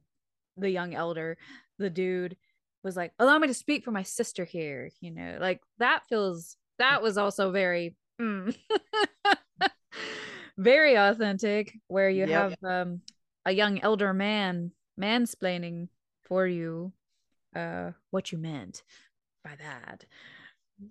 the 0.57 0.69
young 0.69 0.95
elder, 0.95 1.37
the 1.77 1.89
dude, 1.89 2.37
was 2.83 2.95
like, 2.97 3.13
"Allow 3.19 3.39
me 3.39 3.47
to 3.47 3.53
speak 3.53 3.83
for 3.85 3.91
my 3.91 4.03
sister 4.03 4.45
here." 4.45 4.91
You 5.01 5.11
know, 5.11 5.37
like 5.39 5.61
that 5.79 6.03
feels 6.09 6.57
that 6.79 7.01
was 7.01 7.17
also 7.17 7.51
very. 7.51 7.95
mm, 8.21 8.55
very 10.57 10.95
authentic 10.95 11.73
where 11.87 12.09
you 12.09 12.25
Yep. 12.25 12.27
have 12.27 12.55
um 12.63 13.01
a 13.45 13.51
young 13.51 13.79
elder 13.81 14.13
man 14.13 14.71
mansplaining 14.99 15.87
for 16.23 16.47
you 16.47 16.91
uh 17.55 17.91
what 18.11 18.31
you 18.31 18.37
meant 18.37 18.83
by 19.43 19.55
that 19.57 20.05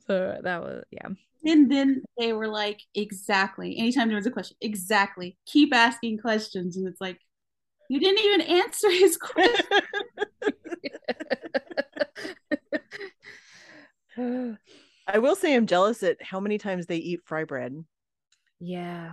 so 0.06 0.38
that 0.42 0.62
was 0.62 0.84
yeah 0.90 1.08
And 1.44 1.70
then 1.70 2.04
they 2.18 2.32
were 2.32 2.46
like, 2.48 2.82
exactly. 2.94 3.76
Anytime 3.78 4.08
there 4.08 4.16
was 4.16 4.26
a 4.26 4.30
question, 4.30 4.56
exactly. 4.60 5.36
Keep 5.46 5.74
asking 5.74 6.18
questions. 6.18 6.76
And 6.76 6.86
it's 6.86 7.00
like, 7.00 7.18
you 7.88 8.00
didn't 8.00 8.24
even 8.24 8.42
answer 8.42 8.90
his 8.90 9.16
question. 9.18 9.66
I 15.08 15.18
will 15.18 15.36
say 15.36 15.54
I'm 15.54 15.66
jealous 15.66 16.02
at 16.02 16.22
how 16.22 16.40
many 16.40 16.58
times 16.58 16.86
they 16.86 16.96
eat 16.96 17.20
fry 17.24 17.44
bread. 17.44 17.74
yeah 18.60 19.12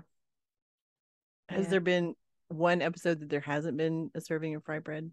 Has 1.49 1.65
Yeah. 1.65 1.69
there 1.71 1.79
been 1.81 2.15
one 2.49 2.81
episode 2.81 3.19
that 3.21 3.29
there 3.29 3.39
hasn't 3.39 3.77
been 3.77 4.11
a 4.15 4.21
serving 4.21 4.55
of 4.55 4.63
fry 4.63 4.79
bread? 4.79 5.11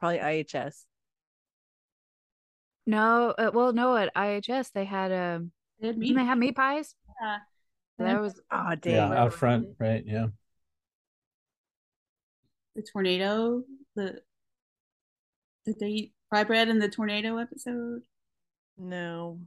Probably 0.00 0.18
IHS. 0.18 0.84
no 2.86 3.30
uh, 3.38 3.50
well 3.54 3.72
no 3.72 3.96
at 3.96 4.14
ihs 4.14 4.70
they 4.72 4.84
had 4.84 5.10
um 5.10 5.50
They 5.80 5.86
had 5.88 5.94
didn't 5.96 5.98
meat. 6.00 6.16
they 6.16 6.24
have 6.24 6.36
meat 6.38 6.54
pies 6.56 6.94
Yeah. 7.22 7.38
that 7.98 8.20
was 8.20 8.38
Oh 8.50 8.68
Yeah, 8.70 8.74
dang. 8.74 9.08
Whatever 9.08 9.14
out 9.26 9.32
front, 9.32 9.64
did. 9.66 9.76
right? 9.78 10.04
Yeah. 10.06 10.26
the 12.74 12.82
tornado, 12.82 13.62
the 13.96 14.20
did 15.64 15.78
they 15.80 15.86
eat 15.88 16.13
fry 16.34 16.42
bread 16.42 16.68
in 16.68 16.80
the 16.80 16.88
tornado 16.88 17.38
episode? 17.38 18.02
No. 18.76 19.38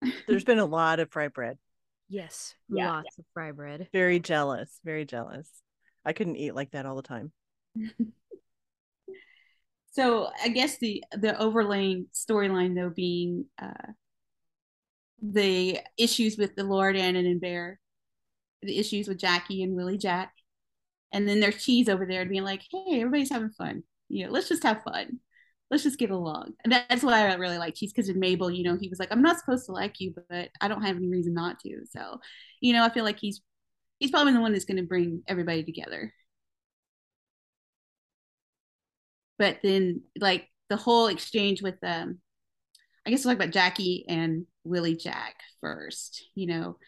There's 0.26 0.44
been 0.44 0.58
a 0.58 0.64
lot 0.64 1.00
of 1.00 1.10
fry 1.10 1.28
bread. 1.28 1.58
yes 2.08 2.54
Yeah, 2.70 2.90
lots 2.90 3.18
of 3.18 3.26
fry 3.34 3.52
bread 3.52 3.88
Very 3.92 4.20
jealous. 4.20 4.80
Very 4.82 5.04
jealous. 5.04 5.46
I 6.02 6.14
couldn't 6.14 6.36
eat 6.36 6.54
like 6.54 6.70
that 6.70 6.86
all 6.86 6.96
the 6.96 7.02
time. 7.02 7.32
So 9.92 10.28
I 10.42 10.48
guess 10.48 10.78
the 10.78 11.04
the 11.12 11.40
overlaying 11.40 12.06
storyline 12.12 12.74
though 12.74 12.90
being 12.90 13.44
uh, 13.62 13.92
the 15.22 15.78
issues 15.96 16.36
with 16.36 16.56
Elora 16.56 16.96
Danan 16.96 17.30
and 17.30 17.40
Bear, 17.40 17.78
the 18.60 18.76
issues 18.76 19.06
with 19.06 19.18
Jackie 19.20 19.62
and 19.62 19.76
Willie 19.76 19.96
Jack, 19.96 20.32
and 21.12 21.28
then 21.28 21.38
there's 21.38 21.64
Cheese 21.64 21.88
over 21.88 22.06
there 22.06 22.26
being 22.26 22.42
like, 22.42 22.62
"Hey, 22.72 23.02
everybody's 23.02 23.30
having 23.30 23.50
fun. 23.50 23.84
You 24.08 24.26
know, 24.26 24.32
let's 24.32 24.48
just 24.48 24.62
have 24.64 24.82
fun. 24.82 25.20
Let's 25.70 25.82
just 25.82 25.98
get 25.98 26.10
along." 26.10 26.54
And 26.64 26.72
that's 26.72 27.02
why 27.02 27.28
I 27.28 27.34
really 27.34 27.58
like 27.58 27.74
Cheese 27.74 27.92
because 27.92 28.08
in 28.08 28.20
Mabel, 28.20 28.50
you 28.50 28.64
know, 28.64 28.76
he 28.76 28.88
was 28.88 28.98
like, 28.98 29.12
"I'm 29.12 29.22
not 29.22 29.38
supposed 29.38 29.66
to 29.66 29.72
like 29.72 30.00
you, 30.00 30.14
but 30.28 30.50
I 30.60 30.68
don't 30.68 30.82
have 30.82 30.96
any 30.96 31.08
reason 31.08 31.34
not 31.34 31.60
to." 31.60 31.84
So, 31.90 32.20
you 32.60 32.72
know, 32.72 32.84
I 32.84 32.90
feel 32.90 33.04
like 33.04 33.18
he's 33.18 33.40
he's 33.98 34.10
probably 34.10 34.32
the 34.34 34.40
one 34.40 34.52
that's 34.52 34.64
going 34.66 34.78
to 34.78 34.82
bring 34.84 35.22
everybody 35.28 35.64
together. 35.64 36.12
but 39.38 39.58
then 39.62 40.02
like 40.18 40.48
the 40.68 40.76
whole 40.76 41.06
exchange 41.08 41.62
with 41.62 41.76
um 41.82 42.18
I 43.06 43.10
guess 43.10 43.24
we'll 43.24 43.34
talk 43.34 43.42
about 43.42 43.52
Jackie 43.52 44.04
and 44.08 44.46
Willie 44.64 44.96
Jack 44.96 45.34
first. 45.60 46.24
You 46.34 46.46
know, 46.46 46.78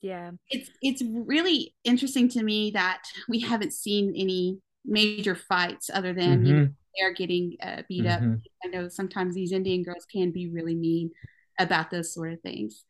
yeah 0.00 0.32
it's 0.48 0.70
it's 0.82 1.02
really 1.02 1.74
interesting 1.84 2.28
to 2.30 2.42
me 2.42 2.72
that 2.72 3.02
we 3.28 3.40
haven't 3.40 3.72
seen 3.72 4.12
any 4.16 4.58
major 4.84 5.34
fights 5.34 5.90
other 5.92 6.12
than 6.12 6.44
you 6.44 6.54
know, 6.54 6.68
they're 6.98 7.14
getting 7.14 7.56
uh, 7.62 7.82
beat 7.88 8.06
up. 8.06 8.22
mhm. 8.22 8.42
I 8.64 8.68
know 8.68 8.88
sometimes 8.88 9.34
these 9.34 9.52
Indian 9.52 9.82
girls 9.82 10.06
can 10.10 10.30
be 10.30 10.48
really 10.50 10.74
mean 10.74 11.10
about 11.58 11.90
those 11.90 12.12
sort 12.12 12.32
of 12.32 12.40
things. 12.40 12.84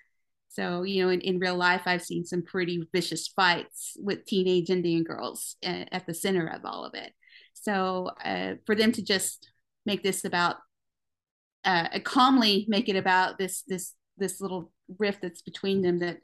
So, 0.49 0.83
you 0.83 1.03
know, 1.03 1.11
in, 1.11 1.21
in 1.23 1.39
real 1.39 1.57
life, 1.57 1.83
I've 1.87 2.03
seen 2.03 2.25
some 2.25 2.43
pretty 2.43 2.87
vicious 2.93 3.29
fights 3.29 3.97
with 3.99 4.27
teenage 4.27 4.71
Indian 4.71 5.03
girls 5.03 5.57
uh, 5.65 5.85
at 5.93 6.07
the 6.07 6.15
center 6.15 6.47
of 6.47 6.65
all 6.65 6.85
of 6.85 6.95
it. 6.95 7.13
So, 7.55 8.11
uh, 8.25 8.55
for 8.67 8.75
them 8.75 8.93
to 8.93 9.03
just 9.03 9.51
make 9.87 10.03
this 10.03 10.25
about, 10.25 10.57
uh, 11.65 11.89
calmly 12.05 12.67
make 12.69 12.89
it 12.89 12.97
about 12.97 13.39
this 13.39 13.63
this 13.69 13.95
this 14.19 14.41
little 14.41 14.73
rift 14.99 15.23
that's 15.23 15.43
between 15.43 15.83
them, 15.83 16.01
that 16.01 16.19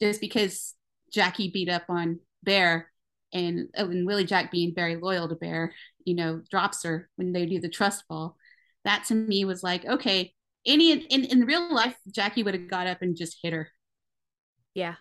just 0.00 0.20
because 0.20 0.74
Jackie 1.12 1.50
beat 1.50 1.68
up 1.68 1.84
on 1.88 2.20
Bear 2.42 2.91
and 3.32 3.68
oh, 3.76 3.86
and 3.86 4.06
Willie 4.06 4.24
Jack 4.24 4.50
being 4.50 4.74
very 4.74 4.96
loyal 4.96 5.28
to 5.28 5.34
Bear, 5.34 5.74
you 6.04 6.14
know, 6.14 6.42
drops 6.50 6.84
her 6.84 7.08
when 7.16 7.32
they 7.32 7.46
do 7.46 7.60
the 7.60 7.68
trust 7.68 8.04
fall. 8.08 8.36
That 8.84 9.04
to 9.06 9.14
me 9.14 9.44
was 9.44 9.62
like, 9.62 9.84
okay, 9.86 10.34
any 10.66 10.92
in, 10.92 11.24
in 11.24 11.46
real 11.46 11.72
life, 11.74 11.96
Jackie 12.10 12.42
would 12.42 12.54
have 12.54 12.68
got 12.68 12.86
up 12.86 13.02
and 13.02 13.16
just 13.16 13.38
hit 13.42 13.52
her. 13.52 13.68
yeah 14.74 14.96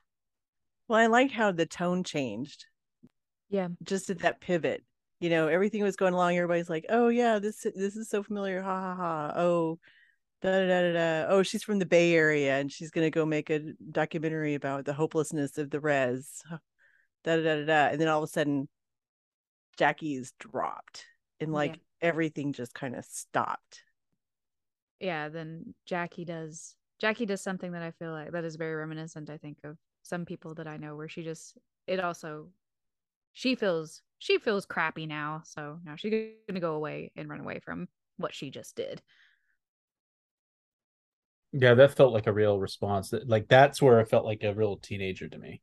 Well, 0.88 1.00
I 1.00 1.08
like 1.08 1.32
how 1.32 1.52
the 1.52 1.66
tone 1.66 2.04
changed 2.04 2.66
yeah 3.50 3.68
just 3.84 4.10
at 4.10 4.20
that 4.20 4.42
pivot. 4.42 4.84
You 5.20 5.30
know, 5.30 5.48
everything 5.48 5.84
was 5.84 5.96
going 5.96 6.14
along. 6.14 6.36
Everybody's 6.36 6.70
like, 6.70 6.86
"Oh 6.90 7.10
yeah, 7.10 7.38
this 7.40 7.62
this 7.76 7.96
is 7.96 8.10
so 8.10 8.24
familiar." 8.24 8.62
Ha 8.62 8.82
ha 8.82 8.96
ha. 8.96 9.34
Oh, 9.36 9.78
da 10.42 10.52
da 10.52 10.68
da 10.68 10.82
da. 10.82 10.94
da. 10.94 11.28
Oh, 11.30 11.44
she's 11.44 11.64
from 11.64 11.80
the 11.80 11.86
Bay 11.86 12.14
Area 12.16 12.58
and 12.60 12.72
she's 12.72 12.90
gonna 12.92 13.12
go 13.12 13.26
make 13.26 13.50
a 13.52 13.60
documentary 13.92 14.56
about 14.56 14.86
the 14.86 14.94
hopelessness 14.94 15.58
of 15.60 15.70
the 15.70 15.80
res. 15.80 16.44
Da 17.24 17.36
da 17.38 17.42
da 17.44 17.56
da. 17.58 17.66
da. 17.66 17.88
And 17.92 18.02
then 18.02 18.08
all 18.08 18.24
of 18.24 18.30
a 18.30 18.32
sudden, 18.32 18.68
Jackie's 19.78 20.34
dropped, 20.40 21.06
and 21.40 21.52
like 21.54 21.80
everything 22.02 22.54
just 22.54 22.74
kind 22.74 22.96
of 22.96 23.06
stopped. 23.06 23.84
yeah 25.00 25.30
then 25.30 25.74
jackie 25.86 26.26
does 26.26 26.76
jackie 27.00 27.26
does 27.26 27.42
something 27.42 27.72
that 27.72 27.82
i 27.82 27.92
feel 27.92 28.12
like 28.12 28.32
that 28.32 28.44
is 28.44 28.56
very 28.56 28.76
reminiscent 28.76 29.30
i 29.30 29.38
think 29.38 29.58
of 29.64 29.78
some 30.04 30.26
people 30.26 30.54
that 30.54 30.68
i 30.68 30.78
know 30.78 30.96
where 30.96 31.08
she 31.10 31.24
just 31.24 31.58
it 31.88 32.00
also 32.00 32.48
she 33.34 33.56
feels 33.56 34.02
she 34.20 34.38
feels 34.38 34.66
crappy 34.66 35.06
now 35.08 35.42
so 35.44 35.80
now 35.84 35.96
she's 35.96 36.12
gonna 36.48 36.60
go 36.60 36.76
away 36.76 37.12
and 37.16 37.30
run 37.30 37.40
away 37.40 37.60
from 37.60 37.88
what 38.18 38.34
she 38.34 38.50
just 38.52 38.76
did 38.76 39.02
Yeah, 41.54 41.74
that 41.74 41.96
felt 41.96 42.14
like 42.14 42.28
a 42.28 42.34
real 42.34 42.60
response. 42.60 43.10
That 43.10 43.28
like 43.28 43.48
that's 43.48 43.82
where 43.82 44.00
it 44.00 44.08
felt 44.10 44.26
like 44.26 44.44
a 44.44 44.54
real 44.54 44.78
teenager 44.78 45.28
to 45.28 45.38
me. 45.38 45.62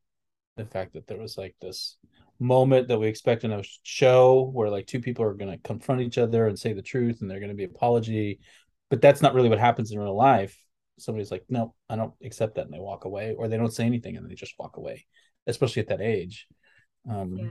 The 0.59 0.67
fact 0.67 0.93
that 0.95 1.07
there 1.07 1.19
was 1.19 1.39
like 1.39 1.55
this 1.61 1.97
moment 2.41 2.89
that 2.89 2.99
we 2.99 3.07
expect 3.07 3.45
in 3.45 3.53
a 3.53 3.63
show 3.83 4.51
where 4.53 4.71
like 4.71 4.87
two 4.87 5.01
people 5.01 5.25
are 5.25 5.35
going 5.35 5.51
to 5.51 5.59
confront 5.59 6.01
each 6.01 6.19
other 6.19 6.47
and 6.47 6.59
say 6.59 6.73
the 6.73 6.83
truth 6.83 7.21
and 7.21 7.31
they're 7.31 7.41
going 7.41 7.51
to 7.51 7.55
be 7.55 7.65
apology, 7.65 8.41
but 8.91 9.01
that's 9.01 9.23
not 9.23 9.35
really 9.35 9.49
what 9.49 9.59
happens 9.59 9.91
in 9.91 9.99
real 9.99 10.17
life. 10.17 10.57
Somebody's 10.99 11.31
like, 11.31 11.45
"No, 11.49 11.75
I 11.89 11.97
don't 11.97 12.13
accept 12.25 12.57
that," 12.57 12.65
and 12.65 12.75
they 12.75 12.81
walk 12.81 13.05
away, 13.05 13.35
or 13.39 13.49
they 13.49 13.57
don't 13.57 13.73
say 13.73 13.87
anything 13.87 14.17
and 14.17 14.29
they 14.29 14.35
just 14.35 14.59
walk 14.59 14.77
away, 14.77 15.07
especially 15.47 15.81
at 15.81 15.89
that 15.89 16.01
age. 16.01 16.47
Um, 17.09 17.37
Yeah. 17.37 17.51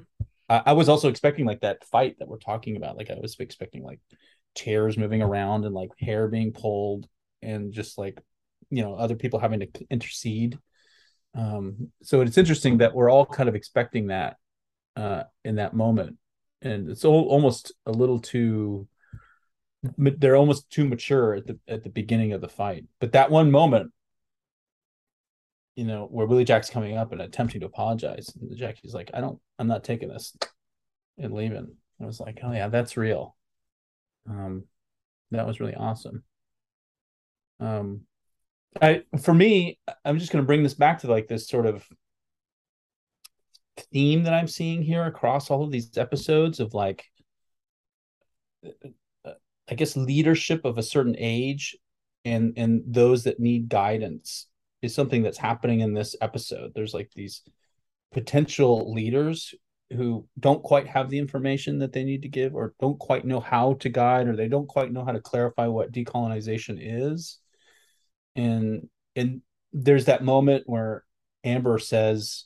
I, 0.49 0.61
I 0.67 0.73
was 0.73 0.89
also 0.89 1.09
expecting 1.09 1.45
like 1.45 1.61
that 1.61 1.85
fight 1.85 2.19
that 2.19 2.27
we're 2.27 2.37
talking 2.39 2.75
about. 2.75 2.97
Like 2.97 3.09
I 3.09 3.17
was 3.21 3.35
expecting 3.39 3.83
like 3.83 3.99
chairs 4.55 4.97
moving 4.97 5.21
around 5.21 5.65
and 5.65 5.73
like 5.73 5.91
hair 5.99 6.27
being 6.27 6.51
pulled 6.51 7.07
and 7.41 7.71
just 7.71 7.97
like 7.97 8.21
you 8.69 8.83
know 8.83 8.95
other 8.95 9.15
people 9.15 9.39
having 9.39 9.59
to 9.59 9.69
intercede 9.89 10.57
um 11.37 11.91
so 12.03 12.21
it's 12.21 12.37
interesting 12.37 12.79
that 12.79 12.93
we're 12.93 13.09
all 13.09 13.25
kind 13.25 13.47
of 13.47 13.55
expecting 13.55 14.07
that 14.07 14.37
uh 14.95 15.23
in 15.45 15.55
that 15.55 15.73
moment. 15.73 16.17
And 16.61 16.89
it's 16.89 17.05
all, 17.05 17.25
almost 17.29 17.71
a 17.85 17.91
little 17.91 18.19
too 18.19 18.87
they're 19.97 20.35
almost 20.35 20.69
too 20.69 20.85
mature 20.85 21.35
at 21.35 21.47
the 21.47 21.59
at 21.67 21.83
the 21.83 21.89
beginning 21.89 22.33
of 22.33 22.41
the 22.41 22.49
fight. 22.49 22.85
But 22.99 23.13
that 23.13 23.31
one 23.31 23.51
moment 23.51 23.91
you 25.75 25.85
know 25.85 26.07
where 26.09 26.25
willie 26.25 26.43
jack's 26.43 26.71
coming 26.71 26.97
up 26.97 27.11
and 27.11 27.21
attempting 27.21 27.61
to 27.61 27.67
apologize 27.67 28.33
and 28.41 28.57
jackie's 28.57 28.95
like 28.95 29.11
i 29.13 29.21
don't 29.21 29.39
i'm 29.59 29.67
not 29.67 29.83
taking 29.83 30.09
this 30.09 30.35
and 31.17 31.33
leaving. 31.33 31.75
I 32.01 32.05
was 32.05 32.19
like 32.19 32.39
oh 32.43 32.51
yeah 32.51 32.67
that's 32.67 32.97
real. 32.97 33.35
Um 34.29 34.65
that 35.31 35.47
was 35.47 35.59
really 35.59 35.75
awesome. 35.75 36.23
Um 37.59 38.01
I 38.81 39.03
for 39.21 39.33
me, 39.33 39.79
I'm 40.05 40.19
just 40.19 40.31
going 40.31 40.43
to 40.43 40.47
bring 40.47 40.63
this 40.63 40.73
back 40.73 40.99
to 40.99 41.07
like 41.07 41.27
this 41.27 41.47
sort 41.47 41.65
of 41.65 41.85
theme 43.93 44.23
that 44.23 44.33
I'm 44.33 44.47
seeing 44.47 44.81
here 44.81 45.03
across 45.03 45.49
all 45.49 45.63
of 45.63 45.71
these 45.71 45.97
episodes 45.97 46.59
of 46.59 46.73
like, 46.73 47.05
I 49.69 49.75
guess 49.75 49.95
leadership 49.95 50.65
of 50.65 50.77
a 50.77 50.83
certain 50.83 51.15
age 51.17 51.77
and 52.25 52.53
and 52.57 52.81
those 52.85 53.23
that 53.23 53.39
need 53.39 53.69
guidance 53.69 54.47
is 54.81 54.93
something 54.93 55.23
that's 55.23 55.37
happening 55.37 55.81
in 55.81 55.93
this 55.93 56.15
episode. 56.21 56.71
There's 56.73 56.93
like 56.93 57.11
these 57.15 57.41
potential 58.11 58.93
leaders 58.93 59.53
who 59.91 60.27
don't 60.39 60.63
quite 60.63 60.87
have 60.87 61.09
the 61.09 61.17
information 61.17 61.79
that 61.79 61.93
they 61.93 62.03
need 62.03 62.21
to 62.23 62.29
give 62.29 62.53
or 62.55 62.73
don't 62.79 62.99
quite 62.99 63.25
know 63.25 63.39
how 63.39 63.73
to 63.75 63.89
guide 63.89 64.27
or 64.27 64.35
they 64.35 64.49
don't 64.49 64.67
quite 64.67 64.91
know 64.91 65.05
how 65.05 65.13
to 65.13 65.21
clarify 65.21 65.67
what 65.67 65.93
decolonization 65.93 66.77
is 66.79 67.39
and 68.37 68.87
and 69.15 69.41
there's 69.73 70.05
that 70.05 70.23
moment 70.23 70.63
where 70.65 71.03
amber 71.43 71.77
says 71.77 72.45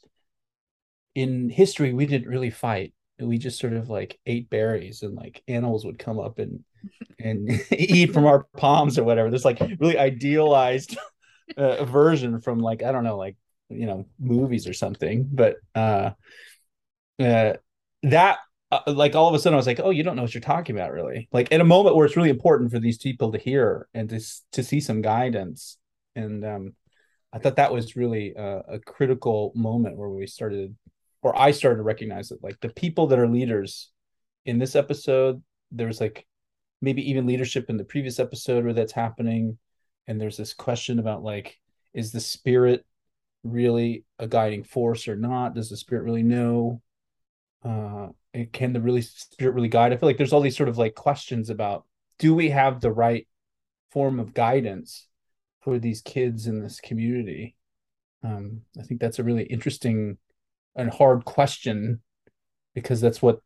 in 1.16 1.50
history 1.50 1.94
we 1.94 2.06
didn't 2.06 2.30
really 2.30 2.50
fight. 2.50 2.94
We 3.20 3.38
just 3.38 3.60
sort 3.60 3.74
of 3.74 3.90
like 3.90 4.20
ate 4.26 4.50
berries 4.50 5.04
and 5.04 5.16
like 5.16 5.44
animals 5.48 5.86
would 5.86 6.00
come 6.00 6.20
up 6.20 6.40
and 6.40 6.64
and 7.20 7.62
eat 7.72 8.14
from 8.14 8.26
our 8.26 8.48
palms 8.58 8.98
or 8.98 9.04
whatever. 9.04 9.30
This 9.30 9.46
like 9.46 9.60
really 9.80 9.98
idealized 9.98 10.98
uh, 11.58 11.84
version 11.86 12.40
from 12.40 12.60
like 12.60 12.82
i 12.82 12.94
don't 12.94 13.04
know 13.04 13.18
like 13.18 13.36
you 13.70 13.86
know 13.86 14.06
movies 14.20 14.68
or 14.68 14.74
something. 14.74 15.28
But 15.32 15.58
uh 15.76 16.12
uh 17.20 17.54
that 18.04 18.38
uh, 18.72 18.80
like 18.88 19.16
all 19.16 19.28
of 19.28 19.36
a 19.36 19.40
sudden 19.40 19.54
i 19.54 19.58
was 19.58 19.68
like 19.68 19.82
oh 19.82 19.90
you 19.92 20.02
don't 20.02 20.16
know 20.16 20.24
what 20.24 20.34
you're 20.34 20.42
talking 20.42 20.76
about 20.76 20.92
really. 20.92 21.28
Like 21.32 21.52
in 21.52 21.62
a 21.62 21.66
moment 21.66 21.96
where 21.96 22.06
it's 22.06 22.18
really 22.18 22.30
important 22.30 22.72
for 22.72 22.80
these 22.80 22.98
people 22.98 23.32
to 23.34 23.38
hear 23.38 23.88
and 23.94 24.10
to 24.10 24.20
to 24.54 24.64
see 24.64 24.80
some 24.80 25.02
guidance 25.02 25.78
and 26.16 26.46
um 26.46 26.74
i 27.34 27.40
thought 27.40 27.56
that 27.56 27.74
was 27.74 27.96
really 27.96 28.34
a, 28.36 28.62
a 28.70 28.80
critical 28.80 29.52
moment 29.56 29.98
where 29.98 30.10
we 30.10 30.28
started 30.28 30.76
or 31.22 31.38
i 31.38 31.52
started 31.52 31.78
to 31.78 31.84
recognize 31.84 32.30
that 32.30 32.44
like 32.44 32.60
the 32.62 32.70
people 32.70 33.08
that 33.08 33.20
are 33.20 33.28
leaders 33.28 33.92
in 34.46 34.60
this 34.60 34.76
episode 34.76 35.42
there's 35.72 36.02
like 36.02 36.26
maybe 36.82 37.10
even 37.10 37.28
leadership 37.28 37.70
in 37.70 37.78
the 37.78 37.84
previous 37.84 38.20
episode 38.20 38.64
where 38.64 38.74
that's 38.74 38.92
happening. 38.92 39.58
And 40.08 40.20
there's 40.20 40.38
this 40.38 40.54
question 40.54 41.00
about 41.00 41.24
like 41.24 41.60
is 41.94 42.12
the 42.12 42.20
spirit 42.20 42.86
really 43.44 44.06
a 44.18 44.28
guiding 44.28 44.64
force 44.64 45.08
or 45.08 45.16
not? 45.16 45.56
Does 45.56 45.70
the 45.70 45.78
spirit 45.78 46.04
really 46.04 46.24
know? 46.24 46.82
Uh 47.64 48.10
can 48.54 48.74
the 48.74 48.82
really 48.82 49.02
spirit 49.02 49.54
really 49.54 49.68
guide? 49.68 49.94
I 49.94 49.98
feel 49.98 50.10
like 50.10 50.18
there's 50.18 50.34
all 50.34 50.42
these 50.42 50.58
sort 50.58 50.70
of 50.70 50.78
like 50.78 50.96
questions 50.96 51.50
about 51.50 51.86
do 52.18 52.34
we 52.34 52.50
have 52.50 52.82
the 52.82 52.92
right 52.92 53.28
form 53.92 54.20
of 54.20 54.34
guidance 54.34 55.08
for 55.62 55.80
these 55.80 56.02
kids 56.02 56.48
in 56.48 56.62
this 56.62 56.80
community 56.80 57.56
um 58.24 58.62
i 58.80 58.84
think 58.84 59.00
that's 59.00 59.20
a 59.20 59.24
really 59.24 59.44
interesting 59.44 60.18
and 60.76 60.92
hard 60.92 61.26
question 61.26 62.02
because 62.74 63.02
that's 63.02 63.22
what 63.22 63.40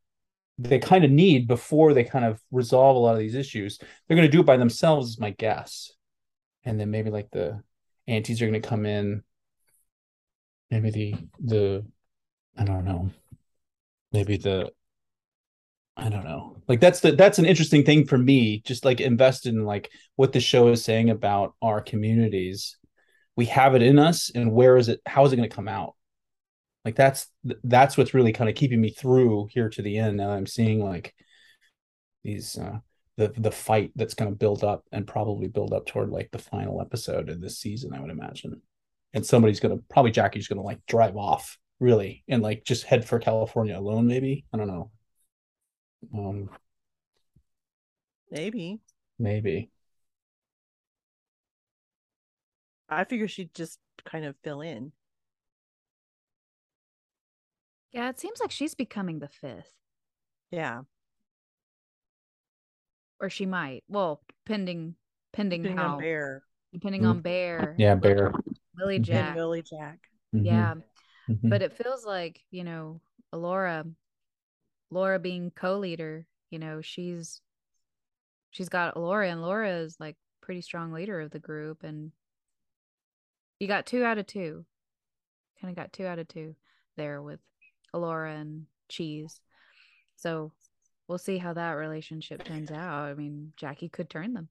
they 0.57 0.79
kind 0.79 1.03
of 1.03 1.11
need 1.11 1.47
before 1.47 1.93
they 1.93 2.03
kind 2.03 2.25
of 2.25 2.41
resolve 2.51 2.95
a 2.95 2.99
lot 2.99 3.13
of 3.13 3.19
these 3.19 3.35
issues. 3.35 3.77
They're 3.77 4.15
going 4.15 4.27
to 4.27 4.31
do 4.31 4.41
it 4.41 4.45
by 4.45 4.57
themselves, 4.57 5.09
is 5.09 5.19
my 5.19 5.31
guess. 5.31 5.91
And 6.63 6.79
then 6.79 6.91
maybe 6.91 7.09
like 7.09 7.29
the 7.31 7.61
aunties 8.07 8.41
are 8.41 8.47
going 8.47 8.61
to 8.61 8.67
come 8.67 8.85
in. 8.85 9.23
Maybe 10.71 10.89
the 10.89 11.15
the 11.39 11.85
I 12.57 12.63
don't 12.63 12.85
know. 12.85 13.11
Maybe 14.11 14.37
the 14.37 14.71
I 15.97 16.09
don't 16.09 16.25
know. 16.25 16.57
Like 16.67 16.79
that's 16.79 16.99
the 16.99 17.13
that's 17.13 17.39
an 17.39 17.45
interesting 17.45 17.85
thing 17.85 18.05
for 18.05 18.17
me. 18.17 18.61
Just 18.65 18.83
like 18.83 18.99
invested 18.99 19.53
in 19.53 19.63
like 19.63 19.91
what 20.15 20.33
the 20.33 20.39
show 20.39 20.67
is 20.69 20.83
saying 20.83 21.09
about 21.09 21.53
our 21.61 21.81
communities. 21.81 22.77
We 23.37 23.45
have 23.47 23.75
it 23.75 23.81
in 23.81 23.99
us, 23.99 24.31
and 24.33 24.51
where 24.51 24.77
is 24.77 24.89
it? 24.89 25.01
How 25.05 25.25
is 25.25 25.33
it 25.33 25.37
going 25.37 25.49
to 25.49 25.55
come 25.55 25.67
out? 25.67 25.95
like 26.85 26.95
that's 26.95 27.27
that's 27.63 27.97
what's 27.97 28.13
really 28.13 28.31
kind 28.31 28.49
of 28.49 28.55
keeping 28.55 28.79
me 28.79 28.91
through 28.91 29.47
here 29.51 29.67
to 29.67 29.81
the 29.81 29.97
end 29.97 30.15
now 30.15 30.29
i'm 30.29 30.45
seeing 30.45 30.81
like 30.81 31.13
these 32.23 32.57
uh 32.57 32.77
the 33.17 33.33
the 33.37 33.51
fight 33.51 33.91
that's 33.95 34.13
going 34.13 34.29
to 34.29 34.37
build 34.37 34.63
up 34.63 34.85
and 34.91 35.07
probably 35.07 35.47
build 35.47 35.73
up 35.73 35.85
toward 35.85 36.09
like 36.09 36.29
the 36.31 36.37
final 36.37 36.79
episode 36.79 37.27
of 37.27 37.41
this 37.41 37.57
season 37.57 37.93
i 37.93 37.99
would 37.99 38.11
imagine 38.11 38.61
and 39.13 39.25
somebody's 39.25 39.59
going 39.59 39.75
to 39.75 39.83
probably 39.89 40.11
jackie's 40.11 40.47
going 40.47 40.59
to 40.59 40.65
like 40.65 40.79
drive 40.85 41.17
off 41.17 41.57
really 41.79 42.23
and 42.27 42.41
like 42.41 42.63
just 42.63 42.85
head 42.85 43.03
for 43.03 43.19
california 43.19 43.77
alone 43.77 44.07
maybe 44.07 44.45
i 44.53 44.57
don't 44.57 44.67
know 44.67 44.91
um 46.13 46.49
maybe 48.31 48.79
maybe 49.19 49.69
i 52.89 53.03
figure 53.03 53.27
she'd 53.27 53.53
just 53.53 53.79
kind 54.05 54.25
of 54.25 54.35
fill 54.43 54.61
in 54.61 54.91
Yeah, 57.91 58.09
it 58.09 58.19
seems 58.19 58.41
like 58.41 58.51
she's 58.51 58.75
becoming 58.75 59.19
the 59.19 59.29
fifth. 59.29 59.71
Yeah. 60.51 60.81
Or 63.21 63.29
she 63.29 63.45
might. 63.45 63.85
Well, 63.87 64.21
pending 64.45 64.95
pending 65.31 65.63
Depending 65.63 65.77
how 65.77 65.93
on 65.95 66.01
Bear. 66.01 66.43
depending 66.73 67.03
Mm. 67.03 67.09
on 67.09 67.21
Bear. 67.21 67.75
yeah 67.77 67.95
bear 67.95 68.33
Willie 68.77 68.99
Mhm. 68.99 69.03
Jack. 69.05 69.27
And 69.27 69.35
Willie 69.37 69.61
Jack. 69.63 69.99
Mhm. 70.33 70.45
Yeah. 70.45 70.75
Mhm. 71.29 71.49
But 71.49 71.61
it 71.61 71.71
feels 71.71 72.05
like, 72.05 72.41
you 72.51 72.65
know, 72.65 72.99
Laura 73.31 73.85
Laura 74.95 75.19
being 75.19 75.51
co-leader, 75.51 76.25
you 76.49 76.57
know, 76.59 76.81
she's 76.81 77.41
she's 78.51 78.69
got 78.69 78.97
Laura 78.97 79.29
and 79.29 79.41
Laura 79.41 79.69
is 79.79 79.97
like 79.99 80.15
pretty 80.41 80.61
strong 80.61 80.93
leader 80.93 81.19
of 81.21 81.31
the 81.31 81.39
group 81.39 81.83
and 81.83 82.11
you 83.59 83.67
got 83.67 83.85
two 83.85 84.03
out 84.03 84.17
of 84.17 84.25
two. 84.27 84.65
Kind 85.61 85.71
of 85.71 85.75
got 85.75 85.93
two 85.93 86.05
out 86.07 86.19
of 86.19 86.27
two 86.27 86.55
there 86.97 87.21
with 87.21 87.39
Elora 87.93 88.39
and 88.39 88.67
Cheese. 88.89 89.41
So 90.15 90.53
we'll 91.07 91.17
see 91.17 91.37
how 91.39 91.53
that 91.53 91.71
relationship 91.73 92.43
turns 92.45 92.71
out. 92.71 93.03
I 93.09 93.13
mean, 93.15 93.53
Jackie 93.57 93.89
could 93.89 94.09
turn 94.09 94.33
them. 94.33 94.49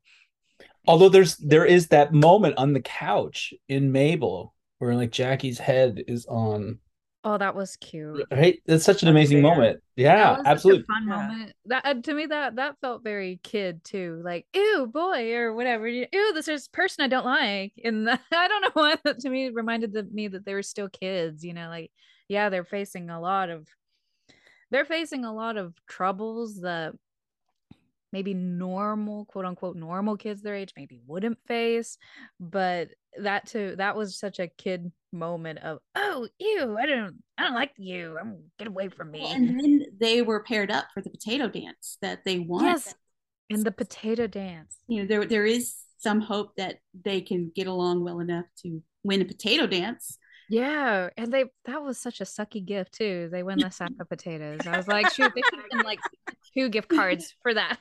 although 0.87 1.09
there's 1.09 1.37
there 1.39 1.65
is 1.67 1.89
that 1.89 2.13
moment 2.13 2.57
on 2.59 2.73
the 2.73 2.81
couch 2.81 3.55
in 3.69 3.93
mabel 3.93 4.55
where 4.79 4.95
like 4.95 5.11
jackie's 5.13 5.59
head 5.59 6.03
is 6.07 6.27
on 6.27 6.79
Oh, 7.25 7.39
that 7.39 7.55
was 7.55 7.77
cute. 7.77 8.27
right 8.31 8.61
that's 8.67 8.85
such 8.85 9.03
an 9.03 9.09
amazing 9.09 9.41
Bear. 9.43 9.57
moment 9.57 9.81
That 10.19 10.31
yeah 10.31 10.37
was 10.39 10.47
such 10.47 10.51
a 10.51 10.51
absolutely 10.51 10.85
fun 10.87 11.09
Yeah. 11.09 11.17
moment. 11.29 11.53
That 11.67 11.85
uh, 11.87 11.95
to 12.03 12.15
me 12.15 12.27
that 12.27 12.57
that 12.57 12.77
felt 12.81 13.03
very 13.03 13.41
kid 13.43 13.83
too. 13.85 14.21
Like, 14.25 14.47
ew, 14.55 14.87
boy, 14.93 15.33
or 15.35 15.55
whatever. 15.55 15.89
Ew, 15.89 16.07
this 16.35 16.49
is 16.49 16.69
person 16.69 17.05
I 17.05 17.09
don't 17.09 17.25
like. 17.25 17.73
And 17.83 18.09
I 18.33 18.49
don't 18.49 18.63
know 18.63 18.71
why 18.75 18.97
that 19.05 19.21
to 19.21 19.31
me 19.31 19.49
reminded 19.51 19.93
the, 19.93 20.03
me 20.05 20.29
that 20.29 20.45
they 20.45 20.55
were 20.55 20.63
still 20.63 20.89
kids. 20.89 21.45
You 21.45 21.55
know, 21.55 21.69
like 21.69 21.91
yeah, 22.29 22.49
they're 22.51 22.65
facing 22.65 23.11
a 23.11 23.21
lot 23.21 23.51
of 23.51 23.67
they're 24.71 24.85
facing 24.85 25.25
a 25.25 25.33
lot 25.35 25.57
of 25.57 25.75
troubles 25.87 26.61
that 26.61 26.95
maybe 28.13 28.35
normal 28.35 29.25
quote 29.25 29.45
unquote 29.45 29.77
normal 29.77 30.17
kids 30.17 30.41
their 30.43 30.55
age 30.55 30.73
maybe 30.77 31.01
wouldn't 31.07 31.39
face 31.47 31.99
but 32.39 32.89
that 33.21 33.47
too 33.47 33.75
that 33.77 33.97
was 33.97 34.17
such 34.17 34.39
a 34.39 34.47
kid 34.49 34.93
moment 35.15 35.59
of 35.61 35.79
oh 35.95 36.29
ew 36.39 36.77
i 36.79 36.85
don't 36.87 37.15
i 37.39 37.43
don't 37.45 37.55
like 37.55 37.73
you 37.77 38.19
i'm 38.21 38.39
get 38.59 38.69
away 38.69 38.89
from 38.89 39.11
me. 39.11 39.25
and 39.31 39.59
then 39.61 39.87
they 39.99 40.21
were 40.23 40.43
paired 40.43 40.71
up 40.71 40.87
for 40.93 41.01
the 41.01 41.11
potato 41.11 41.49
dance 41.49 41.97
that 42.03 42.25
they 42.25 42.39
won. 42.39 42.65
yes 42.65 42.95
and 43.51 43.65
the 43.65 43.73
potato 43.73 44.27
dance. 44.27 44.79
You 44.89 45.03
know, 45.03 45.07
there 45.07 45.25
there 45.25 45.47
is 45.47 45.75
some 45.99 46.21
hope 46.21 46.57
that 46.57 46.77
they 47.05 47.21
can 47.21 47.51
get 47.55 47.67
along 47.67 48.05
well 48.05 48.21
enough 48.21 48.47
to 48.63 48.83
win 49.03 49.23
a 49.23 49.25
potato 49.25 49.67
dance. 49.67 50.19
yeah 50.51 51.09
and 51.17 51.33
they 51.33 51.45
that 51.65 51.83
was 51.83 51.99
such 51.99 52.21
a 52.21 52.25
sucky 52.25 52.65
gift 52.65 52.93
too. 52.93 53.29
They 53.31 53.43
win 53.43 53.59
the 53.59 53.71
sack 53.71 53.93
of 54.01 54.09
potatoes. 54.09 54.67
I 54.67 54.77
was 54.77 54.89
like 54.89 55.11
shoot 55.15 55.33
they 55.35 55.43
should 55.51 55.61
have 55.61 55.71
been 55.71 55.83
like 55.87 56.01
two 56.55 56.69
gift 56.69 56.89
cards 56.89 57.35
for 57.43 57.55
that 57.55 57.79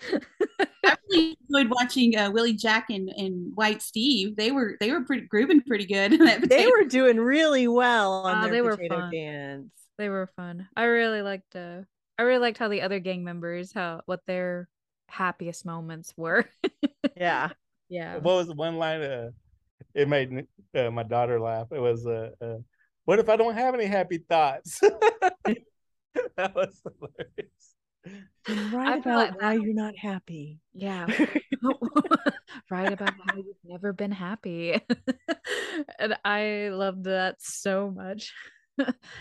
I 0.86 0.96
really 1.10 1.36
enjoyed 1.50 1.70
watching 1.70 2.16
uh, 2.16 2.30
Willie 2.30 2.54
Jack 2.54 2.86
and, 2.90 3.08
and 3.10 3.52
White 3.54 3.82
Steve. 3.82 4.36
They 4.36 4.50
were 4.52 4.76
they 4.80 4.90
were 4.92 5.04
pretty 5.04 5.26
grooving 5.26 5.62
pretty 5.62 5.86
good. 5.86 6.12
They 6.48 6.66
were 6.66 6.84
doing 6.84 7.18
really 7.18 7.68
well 7.68 8.24
on 8.26 8.38
Oh, 8.38 8.42
their 8.42 8.54
they 8.54 8.62
were 8.62 8.76
potato 8.76 8.96
fun. 8.96 9.10
dance. 9.12 9.70
they 9.98 10.08
were 10.08 10.26
fun 10.36 10.68
i 10.76 10.84
really 10.84 11.22
liked 11.22 11.56
uh 11.56 11.80
i 12.18 12.22
really 12.22 12.40
liked 12.40 12.58
how 12.58 12.68
the 12.68 12.82
other 12.82 12.98
gang 13.00 13.24
members 13.24 13.72
how 13.72 14.02
what 14.06 14.20
their 14.26 14.68
happiest 15.08 15.64
moments 15.66 16.12
were 16.16 16.46
Yeah. 17.16 17.50
yeah 17.88 18.14
What 18.20 18.36
was 18.36 18.48
the 18.48 18.54
one 18.54 18.76
line? 18.78 19.02
Uh, 19.02 19.30
it 19.94 20.08
made 20.08 20.46
uh, 20.74 20.90
my 20.90 21.02
daughter 21.02 21.40
laugh. 21.40 21.68
It 21.72 21.80
was, 21.80 22.06
uh, 22.06 22.30
uh, 22.40 22.58
"What 23.04 23.18
if 23.20 23.28
I 23.28 23.36
don't 23.36 23.54
have 23.54 23.74
any 23.74 23.86
happy 23.86 24.18
thoughts?" 24.18 24.80
that 26.36 26.54
was 26.54 26.82
hilarious. 26.84 27.75
And 28.48 28.72
write 28.72 29.00
about 29.00 29.16
like 29.16 29.42
why 29.42 29.52
you're 29.54 29.74
not 29.74 29.96
happy. 29.96 30.60
Yeah. 30.72 31.06
right 32.70 32.92
about 32.92 33.14
how 33.26 33.36
you've 33.36 33.56
never 33.64 33.92
been 33.92 34.12
happy. 34.12 34.80
and 35.98 36.16
I 36.24 36.68
loved 36.72 37.04
that 37.04 37.36
so 37.40 37.90
much. 37.90 38.32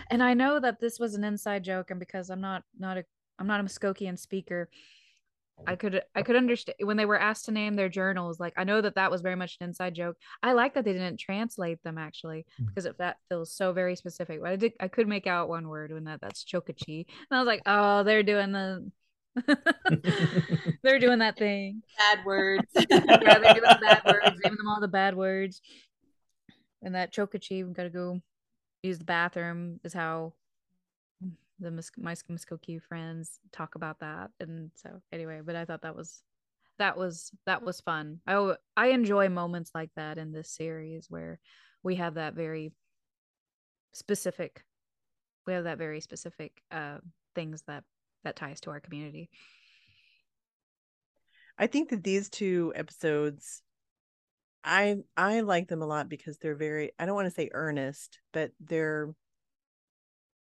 and 0.10 0.22
I 0.22 0.34
know 0.34 0.60
that 0.60 0.80
this 0.80 1.00
was 1.00 1.16
an 1.16 1.24
inside 1.24 1.64
joke 1.64 1.92
and 1.92 2.00
because 2.00 2.30
I'm 2.30 2.42
not 2.42 2.64
not 2.78 2.98
a 2.98 3.06
I'm 3.40 3.48
not 3.48 3.60
a 3.60 3.64
Muskokian 3.64 4.18
speaker. 4.18 4.70
I 5.66 5.76
could 5.76 6.02
I 6.14 6.22
could 6.22 6.36
understand 6.36 6.76
when 6.84 6.98
they 6.98 7.06
were 7.06 7.20
asked 7.20 7.46
to 7.46 7.52
name 7.52 7.76
their 7.76 7.90
journals. 7.90 8.40
Like 8.40 8.54
I 8.58 8.64
know 8.66 8.82
that 8.82 8.96
that 8.96 9.10
was 9.10 9.22
very 9.22 9.36
much 9.36 9.58
an 9.60 9.68
inside 9.70 9.96
joke. 9.96 10.18
I 10.44 10.54
like 10.54 10.74
that 10.74 10.84
they 10.86 10.94
didn't 10.94 11.18
translate 11.20 11.82
them 11.84 11.98
actually 11.98 12.46
Mm. 12.62 12.68
because 12.68 12.86
if 12.86 12.98
that 12.98 13.18
feels 13.30 13.52
so 13.54 13.72
very 13.74 13.96
specific. 13.96 14.42
But 14.42 14.52
I 14.52 14.56
did 14.58 14.74
I 14.80 14.88
could 14.90 15.08
make 15.08 15.28
out 15.28 15.50
one 15.50 15.68
word 15.68 15.92
when 15.92 16.04
that 16.06 16.22
that's 16.22 16.44
chokachi, 16.44 17.06
and 17.08 17.38
I 17.38 17.40
was 17.40 17.48
like, 17.48 17.62
oh, 17.66 18.04
they're 18.04 18.24
doing 18.24 18.52
the 18.52 18.92
they're 20.84 21.00
doing 21.00 21.20
that 21.20 21.38
thing. 21.38 21.84
Bad 21.98 22.26
words. 22.26 22.66
yeah, 22.76 22.84
they're 23.40 23.54
doing 23.54 23.62
bad 23.82 24.02
words, 24.06 24.40
naming 24.44 24.58
them 24.58 24.68
all 24.70 24.82
the 24.82 24.88
bad 24.88 25.16
words. 25.16 25.62
And 26.82 26.96
that 26.96 27.14
Chokachi, 27.14 27.66
we 27.68 27.74
gotta 27.74 27.90
go 27.90 28.22
use 28.84 29.00
the 29.00 29.06
bathroom, 29.06 29.80
is 29.84 29.94
how 29.94 30.34
the 31.60 31.72
Mus- 31.72 31.92
my 31.98 32.14
Muskoki 32.14 32.82
friends 32.82 33.40
talk 33.52 33.76
about 33.76 34.00
that. 34.00 34.32
And 34.40 34.72
so 34.76 35.02
anyway, 35.12 35.42
but 35.44 35.56
I 35.56 35.66
thought 35.66 35.82
that 35.84 35.96
was 35.96 36.22
that 36.78 36.98
was 36.98 37.32
that 37.46 37.64
was 37.64 37.82
fun. 37.82 38.20
I 38.28 38.56
I 38.76 38.88
enjoy 38.88 39.30
moments 39.30 39.72
like 39.74 39.92
that 39.96 40.18
in 40.18 40.32
this 40.32 40.50
series 40.50 41.10
where 41.10 41.40
we 41.84 41.96
have 41.96 42.16
that 42.16 42.34
very 42.34 42.74
specific 43.94 44.66
we 45.48 45.54
have 45.54 45.64
that 45.64 45.78
very 45.78 46.02
specific 46.02 46.52
uh 46.72 46.98
things 47.34 47.64
that 47.68 47.84
that 48.24 48.36
ties 48.36 48.60
to 48.62 48.72
our 48.72 48.80
community. 48.80 49.30
I 51.58 51.68
think 51.68 51.90
that 51.90 52.04
these 52.04 52.30
two 52.30 52.74
episodes 52.76 53.62
I 54.64 54.98
I 55.16 55.42
like 55.42 55.68
them 55.68 55.82
a 55.82 55.86
lot 55.86 56.10
because 56.10 56.38
they're 56.38 56.56
very 56.56 56.92
I 57.00 57.06
don't 57.06 57.16
want 57.16 57.28
to 57.28 57.34
say 57.34 57.50
earnest, 57.54 58.20
but 58.34 58.52
they're 58.60 59.14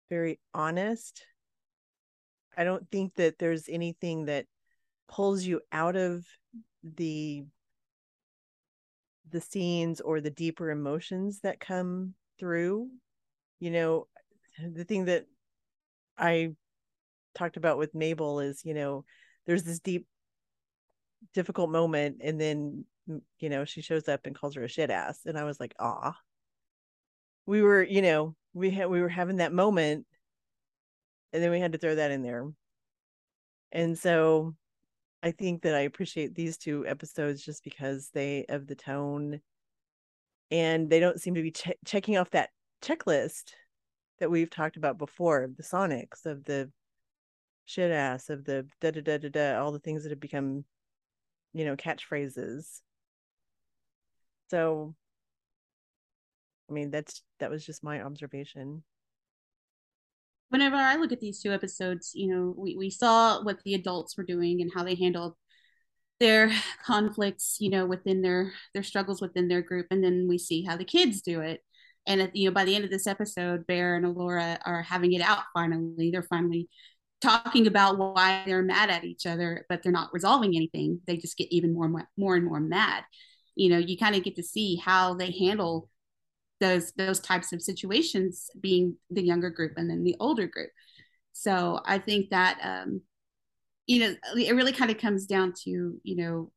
very 0.09 0.39
honest. 0.53 1.23
I 2.57 2.63
don't 2.63 2.89
think 2.91 3.15
that 3.15 3.39
there's 3.39 3.67
anything 3.67 4.25
that 4.25 4.45
pulls 5.07 5.43
you 5.43 5.61
out 5.71 5.95
of 5.95 6.25
the 6.83 7.45
the 9.29 9.41
scenes 9.41 10.01
or 10.01 10.21
the 10.21 10.29
deeper 10.29 10.69
emotions 10.69 11.39
that 11.39 11.59
come 11.59 12.13
through. 12.39 12.89
You 13.59 13.71
know, 13.71 14.07
the 14.59 14.83
thing 14.83 15.05
that 15.05 15.25
I 16.17 16.53
talked 17.33 17.57
about 17.57 17.79
with 17.79 17.95
Mabel 17.95 18.39
is, 18.39 18.63
you 18.63 18.75
know, 18.75 19.05
there's 19.45 19.63
this 19.63 19.79
deep 19.79 20.05
difficult 21.33 21.69
moment 21.69 22.17
and 22.21 22.39
then 22.39 22.85
you 23.39 23.49
know 23.49 23.65
she 23.65 23.81
shows 23.81 24.07
up 24.07 24.25
and 24.25 24.35
calls 24.35 24.55
her 24.55 24.63
a 24.63 24.67
shit 24.67 24.89
ass 24.89 25.21
and 25.25 25.37
i 25.37 25.43
was 25.43 25.59
like 25.59 25.73
ah 25.79 26.15
we 27.45 27.61
were 27.61 27.81
you 27.83 28.01
know 28.01 28.35
we 28.53 28.69
had 28.71 28.89
we 28.89 29.01
were 29.01 29.09
having 29.09 29.37
that 29.37 29.53
moment 29.53 30.05
and 31.31 31.41
then 31.41 31.51
we 31.51 31.59
had 31.59 31.71
to 31.71 31.77
throw 31.77 31.95
that 31.95 32.11
in 32.11 32.21
there. 32.21 32.51
And 33.71 33.97
so 33.97 34.55
i 35.23 35.31
think 35.31 35.61
that 35.61 35.73
i 35.73 35.79
appreciate 35.79 36.35
these 36.35 36.57
two 36.57 36.85
episodes 36.85 37.43
just 37.43 37.63
because 37.63 38.09
they 38.13 38.45
of 38.49 38.67
the 38.67 38.75
tone 38.75 39.39
and 40.51 40.89
they 40.89 40.99
don't 40.99 41.21
seem 41.21 41.33
to 41.33 41.41
be 41.41 41.51
che- 41.51 41.77
checking 41.85 42.17
off 42.17 42.29
that 42.31 42.49
checklist 42.83 43.53
that 44.19 44.29
we've 44.29 44.49
talked 44.49 44.75
about 44.75 44.97
before 44.97 45.49
the 45.57 45.63
sonics 45.63 46.25
of 46.25 46.43
the 46.43 46.69
shit 47.65 47.91
ass 47.91 48.29
of 48.29 48.43
the 48.43 48.67
da 48.81 48.91
da 48.91 49.01
da 49.01 49.17
da 49.17 49.29
da 49.29 49.59
all 49.59 49.71
the 49.71 49.79
things 49.79 50.03
that 50.03 50.09
have 50.09 50.19
become 50.19 50.65
you 51.53 51.65
know 51.65 51.75
catchphrases. 51.75 52.81
So 54.49 54.95
i 56.69 56.73
mean 56.73 56.91
that's 56.91 57.21
that 57.39 57.49
was 57.49 57.65
just 57.65 57.83
my 57.83 58.01
observation 58.01 58.83
whenever 60.49 60.75
i 60.75 60.95
look 60.95 61.11
at 61.11 61.19
these 61.19 61.41
two 61.41 61.51
episodes 61.51 62.11
you 62.13 62.27
know 62.27 62.53
we, 62.57 62.75
we 62.77 62.89
saw 62.89 63.41
what 63.43 63.61
the 63.63 63.73
adults 63.73 64.17
were 64.17 64.23
doing 64.23 64.61
and 64.61 64.71
how 64.73 64.83
they 64.83 64.95
handled 64.95 65.35
their 66.19 66.51
conflicts 66.85 67.57
you 67.59 67.69
know 67.69 67.85
within 67.85 68.21
their 68.21 68.53
their 68.73 68.83
struggles 68.83 69.21
within 69.21 69.47
their 69.47 69.61
group 69.61 69.87
and 69.91 70.03
then 70.03 70.27
we 70.29 70.37
see 70.37 70.63
how 70.63 70.77
the 70.77 70.85
kids 70.85 71.21
do 71.21 71.41
it 71.41 71.61
and 72.05 72.21
at, 72.21 72.35
you 72.35 72.49
know 72.49 72.53
by 72.53 72.65
the 72.65 72.75
end 72.75 72.83
of 72.83 72.91
this 72.91 73.07
episode 73.07 73.65
bear 73.67 73.95
and 73.95 74.05
elora 74.05 74.57
are 74.65 74.83
having 74.83 75.13
it 75.13 75.21
out 75.21 75.43
finally 75.53 76.11
they're 76.11 76.23
finally 76.23 76.69
talking 77.23 77.67
about 77.67 77.97
why 77.97 78.43
they're 78.45 78.61
mad 78.61 78.89
at 78.89 79.05
each 79.05 79.25
other, 79.25 79.65
but 79.69 79.81
they're 79.81 79.93
not 79.93 80.13
resolving 80.13 80.55
anything. 80.55 80.99
They 81.07 81.15
just 81.15 81.37
get 81.37 81.51
even 81.51 81.73
more, 81.73 81.89
more 82.17 82.35
and 82.35 82.45
more 82.45 82.59
mad. 82.59 83.05
You 83.55 83.69
know, 83.69 83.77
you 83.77 83.97
kind 83.97 84.15
of 84.15 84.23
get 84.23 84.35
to 84.35 84.43
see 84.43 84.75
how 84.75 85.13
they 85.13 85.31
handle 85.31 85.89
those 86.63 86.93
those 86.93 87.19
types 87.19 87.51
of 87.51 87.61
situations, 87.61 88.49
being 88.59 88.95
the 89.11 89.21
younger 89.21 89.49
group 89.49 89.73
and 89.75 89.89
then 89.89 90.03
the 90.03 90.15
older 90.19 90.47
group. 90.47 90.69
So 91.33 91.81
I 91.85 91.97
think 91.99 92.29
that 92.29 92.59
um, 92.63 93.01
you 93.85 93.99
know 93.99 94.15
it 94.37 94.55
really 94.55 94.71
kind 94.71 94.89
of 94.89 94.97
comes 94.97 95.25
down 95.25 95.53
to 95.63 95.99
you 96.03 96.15
know 96.15 96.51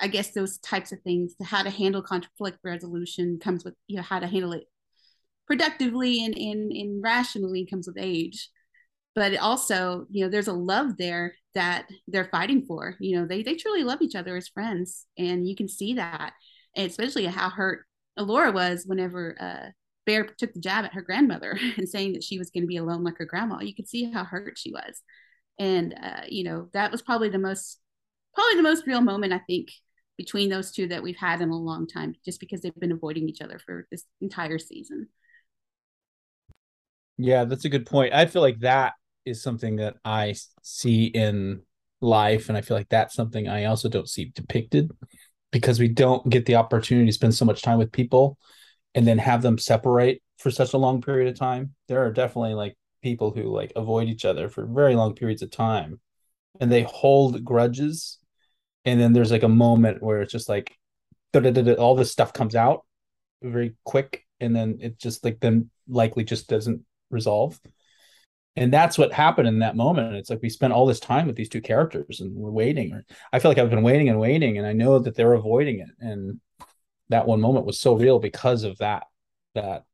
I 0.00 0.08
guess 0.08 0.30
those 0.30 0.58
types 0.58 0.92
of 0.92 1.00
things, 1.02 1.34
how 1.42 1.62
to 1.62 1.70
handle 1.70 2.02
conflict 2.02 2.58
resolution 2.62 3.38
comes 3.42 3.64
with 3.64 3.74
you 3.88 3.96
know 3.96 4.02
how 4.02 4.20
to 4.20 4.26
handle 4.26 4.52
it 4.52 4.64
productively 5.46 6.24
and 6.24 6.36
and, 6.36 6.70
and 6.70 7.02
rationally 7.02 7.66
comes 7.66 7.88
with 7.88 7.96
age 7.98 8.50
but 9.16 9.36
also 9.38 10.06
you 10.08 10.24
know 10.24 10.30
there's 10.30 10.46
a 10.46 10.52
love 10.52 10.96
there 10.96 11.34
that 11.54 11.86
they're 12.06 12.28
fighting 12.30 12.64
for 12.64 12.94
you 13.00 13.18
know 13.18 13.26
they 13.26 13.42
they 13.42 13.56
truly 13.56 13.82
love 13.82 14.00
each 14.00 14.14
other 14.14 14.36
as 14.36 14.46
friends 14.46 15.06
and 15.18 15.48
you 15.48 15.56
can 15.56 15.66
see 15.66 15.94
that 15.94 16.34
and 16.76 16.88
especially 16.88 17.26
how 17.26 17.50
hurt 17.50 17.84
Elora 18.18 18.52
was 18.52 18.84
whenever 18.86 19.36
uh, 19.40 19.70
Bear 20.06 20.24
took 20.24 20.52
the 20.52 20.60
jab 20.60 20.84
at 20.84 20.94
her 20.94 21.02
grandmother 21.02 21.58
and 21.76 21.88
saying 21.88 22.14
that 22.14 22.24
she 22.24 22.38
was 22.38 22.50
going 22.50 22.62
to 22.62 22.68
be 22.68 22.76
alone 22.76 23.04
like 23.04 23.18
her 23.18 23.24
grandma. 23.24 23.60
You 23.60 23.74
could 23.74 23.88
see 23.88 24.10
how 24.10 24.24
hurt 24.24 24.58
she 24.58 24.72
was. 24.72 25.02
And 25.58 25.94
uh, 26.02 26.22
you 26.28 26.44
know 26.44 26.68
that 26.72 26.90
was 26.90 27.02
probably 27.02 27.28
the 27.28 27.38
most 27.38 27.78
probably 28.34 28.56
the 28.56 28.62
most 28.62 28.86
real 28.86 29.00
moment 29.00 29.32
I 29.32 29.40
think 29.40 29.68
between 30.16 30.48
those 30.48 30.70
two 30.70 30.86
that 30.88 31.02
we've 31.02 31.16
had 31.16 31.40
in 31.40 31.50
a 31.50 31.56
long 31.56 31.86
time 31.86 32.14
just 32.24 32.40
because 32.40 32.60
they've 32.60 32.74
been 32.76 32.92
avoiding 32.92 33.28
each 33.28 33.40
other 33.40 33.58
for 33.58 33.86
this 33.90 34.04
entire 34.20 34.58
season. 34.58 35.08
Yeah 37.18 37.44
that's 37.44 37.66
a 37.66 37.70
good 37.70 37.86
point. 37.86 38.14
I 38.14 38.26
feel 38.26 38.42
like 38.42 38.60
that 38.60 38.94
is 39.26 39.42
something 39.42 39.76
that 39.76 39.96
I 40.04 40.34
see 40.62 41.06
in 41.06 41.62
life. 42.00 42.48
And 42.48 42.56
I 42.56 42.62
feel 42.62 42.76
like 42.76 42.88
that's 42.88 43.14
something 43.14 43.48
I 43.48 43.64
also 43.64 43.88
don't 43.88 44.08
see 44.08 44.26
depicted 44.34 44.90
because 45.52 45.80
we 45.80 45.88
don't 45.88 46.28
get 46.28 46.46
the 46.46 46.56
opportunity 46.56 47.06
to 47.06 47.12
spend 47.12 47.34
so 47.34 47.44
much 47.44 47.62
time 47.62 47.78
with 47.78 47.92
people 47.92 48.38
and 48.94 49.06
then 49.06 49.18
have 49.18 49.42
them 49.42 49.58
separate 49.58 50.22
for 50.38 50.50
such 50.50 50.72
a 50.72 50.78
long 50.78 51.02
period 51.02 51.28
of 51.28 51.38
time. 51.38 51.74
There 51.88 52.04
are 52.04 52.12
definitely 52.12 52.54
like 52.54 52.76
people 53.02 53.30
who 53.30 53.44
like 53.44 53.72
avoid 53.76 54.08
each 54.08 54.24
other 54.24 54.48
for 54.48 54.66
very 54.66 54.94
long 54.94 55.14
periods 55.14 55.42
of 55.42 55.50
time 55.50 56.00
and 56.60 56.70
they 56.70 56.82
hold 56.82 57.44
grudges. 57.44 58.18
And 58.84 59.00
then 59.00 59.12
there's 59.12 59.30
like 59.30 59.42
a 59.42 59.48
moment 59.48 60.02
where 60.02 60.22
it's 60.22 60.32
just 60.32 60.48
like 60.48 60.76
all 61.34 61.94
this 61.94 62.10
stuff 62.10 62.32
comes 62.32 62.54
out 62.54 62.84
very 63.42 63.74
quick 63.84 64.26
and 64.40 64.54
then 64.54 64.78
it 64.80 64.98
just 64.98 65.24
like 65.24 65.40
then 65.40 65.70
likely 65.88 66.24
just 66.24 66.48
doesn't 66.48 66.84
resolve 67.10 67.58
and 68.56 68.72
that's 68.72 68.98
what 68.98 69.12
happened 69.12 69.48
in 69.48 69.60
that 69.60 69.76
moment. 69.76 70.16
It's 70.16 70.30
like 70.30 70.42
we 70.42 70.50
spent 70.50 70.72
all 70.72 70.86
this 70.86 71.00
time 71.00 71.26
with 71.26 71.36
these 71.36 71.48
two 71.48 71.60
characters 71.60 72.20
and 72.20 72.34
we're 72.34 72.50
waiting. 72.50 73.00
I 73.32 73.38
feel 73.38 73.50
like 73.50 73.58
i've 73.58 73.70
been 73.70 73.82
waiting 73.82 74.08
and 74.08 74.18
waiting 74.18 74.58
and 74.58 74.66
i 74.66 74.72
know 74.72 74.98
that 74.98 75.14
they're 75.14 75.34
avoiding 75.34 75.80
it. 75.80 75.90
And 76.00 76.40
that 77.10 77.26
one 77.26 77.40
moment 77.40 77.66
was 77.66 77.80
so 77.80 77.94
real 77.94 78.18
because 78.18 78.64
of 78.64 78.78
that 78.78 79.04
that 79.54 79.84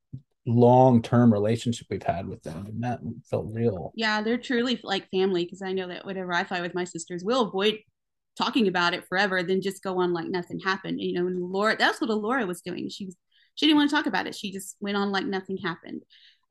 long-term 0.47 1.33
relationship 1.33 1.89
we've 1.91 2.03
had 2.03 2.29
with 2.29 2.43
them. 2.45 2.67
And 2.67 2.85
that 2.85 3.01
felt 3.29 3.47
real. 3.53 3.93
Yeah 3.95 4.23
they're 4.23 4.39
truly 4.39 4.81
like 4.83 5.11
family 5.11 5.45
because 5.45 5.63
i 5.63 5.73
know 5.73 5.89
that 5.89 6.07
whenever 6.07 6.33
i 6.33 6.45
fight 6.45 6.63
with 6.63 6.75
my 6.75 6.85
sisters 6.85 7.23
we'll 7.25 7.49
avoid 7.49 7.79
talking 8.39 8.69
about 8.69 8.93
it 8.93 9.09
forever 9.09 9.43
then 9.43 9.63
just 9.63 9.83
go 9.83 10.01
on 10.01 10.13
like 10.13 10.27
nothing 10.29 10.61
happened. 10.61 11.01
You 11.01 11.21
know 11.21 11.27
and 11.27 11.41
laura 11.41 11.77
that's 11.79 12.01
what 12.01 12.11
laura 12.11 12.47
was 12.47 12.63
doing. 12.63 12.89
She 12.89 13.05
was 13.05 13.17
she 13.55 13.67
didn't 13.67 13.79
want 13.79 13.91
to 13.91 13.97
talk 13.97 14.07
about 14.07 14.27
it. 14.27 14.35
She 14.35 14.53
just 14.53 14.77
went 14.81 14.97
on 14.97 15.13
like 15.13 15.27
nothing 15.27 15.57
happened 15.59 16.03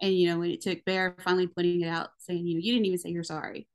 and 0.02 0.14
you 0.14 0.28
know 0.30 0.40
when 0.40 0.52
it 0.52 0.62
took 0.62 0.84
bear 0.86 1.16
finally 1.24 1.48
putting 1.48 1.82
it 1.82 1.88
out 1.88 2.10
saying 2.20 2.46
you 2.46 2.56
know 2.56 2.62
you 2.62 2.74
didn't 2.74 2.86
even 2.86 2.98
say 2.98 3.10
you're 3.10 3.24
sorry. 3.24 3.68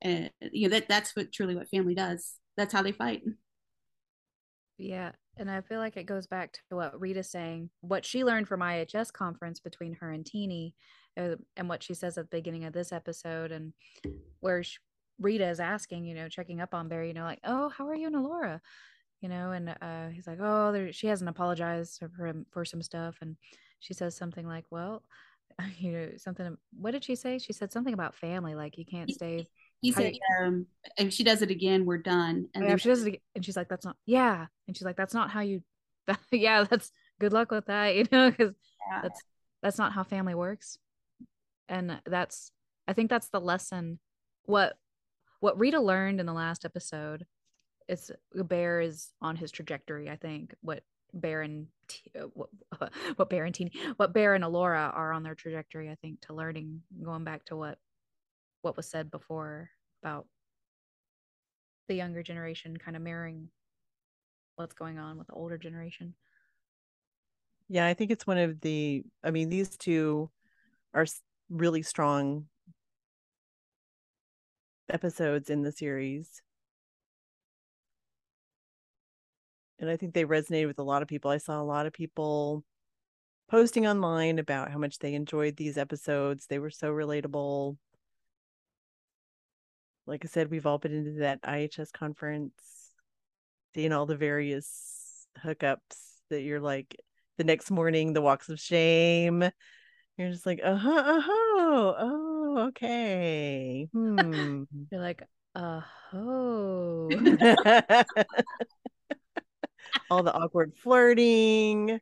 And 0.00 0.30
you 0.40 0.68
know 0.68 0.74
that 0.74 0.88
that's 0.88 1.14
what 1.14 1.32
truly 1.32 1.54
what 1.54 1.68
family 1.68 1.94
does. 1.94 2.34
That's 2.56 2.72
how 2.72 2.82
they 2.82 2.92
fight. 2.92 3.22
Yeah. 4.78 5.12
And 5.38 5.50
i 5.50 5.62
feel 5.62 5.78
like 5.78 5.96
it 5.96 6.04
goes 6.04 6.26
back 6.26 6.52
to 6.52 6.76
what 6.76 7.00
rita's 7.00 7.30
saying 7.30 7.70
what 7.80 8.04
she 8.04 8.22
learned 8.22 8.48
from 8.48 8.60
ihs 8.60 9.12
conference 9.12 9.60
between 9.60 9.94
her 9.94 10.10
and 10.10 10.26
Teenie 10.26 10.74
uh, 11.16 11.36
and 11.56 11.68
what 11.70 11.82
she 11.82 11.94
says 11.94 12.18
at 12.18 12.30
the 12.30 12.36
beginning 12.36 12.64
of 12.64 12.74
this 12.74 12.92
episode 12.92 13.50
and 13.50 13.72
where 14.40 14.62
she, 14.62 14.78
rita 15.18 15.48
is 15.48 15.60
asking 15.60 16.04
you 16.04 16.14
know 16.14 16.28
checking 16.28 16.60
up 16.60 16.74
on 16.74 16.88
bear 16.88 17.04
you 17.04 17.14
know 17.14 17.24
like 17.24 17.40
oh 17.44 17.70
how 17.70 17.88
are 17.88 17.94
you 17.94 18.08
and 18.08 18.16
elora? 18.16 18.60
You 19.20 19.28
know 19.28 19.52
and 19.52 19.70
uh, 19.70 20.08
he's 20.08 20.26
like 20.26 20.38
oh 20.40 20.72
there, 20.72 20.92
she 20.92 21.06
hasn't 21.06 21.30
apologized 21.30 22.02
for 22.14 22.34
for 22.50 22.64
some 22.64 22.82
stuff. 22.82 23.16
And 23.22 23.36
she 23.78 23.94
says 23.94 24.16
something 24.16 24.46
like 24.46 24.64
well 24.70 25.02
you 25.78 25.92
know 25.92 26.08
something 26.16 26.56
what 26.78 26.92
did 26.92 27.04
she 27.04 27.14
say? 27.14 27.38
She 27.38 27.52
said 27.52 27.72
something 27.72 27.94
about 27.94 28.14
family 28.14 28.54
like 28.54 28.78
you 28.78 28.84
can't 28.84 29.10
stay 29.10 29.46
he 29.80 29.90
said 29.90 30.12
um 30.40 30.66
if 30.96 31.12
she 31.12 31.24
does 31.24 31.42
it 31.42 31.50
again 31.50 31.84
we're 31.84 31.98
done 31.98 32.48
and 32.54 32.64
yeah, 32.64 32.76
she 32.76 32.88
does 32.88 33.02
it 33.02 33.08
again, 33.08 33.20
and 33.34 33.44
she's 33.44 33.56
like 33.56 33.68
that's 33.68 33.84
not 33.84 33.96
yeah 34.06 34.46
and 34.66 34.76
she's 34.76 34.84
like 34.84 34.96
that's 34.96 35.12
not 35.12 35.30
how 35.30 35.40
you 35.40 35.60
that, 36.06 36.20
yeah 36.30 36.64
that's 36.64 36.92
good 37.20 37.32
luck 37.32 37.50
with 37.50 37.66
that 37.66 37.94
you 37.96 38.06
know 38.12 38.30
because 38.30 38.54
yeah. 38.90 39.02
that's 39.02 39.20
that's 39.62 39.78
not 39.78 39.92
how 39.92 40.02
family 40.02 40.34
works. 40.34 40.78
And 41.68 42.00
that's 42.04 42.50
i 42.86 42.92
think 42.92 43.08
that's 43.10 43.28
the 43.28 43.40
lesson. 43.40 43.98
What 44.44 44.74
what 45.40 45.58
rita 45.58 45.80
learned 45.80 46.20
in 46.20 46.26
the 46.26 46.32
last 46.32 46.64
episode 46.64 47.24
is 47.88 48.10
bear 48.34 48.80
is 48.80 49.10
on 49.20 49.34
his 49.34 49.50
trajectory 49.50 50.08
i 50.08 50.14
think 50.14 50.54
what 50.60 50.84
bear 51.12 51.42
and 51.42 51.66
uh, 52.18 52.26
what, 52.34 52.48
what 53.16 53.32
and 53.32 53.70
what 53.96 54.12
Bear 54.12 54.34
and 54.34 54.44
Elora 54.44 54.94
are 54.94 55.12
on 55.12 55.22
their 55.22 55.34
trajectory, 55.34 55.90
I 55.90 55.96
think, 55.96 56.20
to 56.22 56.34
learning, 56.34 56.82
going 57.02 57.24
back 57.24 57.44
to 57.46 57.56
what 57.56 57.78
what 58.62 58.76
was 58.76 58.88
said 58.88 59.10
before 59.10 59.70
about 60.02 60.26
the 61.88 61.94
younger 61.94 62.22
generation 62.22 62.76
kind 62.76 62.96
of 62.96 63.02
mirroring 63.02 63.48
what's 64.56 64.74
going 64.74 64.98
on 64.98 65.18
with 65.18 65.26
the 65.26 65.32
older 65.32 65.58
generation. 65.58 66.14
Yeah, 67.68 67.86
I 67.86 67.94
think 67.94 68.10
it's 68.10 68.26
one 68.26 68.38
of 68.38 68.60
the. 68.60 69.04
I 69.24 69.30
mean, 69.30 69.48
these 69.48 69.76
two 69.76 70.30
are 70.94 71.06
really 71.50 71.82
strong 71.82 72.46
episodes 74.88 75.50
in 75.50 75.62
the 75.62 75.72
series. 75.72 76.42
And 79.82 79.90
I 79.90 79.96
think 79.96 80.14
they 80.14 80.24
resonated 80.24 80.68
with 80.68 80.78
a 80.78 80.84
lot 80.84 81.02
of 81.02 81.08
people. 81.08 81.30
I 81.32 81.38
saw 81.38 81.60
a 81.60 81.64
lot 81.64 81.86
of 81.86 81.92
people 81.92 82.62
posting 83.50 83.84
online 83.84 84.38
about 84.38 84.70
how 84.70 84.78
much 84.78 85.00
they 85.00 85.12
enjoyed 85.12 85.56
these 85.56 85.76
episodes. 85.76 86.46
They 86.46 86.60
were 86.60 86.70
so 86.70 86.92
relatable. 86.92 87.76
Like 90.06 90.24
I 90.24 90.28
said, 90.28 90.52
we've 90.52 90.66
all 90.66 90.78
been 90.78 90.92
into 90.92 91.18
that 91.18 91.42
IHS 91.42 91.92
conference, 91.92 92.54
seeing 93.74 93.92
all 93.92 94.06
the 94.06 94.16
various 94.16 95.26
hookups 95.44 95.78
that 96.30 96.42
you're 96.42 96.60
like 96.60 96.94
the 97.36 97.44
next 97.44 97.68
morning, 97.72 98.12
the 98.12 98.22
walks 98.22 98.48
of 98.50 98.60
shame. 98.60 99.42
You're 100.16 100.30
just 100.30 100.46
like, 100.46 100.60
uh 100.62 100.76
huh, 100.76 101.02
uh 101.04 101.20
huh, 101.20 101.94
oh, 101.98 102.66
okay. 102.68 103.88
Hmm. 103.92 104.62
You're 104.92 105.00
like, 105.00 105.24
uh 105.56 105.80
oh. 106.12 107.08
all 110.12 110.22
the 110.22 110.34
awkward 110.34 110.74
flirting 110.76 111.98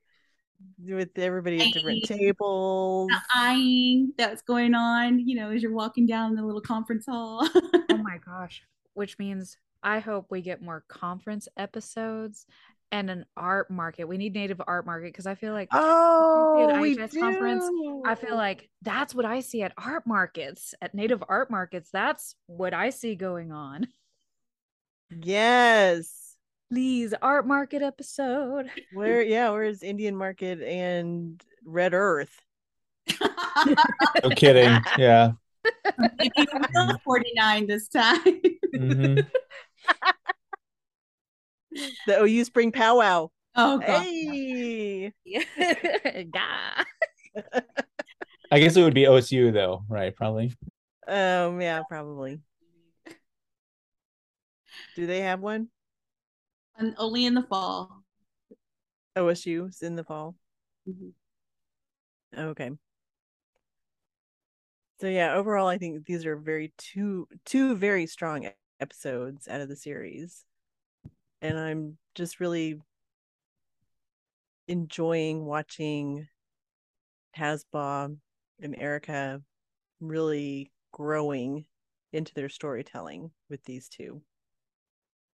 with 0.84 1.16
everybody 1.16 1.61
at 1.61 1.72
different 1.72 2.04
tables. 2.04 3.08
The 3.08 3.20
eyeing 3.34 4.12
that's 4.18 4.42
going 4.42 4.74
on, 4.74 5.20
you 5.20 5.36
know, 5.36 5.50
as 5.50 5.62
you're 5.62 5.72
walking 5.72 6.06
down 6.06 6.34
the 6.34 6.42
little 6.42 6.61
conference 6.61 7.06
hall. 7.06 7.48
oh 7.54 7.82
my 8.02 8.18
gosh. 8.24 8.62
Which 8.94 9.18
means 9.18 9.56
I 9.82 10.00
hope 10.00 10.26
we 10.28 10.42
get 10.42 10.61
more 10.61 10.84
conference 10.88 11.48
episodes 11.56 12.46
and 12.90 13.08
an 13.08 13.24
art 13.36 13.70
market. 13.70 14.06
We 14.06 14.18
need 14.18 14.34
native 14.34 14.61
art 14.66 14.84
market 14.84 15.12
because 15.12 15.26
I 15.26 15.36
feel 15.36 15.52
like 15.52 15.68
oh, 15.70 16.68
at 16.68 16.76
IHS 16.76 17.18
conference, 17.18 17.64
I 18.04 18.16
feel 18.16 18.34
like 18.34 18.68
that's 18.82 19.14
what 19.14 19.24
I 19.24 19.38
see 19.38 19.62
at 19.62 19.72
art 19.78 20.04
markets, 20.04 20.74
at 20.82 20.96
native 20.96 21.22
art 21.28 21.48
markets. 21.48 21.90
That's 21.92 22.34
what 22.46 22.74
I 22.74 22.90
see 22.90 23.14
going 23.14 23.52
on. 23.52 23.86
Yes. 25.11 26.20
Please, 26.71 27.12
art 27.21 27.49
market 27.49 27.83
episode. 27.83 28.71
Where 28.93 29.23
yeah, 29.23 29.51
where's 29.51 29.83
Indian 29.83 30.14
market 30.14 30.62
and 30.62 31.43
Red 31.64 31.95
Earth? 31.95 32.41
no 34.23 34.31
kidding. 34.37 34.81
Yeah. 34.97 35.33
49 37.05 37.66
this 37.66 37.89
time. 37.89 38.23
Mm-hmm. 38.75 39.21
the 42.07 42.23
OU 42.23 42.45
Spring 42.45 42.71
Powwow. 42.71 43.31
Oh, 43.57 43.79
God. 43.79 44.03
Hey. 44.05 45.12
I 48.53 48.61
guess 48.61 48.77
it 48.77 48.83
would 48.83 48.95
be 48.95 49.05
OSU 49.05 49.53
though, 49.53 49.85
right? 49.89 50.14
Probably. 50.14 50.53
Um, 51.09 51.61
yeah, 51.61 51.83
probably. 51.89 52.41
Do 54.95 55.07
they 55.07 55.21
have 55.21 55.41
one? 55.41 55.68
And 56.81 56.95
only 56.99 57.26
in 57.26 57.35
the 57.35 57.45
fall. 57.45 58.03
OSU's 59.16 59.83
in 59.83 59.95
the 59.95 60.05
fall. 60.05 60.35
Mm-hmm. 60.89 62.41
Okay. 62.41 62.70
So 65.01 65.07
yeah, 65.07 65.35
overall, 65.35 65.68
I 65.68 65.78
think 65.78 66.05
these 66.05 66.26
are 66.26 66.37
very 66.37 66.72
two 66.76 67.28
two 67.45 67.76
very 67.76 68.07
strong 68.07 68.51
episodes 68.81 69.47
out 69.47 69.61
of 69.61 69.68
the 69.68 69.76
series 69.76 70.45
and 71.43 71.59
I'm 71.59 71.99
just 72.14 72.41
really 72.41 72.81
enjoying 74.68 75.45
watching 75.45 76.28
Tazbah 77.37 78.16
and 78.61 78.76
Erica 78.76 79.41
really 80.01 80.72
growing 80.93 81.64
into 82.12 82.35
their 82.35 82.49
storytelling 82.49 83.31
with 83.49 83.64
these 83.64 83.89
two. 83.89 84.22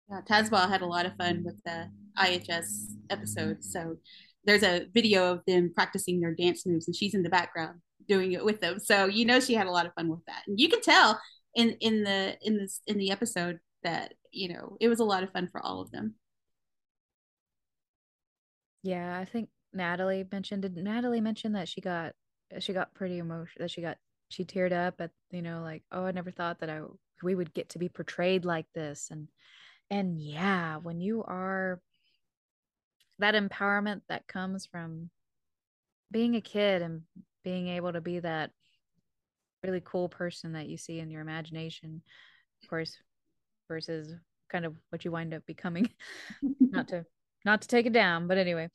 Yeah, 0.09 0.21
Tazbah 0.29 0.69
had 0.69 0.81
a 0.81 0.85
lot 0.85 1.05
of 1.05 1.15
fun 1.15 1.43
with 1.43 1.61
the 1.63 1.89
IHS 2.17 2.93
episodes. 3.09 3.71
So 3.71 3.97
there's 4.45 4.63
a 4.63 4.87
video 4.93 5.31
of 5.31 5.41
them 5.47 5.71
practicing 5.73 6.19
their 6.19 6.33
dance 6.33 6.65
moves, 6.65 6.87
and 6.87 6.95
she's 6.95 7.15
in 7.15 7.23
the 7.23 7.29
background 7.29 7.79
doing 8.07 8.33
it 8.33 8.45
with 8.45 8.61
them. 8.61 8.79
So 8.79 9.05
you 9.05 9.25
know 9.25 9.39
she 9.39 9.55
had 9.55 9.67
a 9.67 9.71
lot 9.71 9.85
of 9.85 9.93
fun 9.93 10.09
with 10.09 10.23
that, 10.27 10.43
and 10.47 10.59
you 10.59 10.69
can 10.69 10.81
tell 10.81 11.19
in 11.55 11.71
in 11.79 12.03
the 12.03 12.37
in 12.41 12.57
this 12.57 12.81
in 12.85 12.97
the 12.97 13.11
episode 13.11 13.59
that 13.83 14.13
you 14.31 14.49
know 14.49 14.77
it 14.79 14.89
was 14.89 14.99
a 14.99 15.05
lot 15.05 15.23
of 15.23 15.31
fun 15.31 15.47
for 15.51 15.61
all 15.61 15.81
of 15.81 15.89
them 15.91 16.15
yeah 18.83 19.17
i 19.17 19.25
think 19.25 19.49
natalie 19.73 20.25
mentioned 20.31 20.61
did 20.63 20.75
natalie 20.75 21.21
mention 21.21 21.53
that 21.53 21.67
she 21.67 21.81
got 21.81 22.13
she 22.59 22.73
got 22.73 22.93
pretty 22.93 23.17
emotional 23.17 23.63
that 23.63 23.71
she 23.71 23.81
got 23.81 23.97
she 24.29 24.43
teared 24.43 24.73
up 24.73 24.95
at 24.99 25.11
you 25.31 25.41
know 25.41 25.61
like 25.61 25.83
oh 25.91 26.05
i 26.05 26.11
never 26.11 26.31
thought 26.31 26.59
that 26.59 26.69
i 26.69 26.81
we 27.23 27.35
would 27.35 27.53
get 27.53 27.69
to 27.69 27.79
be 27.79 27.89
portrayed 27.89 28.43
like 28.43 28.65
this 28.75 29.07
and 29.09 29.27
and 29.89 30.19
yeah 30.21 30.77
when 30.77 30.99
you 30.99 31.23
are 31.23 31.81
that 33.19 33.35
empowerment 33.35 34.01
that 34.09 34.27
comes 34.27 34.65
from 34.65 35.09
being 36.11 36.35
a 36.35 36.41
kid 36.41 36.81
and 36.81 37.01
being 37.43 37.67
able 37.67 37.93
to 37.93 38.01
be 38.01 38.19
that 38.19 38.51
really 39.63 39.81
cool 39.83 40.09
person 40.09 40.53
that 40.53 40.67
you 40.67 40.77
see 40.77 40.99
in 40.99 41.09
your 41.09 41.21
imagination 41.21 42.01
of 42.63 42.69
course 42.69 42.97
versus 43.67 44.13
kind 44.49 44.65
of 44.65 44.75
what 44.89 45.03
you 45.03 45.11
wind 45.11 45.33
up 45.33 45.45
becoming. 45.45 45.89
Not 46.59 46.87
to 46.89 47.05
not 47.43 47.61
to 47.61 47.67
take 47.67 47.85
it 47.85 47.93
down 47.93 48.27
but 48.27 48.39
anyway. 48.39 48.69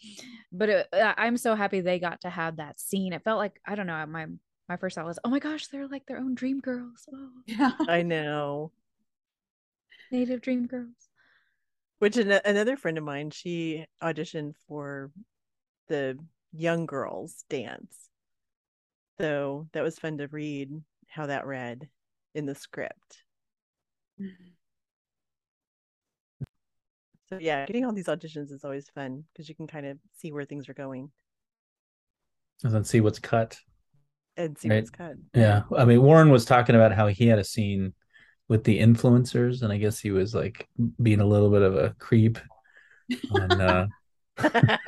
But 0.52 0.68
it, 0.68 0.88
uh, 0.92 1.12
i'm 1.16 1.36
so 1.36 1.56
happy 1.56 1.80
they 1.80 1.98
got 1.98 2.20
to 2.20 2.30
have 2.30 2.56
that 2.56 2.78
scene. 2.78 3.12
It 3.12 3.24
felt 3.24 3.38
like 3.38 3.60
i 3.66 3.74
don't 3.74 3.88
know 3.88 4.06
my 4.06 4.26
my 4.68 4.76
first 4.76 4.94
thought 4.94 5.06
was 5.06 5.18
oh 5.24 5.28
my 5.28 5.40
gosh 5.40 5.66
they're 5.66 5.88
like 5.88 6.06
their 6.06 6.18
own 6.18 6.36
dream 6.36 6.60
girls. 6.60 7.08
Oh. 7.12 7.30
yeah 7.46 7.72
i 7.88 8.02
know 8.02 8.70
native 10.10 10.40
dream 10.40 10.66
girls 10.66 11.08
which 11.98 12.16
an- 12.16 12.40
another 12.44 12.76
friend 12.76 12.98
of 12.98 13.04
mine 13.04 13.30
she 13.30 13.84
auditioned 14.02 14.54
for 14.66 15.10
the 15.88 16.18
young 16.52 16.86
girls 16.86 17.44
dance 17.48 18.08
so 19.20 19.66
that 19.72 19.82
was 19.82 19.98
fun 19.98 20.18
to 20.18 20.26
read 20.28 20.70
how 21.08 21.26
that 21.26 21.46
read 21.46 21.88
in 22.34 22.46
the 22.46 22.54
script 22.54 23.24
mm-hmm. 24.20 24.50
So 27.30 27.38
yeah, 27.40 27.64
getting 27.64 27.84
all 27.84 27.92
these 27.92 28.08
auditions 28.08 28.50
is 28.50 28.64
always 28.64 28.88
fun 28.88 29.22
because 29.32 29.48
you 29.48 29.54
can 29.54 29.68
kind 29.68 29.86
of 29.86 29.98
see 30.16 30.32
where 30.32 30.44
things 30.44 30.68
are 30.68 30.74
going. 30.74 31.10
And 32.64 32.74
then 32.74 32.84
see 32.84 33.00
what's 33.00 33.20
cut. 33.20 33.56
And 34.36 34.58
see 34.58 34.68
right? 34.68 34.78
what's 34.78 34.90
cut. 34.90 35.14
Yeah. 35.32 35.62
I 35.76 35.84
mean, 35.84 36.02
Warren 36.02 36.30
was 36.30 36.44
talking 36.44 36.74
about 36.74 36.92
how 36.92 37.06
he 37.06 37.28
had 37.28 37.38
a 37.38 37.44
scene 37.44 37.94
with 38.50 38.64
the 38.64 38.80
influencers, 38.80 39.62
and 39.62 39.72
I 39.72 39.78
guess 39.78 40.00
he 40.00 40.10
was 40.10 40.34
like 40.34 40.68
being 41.00 41.20
a 41.20 41.26
little 41.26 41.50
bit 41.50 41.62
of 41.62 41.76
a 41.76 41.94
creep 42.00 42.36
on 43.30 43.60
uh 43.60 43.86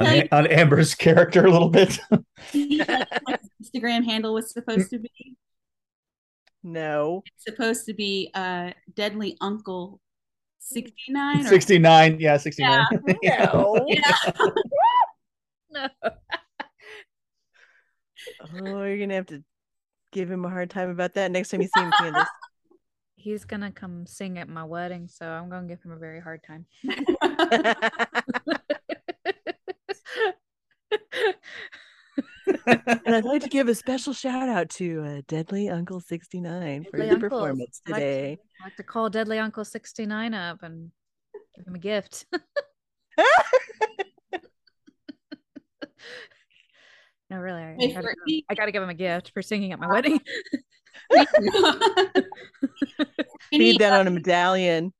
on, 0.00 0.28
on, 0.32 0.46
Amber's 0.46 0.94
character 0.94 1.44
a 1.44 1.50
little 1.50 1.68
bit. 1.68 1.98
Instagram 2.54 4.04
handle 4.04 4.32
was 4.32 4.50
supposed 4.50 4.88
to 4.90 4.98
be. 4.98 5.36
No. 6.62 7.22
It's 7.26 7.44
supposed 7.44 7.84
to 7.86 7.94
be 7.94 8.30
uh 8.34 8.70
Deadly 8.94 9.36
Uncle 9.40 10.00
69 10.60 11.44
69 11.44 12.16
yeah 12.20 12.36
69 12.36 12.86
yeah. 13.20 13.44
no. 13.52 13.84
Yeah. 13.88 14.16
no. 15.70 15.88
oh 18.54 18.84
you're 18.84 18.98
gonna 18.98 19.14
have 19.14 19.26
to 19.26 19.42
give 20.12 20.30
him 20.30 20.44
a 20.44 20.48
hard 20.48 20.70
time 20.70 20.90
about 20.90 21.14
that 21.14 21.30
next 21.30 21.48
time 21.50 21.60
you 21.60 21.68
see 21.74 21.82
him 21.82 21.90
Candice 21.92 22.26
he's 23.16 23.44
gonna 23.44 23.70
come 23.70 24.06
sing 24.06 24.38
at 24.38 24.48
my 24.48 24.64
wedding 24.64 25.08
so 25.08 25.26
i'm 25.26 25.48
gonna 25.48 25.66
give 25.66 25.82
him 25.82 25.92
a 25.92 25.96
very 25.96 26.20
hard 26.20 26.40
time 26.42 26.66
and 32.66 33.14
I'd 33.14 33.24
like 33.24 33.42
to 33.42 33.48
give 33.48 33.68
a 33.68 33.74
special 33.74 34.12
shout 34.12 34.48
out 34.48 34.68
to 34.70 35.02
uh, 35.04 35.22
Deadly 35.28 35.68
Uncle 35.68 36.00
69 36.00 36.86
for 36.90 36.98
the 36.98 37.16
performance 37.16 37.80
today. 37.84 38.30
I'd 38.30 38.30
like, 38.30 38.38
to, 38.38 38.44
I'd 38.60 38.64
like 38.64 38.76
to 38.76 38.82
call 38.82 39.10
Deadly 39.10 39.38
Uncle 39.38 39.64
69 39.64 40.34
up 40.34 40.62
and 40.62 40.90
give 41.56 41.66
him 41.66 41.74
a 41.74 41.78
gift. 41.78 42.26
no, 47.32 47.38
really. 47.38 47.62
I, 47.62 47.76
I, 47.80 47.92
gotta, 47.92 48.14
I, 48.50 48.54
gotta, 48.54 48.72
give 48.72 48.82
him 48.82 48.90
a 48.90 48.94
gift 48.94 49.30
for 49.32 49.40
singing 49.40 49.72
at 49.72 49.80
my 49.80 49.86
wedding. 49.90 50.20
Need 53.52 53.80
that 53.80 53.92
on 53.94 54.06
a 54.06 54.10
medallion. 54.10 54.92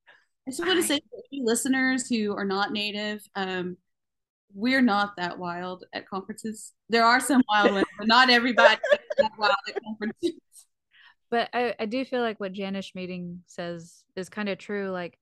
I 0.47 0.51
just 0.51 0.65
want 0.65 0.81
to 0.81 0.87
say 0.87 0.99
to 0.99 1.05
listeners 1.31 2.09
who 2.09 2.35
are 2.35 2.45
not 2.47 2.73
native, 2.73 3.23
um, 3.37 3.77
we're 4.55 4.81
not 4.81 5.17
that 5.17 5.39
wild 5.39 5.85
at 5.93 6.09
conferences. 6.09 6.73
There 6.89 7.05
are 7.05 7.21
some 7.21 7.43
wild 7.49 7.73
ones, 7.73 7.87
but 7.99 8.09
not 8.09 8.31
everybody 8.31 8.81
that 9.19 9.31
wild 9.39 9.55
at 9.69 9.83
conferences. 9.85 10.41
but 11.31 11.51
I, 11.53 11.75
I 11.79 11.87
do 11.87 12.05
feel 12.05 12.23
like 12.23 12.41
what 12.41 12.53
Jana 12.53 12.81
Schmieding 12.81 13.41
says 13.47 14.05
is 14.17 14.29
kind 14.31 14.49
of 14.49 14.59
true. 14.59 14.91
Like 14.91 15.19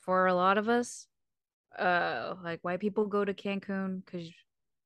for 0.00 0.26
a 0.26 0.34
lot 0.34 0.58
of 0.58 0.68
us, 0.68 1.06
uh, 1.78 2.34
like 2.44 2.60
white 2.62 2.80
people 2.80 3.06
go 3.06 3.24
to 3.24 3.34
Cancun 3.34 4.04
because 4.04 4.30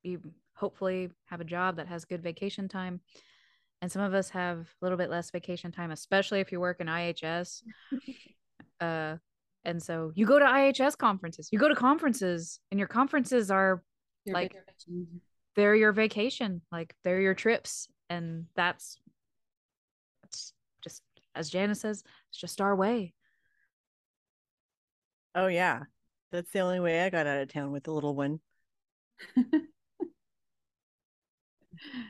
you 0.02 0.20
hopefully 0.60 1.10
have 1.26 1.40
a 1.40 1.44
job 1.44 1.76
that 1.76 1.88
has 1.88 2.04
good 2.04 2.22
vacation 2.22 2.68
time. 2.68 3.00
And 3.82 3.90
some 3.90 4.02
of 4.02 4.12
us 4.12 4.28
have 4.30 4.58
a 4.58 4.84
little 4.84 4.98
bit 4.98 5.08
less 5.10 5.30
vacation 5.30 5.72
time, 5.72 5.90
especially 5.90 6.40
if 6.40 6.52
you 6.52 6.60
work 6.60 6.80
in 6.80 6.86
IHS. 6.86 7.62
uh, 8.80 9.16
and 9.64 9.82
so 9.82 10.12
you 10.14 10.26
go 10.26 10.38
to 10.38 10.44
IHS 10.44 10.96
conferences, 10.98 11.48
you 11.50 11.58
go 11.58 11.68
to 11.68 11.74
conferences, 11.74 12.60
and 12.70 12.78
your 12.78 12.88
conferences 12.88 13.50
are 13.50 13.82
Your 14.26 14.34
Like- 14.34 14.52
vacation. 14.52 15.20
they're 15.56 15.74
your 15.74 15.92
vacation, 15.92 16.60
like 16.70 16.94
they're 17.04 17.20
your 17.22 17.34
trips, 17.34 17.88
and 18.10 18.46
that's 18.54 18.98
that's 20.22 20.52
just 20.84 21.02
as 21.34 21.48
Janice 21.48 21.80
says, 21.80 22.02
it's 22.28 22.38
just 22.38 22.60
our 22.60 22.76
way. 22.76 23.14
Oh 25.34 25.46
yeah. 25.46 25.84
That's 26.32 26.50
the 26.52 26.60
only 26.60 26.80
way 26.80 27.00
I 27.04 27.10
got 27.10 27.26
out 27.26 27.40
of 27.40 27.48
town 27.48 27.72
with 27.72 27.84
the 27.84 27.92
little 27.92 28.14
one. 28.14 28.40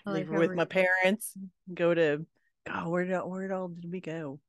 I 0.06 0.10
Leave 0.10 0.28
like 0.28 0.34
her 0.34 0.38
with 0.40 0.54
my 0.56 0.64
parents. 0.64 1.34
Mm-hmm. 1.38 1.74
Go 1.74 1.94
to 1.94 2.26
God, 2.66 2.88
where 2.88 3.04
did 3.04 3.18
where 3.20 3.42
did 3.42 3.52
all 3.52 3.68
did 3.68 3.90
we 3.90 4.00
go? 4.00 4.40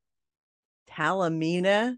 Talamina? 0.89 1.97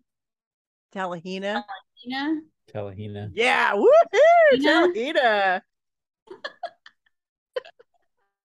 Talihina? 0.93 1.63
Tina? 2.01 2.41
Talihina. 2.73 3.31
Yeah, 3.33 3.73
woohoo! 3.73 3.87
Talihina? 4.53 4.93
Talihina. 4.93 5.61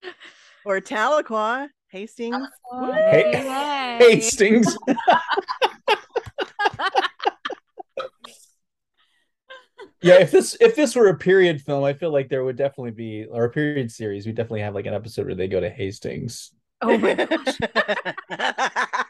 or 0.64 0.81
Tahlequah, 0.81 1.68
Hastings. 1.89 2.49
Woo! 2.72 2.93
Hey- 2.93 3.99
Yay. 4.01 4.14
Hastings. 4.14 4.76
yeah, 10.03 10.14
if 10.20 10.30
this 10.30 10.57
if 10.61 10.76
this 10.76 10.94
were 10.96 11.09
a 11.09 11.16
period 11.16 11.61
film, 11.62 11.84
I 11.84 11.92
feel 11.92 12.12
like 12.12 12.28
there 12.28 12.44
would 12.44 12.57
definitely 12.57 12.92
be 12.92 13.26
or 13.30 13.44
a 13.44 13.51
period 13.51 13.90
series. 13.90 14.26
We 14.26 14.32
definitely 14.32 14.61
have 14.61 14.74
like 14.74 14.86
an 14.86 14.94
episode 14.94 15.26
where 15.26 15.34
they 15.34 15.49
go 15.49 15.61
to 15.61 15.70
Hastings. 15.70 16.53
Oh 16.80 16.96
my 16.96 17.14
gosh. 17.14 17.57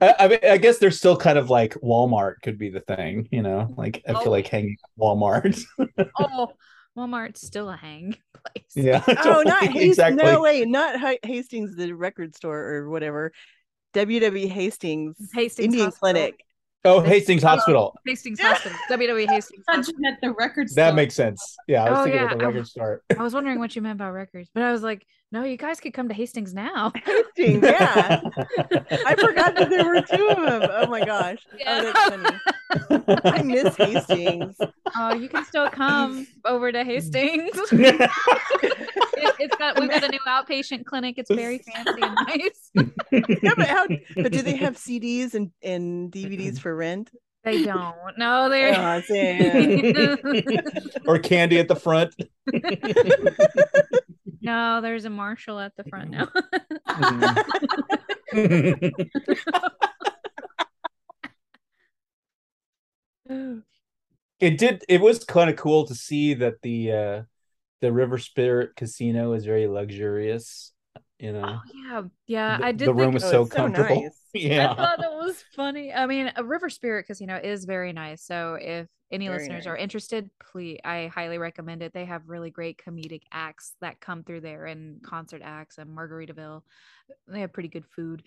I, 0.00 0.14
I 0.18 0.28
mean, 0.28 0.38
I 0.48 0.56
guess 0.58 0.78
there's 0.78 0.98
still 0.98 1.16
kind 1.16 1.38
of 1.38 1.50
like 1.50 1.74
Walmart 1.74 2.34
could 2.42 2.58
be 2.58 2.70
the 2.70 2.80
thing, 2.80 3.28
you 3.30 3.42
know. 3.42 3.72
Like 3.76 4.02
I 4.08 4.12
Oh. 4.12 4.20
feel 4.22 4.32
like 4.32 4.46
hanging 4.48 4.76
at 4.82 5.00
Walmart. 5.00 5.62
Oh, 6.18 6.52
Walmart's 6.96 7.46
still 7.46 7.68
a 7.68 7.76
hang 7.76 8.16
place. 8.34 8.64
yeah. 8.74 9.02
oh, 9.24 9.42
not 9.44 9.64
Hastings. 9.64 9.84
exactly. 9.84 10.24
No, 10.24 10.40
wait, 10.40 10.66
not 10.68 10.98
Hastings, 11.24 11.76
the 11.76 11.92
record 11.92 12.34
store 12.34 12.58
or 12.58 12.88
whatever. 12.90 13.32
WW 13.94 14.48
Hastings, 14.48 15.16
Hastings 15.34 15.66
Indian 15.66 15.84
Hospital. 15.86 16.12
Clinic. 16.12 16.44
Oh, 16.84 17.00
Hastings 17.00 17.42
Hospital. 17.42 17.96
Hastings 18.06 18.40
Hospital. 18.40 18.78
WWE 18.90 19.28
Hastings 19.28 19.64
Hospital. 19.68 20.06
At 20.06 20.18
the 20.22 20.32
record 20.32 20.68
store. 20.70 20.84
That 20.84 20.94
makes 20.94 21.14
sense. 21.14 21.56
Yeah, 21.66 21.84
I 21.84 21.90
was 21.90 21.98
Oh, 21.98 22.04
thinking 22.04 22.20
yeah. 22.20 22.32
of 22.32 22.38
the 22.38 22.46
record 22.46 22.66
store. 22.68 23.02
I 23.18 23.22
was 23.22 23.34
wondering 23.34 23.58
what 23.58 23.74
you 23.74 23.82
meant 23.82 23.96
about 23.96 24.12
records, 24.12 24.50
but 24.54 24.62
I 24.62 24.70
was 24.70 24.82
like, 24.82 25.04
no, 25.32 25.42
you 25.42 25.56
guys 25.56 25.80
could 25.80 25.92
come 25.92 26.08
to 26.08 26.14
Hastings 26.14 26.54
now. 26.54 26.92
Hastings, 27.04 27.62
yeah. 27.62 28.20
I 29.04 29.16
forgot 29.16 29.56
that 29.56 29.68
there 29.70 29.84
were 29.84 30.00
two 30.02 30.28
of 30.28 30.36
them. 30.36 30.70
Oh 30.72 30.86
my 30.86 31.04
gosh. 31.04 31.38
Oh, 31.68 31.82
that's 31.82 32.04
funny. 32.08 33.20
I 33.24 33.42
miss 33.42 33.74
Hastings. 33.76 34.56
Oh, 34.94 35.14
you 35.14 35.28
can 35.28 35.44
still 35.44 35.68
come 35.68 36.26
over 36.44 36.70
to 36.70 36.84
Hastings. 36.84 37.50
it, 37.72 38.10
it's 39.38 39.56
got 39.56 39.80
we've 39.80 39.90
got 39.90 40.04
a 40.04 40.08
new 40.08 40.20
outpatient 40.28 40.84
clinic. 40.84 41.16
It's 41.18 41.30
very 41.30 41.58
fancy 41.58 42.02
and 42.02 42.14
nice. 42.26 42.70
Yeah, 43.42 43.54
but 43.56 43.66
how? 43.66 43.86
But 44.14 44.32
do 44.32 44.42
they 44.42 44.56
have 44.56 44.76
CDs 44.76 45.34
and, 45.34 45.50
and 45.62 46.12
DVDs 46.12 46.58
for 46.58 46.74
rent? 46.74 47.10
They 47.42 47.62
don't. 47.62 47.94
No, 48.18 48.48
they're 48.48 48.74
Oh, 48.76 49.00
or 51.06 51.18
candy 51.18 51.58
at 51.58 51.68
the 51.68 51.76
front. 51.76 52.14
No, 54.46 54.80
there's 54.80 55.04
a 55.04 55.10
marshal 55.10 55.58
at 55.58 55.74
the 55.76 55.84
front 55.84 56.10
now. 56.10 56.28
it 64.38 64.56
did 64.56 64.84
it 64.88 65.00
was 65.00 65.24
kind 65.24 65.50
of 65.50 65.56
cool 65.56 65.84
to 65.86 65.94
see 65.94 66.34
that 66.34 66.62
the 66.62 66.92
uh 66.92 67.22
the 67.80 67.92
river 67.92 68.18
spirit 68.18 68.76
casino 68.76 69.32
is 69.32 69.44
very 69.44 69.66
luxurious 69.66 70.72
you 71.18 71.32
know 71.32 71.58
oh 71.58 71.60
yeah, 71.74 72.02
yeah. 72.26 72.58
the, 72.58 72.64
I 72.64 72.72
did 72.72 72.86
the 72.86 72.94
room 72.94 73.12
think 73.12 73.16
is 73.16 73.24
Oh, 73.24 73.30
so 73.30 73.42
it's 73.42 73.50
so 73.52 73.66
comfortable 73.66 74.02
nice. 74.02 74.20
I 74.58 74.68
yeah 74.68 74.74
thought 74.76 75.00
it 75.02 75.12
was 75.12 75.42
funny. 75.54 75.92
I 75.92 76.06
mean, 76.06 76.32
a 76.36 76.44
River 76.44 76.68
Spirit 76.70 77.06
Casino 77.06 77.36
is 77.42 77.64
very 77.64 77.92
nice. 77.92 78.22
So 78.22 78.58
if 78.60 78.86
any 79.10 79.28
Very 79.28 79.38
listeners 79.38 79.66
nice. 79.66 79.66
are 79.66 79.76
interested, 79.76 80.30
please, 80.52 80.78
I 80.84 81.06
highly 81.14 81.38
recommend 81.38 81.82
it. 81.82 81.92
They 81.94 82.04
have 82.04 82.28
really 82.28 82.50
great 82.50 82.80
comedic 82.86 83.22
acts 83.32 83.74
that 83.80 84.00
come 84.00 84.24
through 84.24 84.40
there 84.40 84.66
and 84.66 85.02
concert 85.02 85.42
acts 85.44 85.78
and 85.78 85.96
Margaritaville. 85.96 86.62
They 87.28 87.40
have 87.40 87.52
pretty 87.52 87.68
good 87.68 87.86
food. 87.86 88.22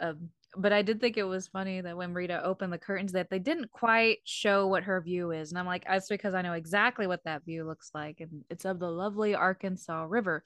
Um, 0.00 0.30
but 0.56 0.72
I 0.72 0.82
did 0.82 1.00
think 1.00 1.16
it 1.16 1.22
was 1.24 1.48
funny 1.48 1.80
that 1.80 1.96
when 1.96 2.12
Rita 2.12 2.44
opened 2.44 2.72
the 2.72 2.78
curtains 2.78 3.12
that 3.12 3.30
they 3.30 3.38
didn't 3.38 3.70
quite 3.70 4.18
show 4.24 4.66
what 4.66 4.82
her 4.82 5.00
view 5.00 5.30
is. 5.30 5.50
And 5.50 5.58
I'm 5.58 5.66
like, 5.66 5.84
that's 5.86 6.08
because 6.08 6.34
I 6.34 6.42
know 6.42 6.52
exactly 6.52 7.06
what 7.06 7.24
that 7.24 7.44
view 7.44 7.64
looks 7.64 7.90
like. 7.94 8.20
And 8.20 8.44
it's 8.50 8.64
of 8.64 8.78
the 8.78 8.90
lovely 8.90 9.34
Arkansas 9.34 10.06
River. 10.08 10.42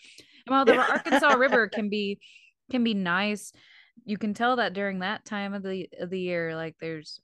And 0.47 0.55
while 0.55 0.65
the 0.65 0.77
Arkansas 0.77 1.35
River 1.35 1.69
can 1.73 1.89
be 1.89 2.21
can 2.71 2.85
be 2.85 2.95
nice 2.95 3.53
you 4.05 4.19
can 4.19 4.35
tell 4.35 4.57
that 4.57 4.75
during 4.75 4.99
that 4.99 5.25
time 5.25 5.55
of 5.55 5.63
the 5.63 5.89
of 6.01 6.11
the 6.11 6.21
year 6.21 6.55
like 6.55 6.77
there's 6.81 7.21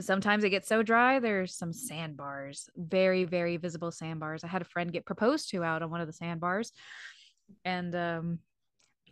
sometimes 0.00 0.44
it 0.44 0.50
gets 0.50 0.68
so 0.68 0.82
dry 0.82 1.18
there's 1.18 1.56
some 1.56 1.72
sandbars 1.72 2.68
very 2.76 3.24
very 3.24 3.56
visible 3.56 3.90
sandbars 3.90 4.44
i 4.44 4.46
had 4.46 4.62
a 4.62 4.66
friend 4.66 4.92
get 4.92 5.06
proposed 5.06 5.50
to 5.50 5.64
out 5.64 5.82
on 5.82 5.90
one 5.90 6.00
of 6.00 6.06
the 6.06 6.12
sandbars 6.12 6.72
and 7.64 7.94
um 7.94 8.38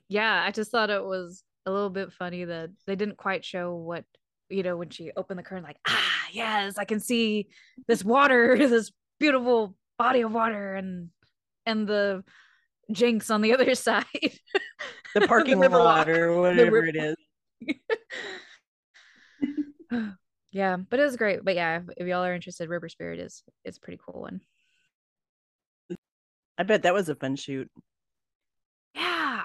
yeah 0.09 0.43
i 0.47 0.51
just 0.51 0.71
thought 0.71 0.91
it 0.91 1.05
was 1.05 1.43
a 1.67 1.71
little 1.71 1.91
bit 1.91 2.13
funny 2.13 2.45
that 2.45 2.71
they 2.87 2.97
didn't 2.97 3.17
quite 3.17 3.45
show 3.45 3.75
what 3.75 4.05
you 4.51 4.63
know 4.63 4.77
when 4.77 4.91
she 4.91 5.11
opened 5.17 5.39
the 5.39 5.43
curtain 5.43 5.65
like 5.65 5.79
ah 5.89 6.27
yes 6.33 6.77
i 6.79 6.85
can 6.85 7.01
see 7.01 7.49
this 7.89 8.05
water 8.05 8.57
this 8.69 8.93
beautiful 9.19 9.75
body 9.99 10.21
of 10.21 10.33
water 10.33 10.75
and 10.75 11.09
and 11.67 11.87
the 11.89 12.23
Jenks 12.93 13.31
on 13.31 13.41
the 13.41 13.53
other 13.55 13.75
side 13.75 14.05
The 15.15 15.21
parking 15.29 15.59
river 15.59 15.79
lot 15.79 16.09
or 16.09 16.39
whatever 16.39 16.85
it 16.85 16.97
is. 16.97 17.17
yeah, 20.53 20.77
but 20.77 21.01
it 21.01 21.05
was 21.05 21.17
great. 21.17 21.45
But 21.45 21.55
yeah, 21.55 21.79
if, 21.79 21.85
if 21.97 22.07
y'all 22.07 22.25
are 22.25 22.35
interested, 22.35 22.69
River 22.69 22.89
Spirit 22.89 23.21
is 23.21 23.43
it's 23.65 23.79
a 23.79 23.81
pretty 23.81 24.01
cool 24.05 24.21
one. 24.21 24.41
I 26.59 26.63
bet 26.65 26.83
that 26.83 26.95
was 26.95 27.09
a 27.09 27.15
fun 27.15 27.37
shoot. 27.37 27.71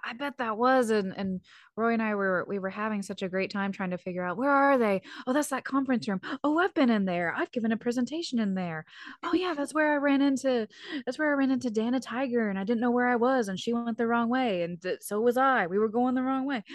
I 0.09 0.13
bet 0.13 0.37
that 0.37 0.57
was. 0.57 0.89
And 0.89 1.13
and 1.15 1.41
Roy 1.75 1.93
and 1.93 2.01
I 2.01 2.15
were 2.15 2.45
we 2.47 2.57
were 2.57 2.69
having 2.69 3.03
such 3.03 3.21
a 3.21 3.29
great 3.29 3.51
time 3.51 3.71
trying 3.71 3.91
to 3.91 3.97
figure 3.97 4.23
out 4.23 4.37
where 4.37 4.49
are 4.49 4.77
they? 4.77 5.01
Oh, 5.27 5.33
that's 5.33 5.49
that 5.49 5.65
conference 5.65 6.07
room. 6.07 6.19
Oh, 6.43 6.57
I've 6.57 6.73
been 6.73 6.89
in 6.89 7.05
there. 7.05 7.33
I've 7.37 7.51
given 7.51 7.71
a 7.71 7.77
presentation 7.77 8.39
in 8.39 8.55
there. 8.55 8.85
Oh 9.23 9.33
yeah, 9.33 9.53
that's 9.55 9.73
where 9.73 9.93
I 9.93 9.97
ran 9.97 10.21
into 10.21 10.67
that's 11.05 11.19
where 11.19 11.29
I 11.29 11.35
ran 11.35 11.51
into 11.51 11.69
Dana 11.69 11.99
Tiger 11.99 12.49
and 12.49 12.57
I 12.57 12.63
didn't 12.63 12.81
know 12.81 12.91
where 12.91 13.07
I 13.07 13.17
was 13.17 13.47
and 13.49 13.59
she 13.59 13.71
went 13.73 13.97
the 13.97 14.07
wrong 14.07 14.29
way 14.29 14.63
and 14.63 14.83
so 15.01 15.21
was 15.21 15.37
I. 15.37 15.67
We 15.67 15.77
were 15.77 15.89
going 15.89 16.15
the 16.15 16.23
wrong 16.23 16.45
way. 16.45 16.63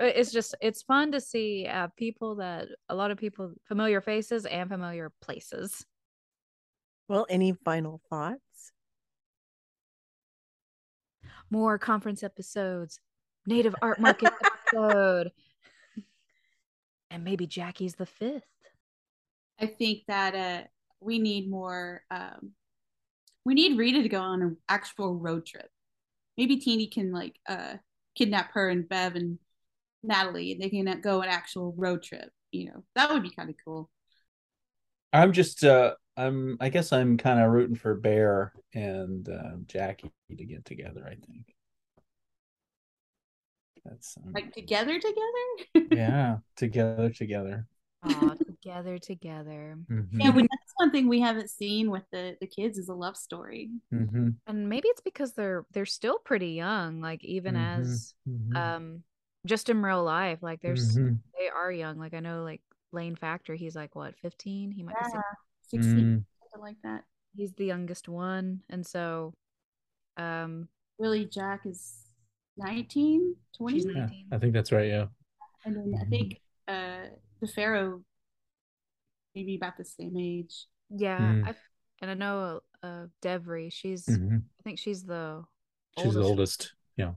It's 0.00 0.32
just 0.32 0.56
it's 0.60 0.82
fun 0.82 1.12
to 1.12 1.20
see 1.20 1.66
uh, 1.66 1.86
people 1.96 2.36
that 2.36 2.66
a 2.88 2.94
lot 2.94 3.12
of 3.12 3.16
people 3.18 3.52
familiar 3.64 4.00
faces 4.00 4.44
and 4.44 4.68
familiar 4.68 5.12
places. 5.20 5.86
Well, 7.08 7.26
any 7.30 7.52
final 7.52 8.00
thoughts? 8.10 8.43
More 11.50 11.78
conference 11.78 12.22
episodes, 12.22 13.00
native 13.46 13.74
art 13.82 14.00
market 14.00 14.32
episode, 14.44 15.30
and 17.10 17.24
maybe 17.24 17.46
Jackie's 17.46 17.94
the 17.94 18.06
fifth. 18.06 18.42
I 19.60 19.66
think 19.66 20.02
that 20.08 20.34
uh, 20.34 20.66
we 21.00 21.18
need 21.18 21.48
more. 21.48 22.02
Um, 22.10 22.52
we 23.44 23.54
need 23.54 23.78
Rita 23.78 24.02
to 24.02 24.08
go 24.08 24.20
on 24.20 24.42
an 24.42 24.56
actual 24.68 25.14
road 25.14 25.46
trip. 25.46 25.68
Maybe 26.36 26.56
Teenie 26.56 26.88
can 26.88 27.12
like 27.12 27.38
uh, 27.48 27.74
kidnap 28.16 28.52
her 28.54 28.68
and 28.68 28.88
Bev 28.88 29.14
and 29.14 29.38
Natalie, 30.02 30.52
and 30.52 30.60
they 30.60 30.70
can 30.70 31.00
go 31.00 31.20
an 31.20 31.28
actual 31.28 31.74
road 31.76 32.02
trip. 32.02 32.30
You 32.50 32.66
know, 32.66 32.84
that 32.96 33.10
would 33.10 33.22
be 33.22 33.30
kind 33.30 33.50
of 33.50 33.56
cool. 33.64 33.90
i'm 35.12 35.32
just 35.32 35.64
uh 35.64 35.94
i'm 36.16 36.56
i 36.60 36.68
guess 36.68 36.92
i'm 36.92 37.16
kind 37.16 37.40
of 37.40 37.50
rooting 37.50 37.76
for 37.76 37.94
bear 37.94 38.52
and 38.74 39.28
uh, 39.28 39.52
jackie 39.66 40.10
to 40.36 40.44
get 40.44 40.64
together 40.64 41.04
i 41.06 41.14
think 41.26 41.54
that's 43.84 44.16
um, 44.18 44.34
Like 44.34 44.52
together, 44.52 44.98
together. 45.00 45.88
yeah 45.90 46.38
together 46.56 47.10
together 47.10 47.66
Aw, 48.02 48.34
together, 48.46 48.98
together. 48.98 49.78
Mhm. 49.88 50.18
Yeah, 50.18 50.30
we, 50.30 50.42
that's 50.42 50.72
one 50.76 50.90
thing 50.90 51.08
we 51.08 51.20
haven't 51.20 51.50
seen 51.50 51.90
with 51.90 52.04
the 52.12 52.36
the 52.40 52.46
kids 52.46 52.78
is 52.78 52.88
a 52.88 52.94
love 52.94 53.16
story. 53.16 53.70
Mhm. 53.90 54.38
And 54.46 54.68
maybe 54.68 54.88
it's 54.88 55.00
because 55.00 55.32
they're 55.34 55.66
they're 55.72 55.86
still 55.86 56.18
pretty 56.18 56.50
young, 56.50 57.00
like 57.00 57.24
even 57.24 57.56
Mhm. 57.56 57.56
as 57.56 58.14
Mhm. 58.26 58.54
um 58.54 59.02
just 59.46 59.68
in 59.70 59.82
real 59.82 60.04
life, 60.04 60.40
like 60.42 60.60
there's 60.62 61.00
Mhm. 61.02 61.20
they 61.38 61.48
are 61.48 61.72
young. 61.72 61.98
Like 61.98 62.14
I 62.14 62.20
know 62.20 62.42
like 62.44 62.62
Lane 62.92 63.16
Factor, 63.16 63.54
he's 63.54 63.76
like 63.76 63.94
what, 63.96 64.16
15? 64.20 64.70
He 64.72 64.82
might 64.82 64.98
be 64.98 65.04
Yeah, 65.04 65.22
16. 65.82 65.94
Mm. 65.98 66.24
something 66.40 66.60
like 66.62 66.76
that. 66.82 67.04
He's 67.36 67.52
the 67.54 67.64
youngest 67.66 68.08
one. 68.08 68.62
And 68.70 68.86
so 68.86 69.34
um 70.16 70.68
Willie 70.98 71.26
Jack 71.26 71.62
is 71.66 72.04
19, 72.56 73.34
20? 73.58 73.78
Yeah, 73.78 73.84
19. 74.00 74.26
I 74.32 74.38
think 74.38 74.52
that's 74.52 74.70
right. 74.72 74.88
Yeah. 74.88 75.06
and 75.64 75.76
then 75.76 75.94
I 76.00 76.04
think 76.04 76.40
uh 76.68 77.06
D'Pharaoh 77.42 78.02
maybe 79.34 79.56
about 79.56 79.76
the 79.76 79.84
same 79.84 80.16
age. 80.16 80.66
Yeah, 80.90 81.18
Mm. 81.18 81.48
I 81.48 81.54
and 82.00 82.10
I 82.10 82.14
know 82.14 82.60
uh 82.82 83.06
Devery, 83.22 83.72
she's 83.72 84.06
Mhm. 84.06 84.42
I 84.60 84.62
think 84.62 84.78
she's 84.78 85.04
the 85.04 85.44
She's 85.98 86.14
the 86.14 86.22
oldest. 86.22 86.74
Yeah. 86.96 87.14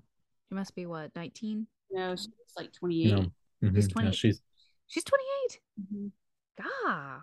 She 0.49 0.55
must 0.55 0.75
be 0.75 0.85
what, 0.85 1.15
19? 1.15 1.67
No, 1.91 2.15
she's 2.15 2.29
like 2.55 2.71
28. 2.73 3.11
No. 3.11 3.31
Mhm. 3.63 3.75
She's 3.75 3.87
Yeah, 3.87 3.93
20. 3.93 4.11
she's 4.11 4.41
She's 4.87 5.03
28. 5.03 5.59
Mhm. 5.81 6.11
God. 6.57 7.21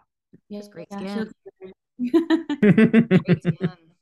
Yeah, 0.49 0.59
That's 0.59 0.69
great 0.69 0.93
yeah, 1.01 1.25
skin. 1.25 1.33
Great 3.25 3.43
skin. 3.43 3.95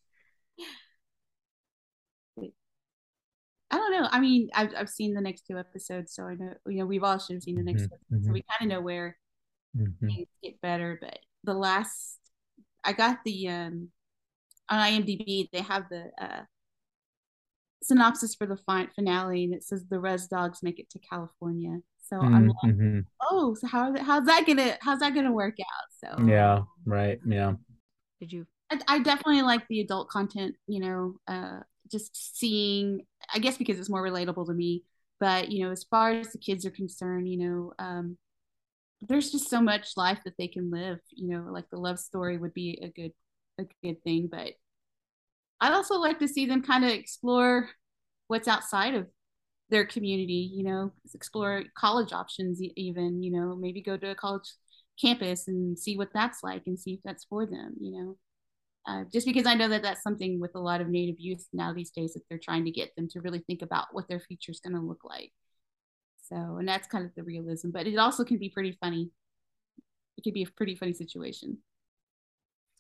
I 3.71 3.77
don't 3.77 3.93
know. 3.93 4.09
I 4.11 4.21
mean, 4.21 4.51
I've 4.55 4.71
I've 4.77 4.89
seen 4.91 5.15
the 5.15 5.21
next 5.21 5.47
two 5.47 5.59
episodes, 5.59 6.15
so 6.15 6.25
I 6.25 6.35
know 6.35 6.55
you 6.67 6.79
know 6.79 6.87
we've 6.87 7.03
all 7.05 7.19
should 7.19 7.35
have 7.37 7.43
seen 7.43 7.57
the 7.57 7.63
next 7.63 7.85
Mhm, 7.85 7.89
two 7.89 7.95
episodes, 7.95 8.27
so 8.27 8.33
we 8.35 8.45
kind 8.51 8.71
of 8.71 8.77
know 8.77 8.83
where 8.83 9.17
Mhm. 9.75 10.17
things 10.17 10.29
get 10.43 10.61
better. 10.63 10.99
But 11.01 11.19
the 11.45 11.55
last, 11.55 12.19
I 12.85 12.93
got 12.95 13.19
the 13.25 13.49
um 13.49 13.91
on 14.71 14.81
IMDb 14.81 15.49
they 15.53 15.63
have 15.63 15.89
the 15.91 16.11
uh 16.21 16.43
synopsis 17.83 18.35
for 18.35 18.47
the 18.47 18.57
fi- 18.57 18.89
finale, 18.95 19.45
and 19.45 19.55
it 19.55 19.63
says 19.65 19.85
the 19.87 20.01
Res 20.01 20.27
Dogs 20.27 20.63
make 20.63 20.79
it 20.79 20.91
to 20.91 20.99
California. 20.99 21.81
So 21.99 22.21
I'm 22.21 22.49
like, 22.49 22.75
Mhm. 22.75 23.07
oh, 23.23 23.55
so 23.55 23.67
how 23.67 23.97
how's 24.03 24.27
that 24.27 24.47
gonna 24.47 24.77
how's 24.81 25.01
that 25.01 25.15
gonna 25.15 25.33
work 25.33 25.57
out? 25.61 26.17
So 26.19 26.27
Yeah. 26.27 26.65
Right. 26.85 27.21
Yeah. 27.25 27.55
Did 28.21 28.33
you 28.33 28.47
I, 28.71 28.81
I 28.89 28.99
definitely 29.01 29.43
like 29.43 29.67
the 29.69 29.81
adult 29.81 30.09
content, 30.09 30.57
you 30.67 30.81
know, 30.81 31.17
uh, 31.29 31.61
just 31.91 32.37
seeing, 32.39 33.05
I 33.33 33.39
guess 33.39 33.59
because 33.59 33.79
it's 33.79 33.91
more 33.91 34.03
relatable 34.03 34.47
to 34.47 34.55
me. 34.55 34.85
But, 35.21 35.51
you 35.51 35.65
know, 35.65 35.71
as 35.71 35.85
far 35.85 36.11
as 36.11 36.33
the 36.33 36.39
kids 36.39 36.65
are 36.65 36.71
concerned, 36.71 37.29
you 37.29 37.39
know, 37.39 37.73
um, 37.79 38.17
there's 39.03 39.31
just 39.31 39.51
so 39.51 39.61
much 39.61 39.97
life 39.97 40.21
that 40.25 40.35
they 40.39 40.49
can 40.49 40.71
live, 40.71 41.01
you 41.11 41.29
know, 41.29 41.51
like 41.53 41.69
the 41.71 41.77
love 41.77 41.99
story 41.99 42.39
would 42.39 42.55
be 42.55 42.79
a 42.83 42.89
good, 42.89 43.13
a 43.59 43.65
good 43.83 44.03
thing. 44.05 44.29
But 44.31 44.53
I'd 45.63 45.73
also 45.73 45.95
like 45.95 46.19
to 46.19 46.29
see 46.29 46.45
them 46.45 46.63
kind 46.63 46.85
of 46.85 46.91
explore 46.91 47.71
what's 48.27 48.49
outside 48.49 48.95
of 48.95 49.07
their 49.71 49.87
community, 49.87 50.51
you 50.55 50.65
know, 50.65 50.93
explore 51.15 51.65
college 51.75 52.13
options, 52.13 52.61
even, 52.61 53.23
you 53.23 53.33
know, 53.33 53.57
maybe 53.57 53.81
go 53.81 53.97
to 53.97 54.11
a 54.11 54.15
college 54.15 54.53
campus 55.01 55.49
and 55.49 55.79
see 55.79 55.97
what 55.97 56.11
that's 56.13 56.43
like 56.43 56.65
and 56.67 56.79
see 56.79 56.95
if 56.95 57.01
that's 57.05 57.25
for 57.25 57.47
them, 57.47 57.75
you 57.81 57.93
know 57.93 58.17
uh, 58.87 59.05
just 59.13 59.27
because 59.27 59.47
I 59.47 59.55
know 59.55 59.69
that 59.69 59.83
that's 59.83 60.03
something 60.03 60.41
with 60.41 60.55
a 60.55 60.61
lot 60.61 60.81
of 60.81 60.89
Native 60.89 61.17
youth 61.19 61.47
now 61.53 61.73
these 61.73 61.91
days 61.91 62.15
that 62.15 62.23
they're 62.29 62.39
trying 62.39 62.65
to 62.65 62.71
get 62.71 62.95
them 62.97 63.09
to 63.11 63.21
really 63.21 63.43
think 63.47 63.63
about 63.63 63.87
what 63.93 64.09
their 64.09 64.21
future 64.21 64.51
is 64.51 64.61
going 64.61 64.75
to 64.75 64.83
look 64.83 65.05
like. 65.05 65.33
So, 66.29 66.37
and 66.37 66.67
that's 66.67 66.89
kind 66.89 67.05
of 67.05 67.15
the 67.15 67.23
realism, 67.23 67.71
but 67.71 67.87
it 67.87 67.97
also 67.97 68.25
can 68.25 68.39
be 68.39 68.49
pretty 68.49 68.77
funny. 68.81 69.11
It 70.17 70.23
could 70.23 70.35
be 70.35 70.43
a 70.43 70.51
pretty 70.57 70.75
funny 70.75 70.95
situation. 70.95 71.59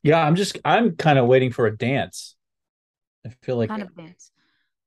Yeah. 0.02 0.24
I'm 0.24 0.34
just. 0.34 0.58
I'm 0.64 0.96
kind 0.96 1.18
of 1.18 1.26
waiting 1.26 1.52
for 1.52 1.66
a 1.66 1.76
dance. 1.76 2.36
I 3.26 3.30
feel 3.42 3.56
like 3.56 3.68
kind 3.68 3.82
of 3.82 3.94
dance? 3.96 4.32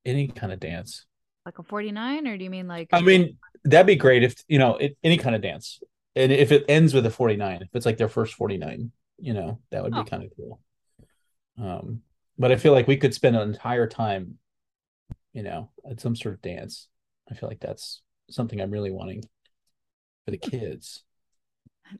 any 0.06 0.28
kind 0.28 0.54
of 0.54 0.60
dance. 0.60 1.06
Like 1.46 1.60
a 1.60 1.64
49 1.64 2.28
or 2.28 2.38
do 2.38 2.44
you 2.44 2.50
mean 2.50 2.68
like 2.68 2.90
I 2.92 3.02
mean, 3.02 3.38
that'd 3.64 3.88
be 3.88 3.96
great 3.96 4.24
if 4.24 4.36
you 4.48 4.60
know 4.60 4.78
it, 4.78 4.98
any 5.04 5.18
kind 5.18 5.36
of 5.36 5.42
dance, 5.42 5.80
and 6.16 6.32
if 6.32 6.52
it 6.52 6.66
ends 6.70 6.94
with 6.94 7.06
a 7.06 7.12
49, 7.12 7.62
if 7.62 7.70
it's 7.74 7.86
like 7.86 7.98
their 7.98 8.10
first 8.10 8.34
49, 8.36 8.92
you 9.20 9.34
know, 9.34 9.60
that 9.72 9.84
would 9.84 9.94
be 9.94 10.00
Oh. 10.00 10.04
kind 10.04 10.24
of 10.24 10.32
cool. 10.36 10.60
Um, 11.60 12.02
but 12.38 12.52
I 12.52 12.58
feel 12.58 12.74
like 12.74 12.88
we 12.88 12.98
could 12.98 13.14
spend 13.14 13.36
an 13.36 13.50
entire 13.50 13.88
time, 13.88 14.38
you 15.34 15.44
know, 15.44 15.72
at 15.90 16.02
some 16.02 16.16
sort 16.16 16.36
of 16.36 16.42
dance. 16.42 16.88
I 17.32 17.36
feel 17.36 17.50
like 17.50 17.60
that's 17.62 18.02
something 18.30 18.62
I'm 18.62 18.72
really 18.72 18.92
wanting 18.92 19.24
for 20.26 20.32
the 20.32 20.38
kids, 20.38 21.04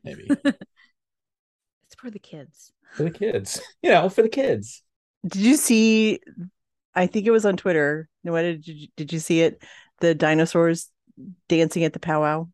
maybe 0.04 0.38
it's 1.86 1.96
for 1.98 2.10
the 2.10 2.20
kids. 2.20 2.72
for 2.92 3.04
the 3.04 3.12
kids, 3.12 3.60
you 3.82 3.90
know, 3.90 4.10
for 4.10 4.22
the 4.22 4.30
kids. 4.30 4.84
Did 5.28 5.42
you 5.42 5.56
see? 5.56 6.20
I 6.94 7.08
think 7.08 7.26
it 7.26 7.32
was 7.32 7.46
on 7.46 7.58
Twitter. 7.58 8.08
Noetta, 8.26 8.64
did 8.64 8.68
you, 8.68 8.88
did 8.96 9.14
you 9.14 9.20
see 9.20 9.42
it? 9.42 9.64
The 10.00 10.14
dinosaurs 10.14 10.90
dancing 11.48 11.84
at 11.84 11.94
the 11.94 12.00
powwow. 12.00 12.48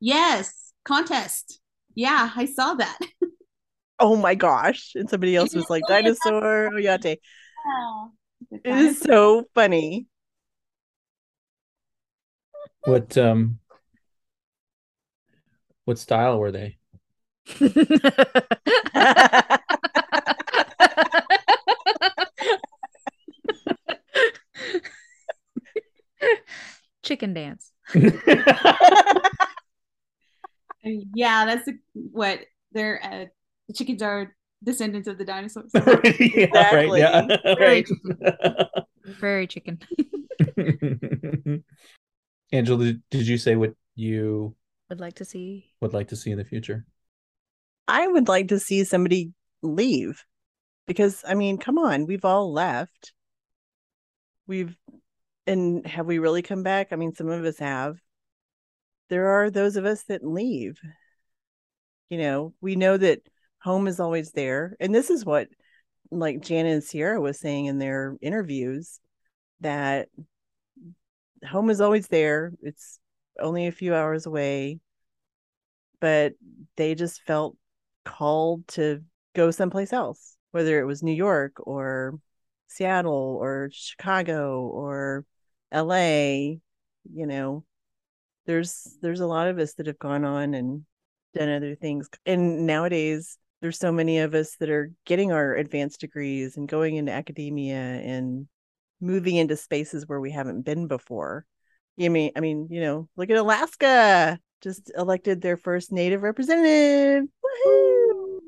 Yes, 0.00 0.72
contest. 0.84 1.60
Yeah, 1.94 2.30
I 2.34 2.46
saw 2.46 2.74
that. 2.74 2.98
Oh 3.98 4.16
my 4.16 4.34
gosh! 4.34 4.92
And 4.96 5.08
somebody 5.08 5.36
else 5.36 5.54
was 5.54 5.70
like, 5.70 5.84
"Dinosaur 5.88 6.70
Oyate." 6.72 7.18
The 8.50 8.60
It 8.64 8.76
is 8.76 8.98
so 8.98 9.44
funny. 9.54 10.08
What 12.84 13.16
um, 13.16 13.60
what 15.84 16.00
style 16.00 16.40
were 16.40 16.50
they? 16.50 16.78
Chicken 27.12 27.34
dance. 27.34 27.70
yeah, 31.14 31.44
that's 31.44 31.68
what 31.92 32.40
they're. 32.72 33.04
Uh, 33.04 33.26
the 33.68 33.74
chickens 33.74 34.00
are 34.00 34.34
descendants 34.64 35.08
of 35.08 35.18
the 35.18 35.26
dinosaurs. 35.26 35.70
yeah, 35.74 36.74
right, 36.74 36.88
yeah, 36.96 37.26
Very 37.54 37.84
right. 37.84 37.86
Prairie 39.18 39.46
chicken. 39.46 39.78
Angela, 42.50 42.82
did, 42.82 43.02
did 43.10 43.28
you 43.28 43.36
say 43.36 43.56
what 43.56 43.74
you 43.94 44.56
Would 44.88 45.00
like 45.00 45.16
to 45.16 45.26
see. 45.26 45.66
would 45.82 45.92
like 45.92 46.08
to 46.08 46.16
see 46.16 46.30
in 46.30 46.38
the 46.38 46.46
future? 46.46 46.86
I 47.86 48.06
would 48.06 48.28
like 48.28 48.48
to 48.48 48.58
see 48.58 48.84
somebody 48.84 49.32
leave 49.60 50.24
because 50.86 51.22
I 51.28 51.34
mean, 51.34 51.58
come 51.58 51.76
on, 51.76 52.06
we've 52.06 52.24
all 52.24 52.50
left. 52.50 53.12
We've 54.46 54.74
and 55.46 55.86
have 55.86 56.06
we 56.06 56.18
really 56.18 56.42
come 56.42 56.62
back? 56.62 56.88
I 56.92 56.96
mean, 56.96 57.14
some 57.14 57.28
of 57.28 57.44
us 57.44 57.58
have. 57.58 57.96
There 59.08 59.28
are 59.28 59.50
those 59.50 59.76
of 59.76 59.84
us 59.84 60.04
that 60.04 60.24
leave. 60.24 60.78
You 62.08 62.18
know, 62.18 62.54
we 62.60 62.76
know 62.76 62.96
that 62.96 63.20
home 63.62 63.86
is 63.86 64.00
always 64.00 64.32
there. 64.32 64.76
And 64.80 64.94
this 64.94 65.10
is 65.10 65.24
what 65.24 65.48
like 66.10 66.40
Jana 66.40 66.70
and 66.70 66.84
Sierra 66.84 67.20
was 67.20 67.40
saying 67.40 67.66
in 67.66 67.78
their 67.78 68.16
interviews 68.20 69.00
that 69.60 70.08
home 71.46 71.70
is 71.70 71.80
always 71.80 72.08
there. 72.08 72.52
It's 72.62 72.98
only 73.40 73.66
a 73.66 73.72
few 73.72 73.94
hours 73.94 74.26
away. 74.26 74.80
But 76.00 76.34
they 76.76 76.94
just 76.94 77.22
felt 77.22 77.56
called 78.04 78.66
to 78.68 79.02
go 79.34 79.50
someplace 79.50 79.92
else, 79.92 80.36
whether 80.50 80.80
it 80.80 80.84
was 80.84 81.02
New 81.02 81.12
York 81.12 81.54
or 81.58 82.18
Seattle 82.72 83.38
or 83.40 83.68
Chicago 83.72 84.62
or 84.62 85.24
LA, 85.72 86.58
you 87.12 87.26
know. 87.26 87.64
There's 88.46 88.96
there's 89.02 89.20
a 89.20 89.26
lot 89.26 89.48
of 89.48 89.58
us 89.58 89.74
that 89.74 89.86
have 89.86 89.98
gone 89.98 90.24
on 90.24 90.54
and 90.54 90.84
done 91.34 91.48
other 91.48 91.74
things. 91.74 92.08
And 92.26 92.66
nowadays 92.66 93.38
there's 93.60 93.78
so 93.78 93.92
many 93.92 94.18
of 94.18 94.34
us 94.34 94.56
that 94.56 94.70
are 94.70 94.90
getting 95.06 95.32
our 95.32 95.54
advanced 95.54 96.00
degrees 96.00 96.56
and 96.56 96.68
going 96.68 96.96
into 96.96 97.12
academia 97.12 97.76
and 97.76 98.48
moving 99.00 99.36
into 99.36 99.56
spaces 99.56 100.06
where 100.06 100.20
we 100.20 100.32
haven't 100.32 100.62
been 100.62 100.88
before. 100.88 101.46
You 101.96 102.10
mean 102.10 102.32
I 102.36 102.40
mean, 102.40 102.68
you 102.70 102.80
know, 102.80 103.08
look 103.16 103.30
at 103.30 103.36
Alaska. 103.36 104.38
Just 104.62 104.92
elected 104.96 105.40
their 105.40 105.56
first 105.56 105.90
native 105.90 106.22
representative. 106.22 107.24
Woohoo! 107.44 108.38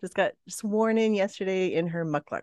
Just 0.00 0.14
got 0.14 0.32
sworn 0.48 0.98
in 0.98 1.14
yesterday 1.14 1.74
in 1.74 1.88
her 1.88 2.04
mukluks, 2.04 2.42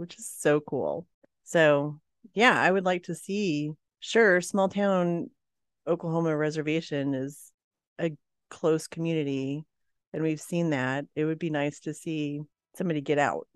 which 0.00 0.18
is 0.18 0.26
so 0.26 0.60
cool. 0.60 1.06
So 1.44 2.00
yeah, 2.32 2.58
I 2.58 2.70
would 2.70 2.84
like 2.84 3.04
to 3.04 3.14
see 3.14 3.72
sure, 4.00 4.40
small 4.40 4.68
town 4.68 5.30
Oklahoma 5.86 6.36
reservation 6.36 7.14
is 7.14 7.52
a 8.00 8.12
close 8.48 8.86
community 8.86 9.64
and 10.12 10.22
we've 10.22 10.40
seen 10.40 10.70
that. 10.70 11.04
It 11.14 11.26
would 11.26 11.38
be 11.38 11.50
nice 11.50 11.80
to 11.80 11.94
see 11.94 12.40
somebody 12.76 13.00
get 13.00 13.18
out. 13.18 13.46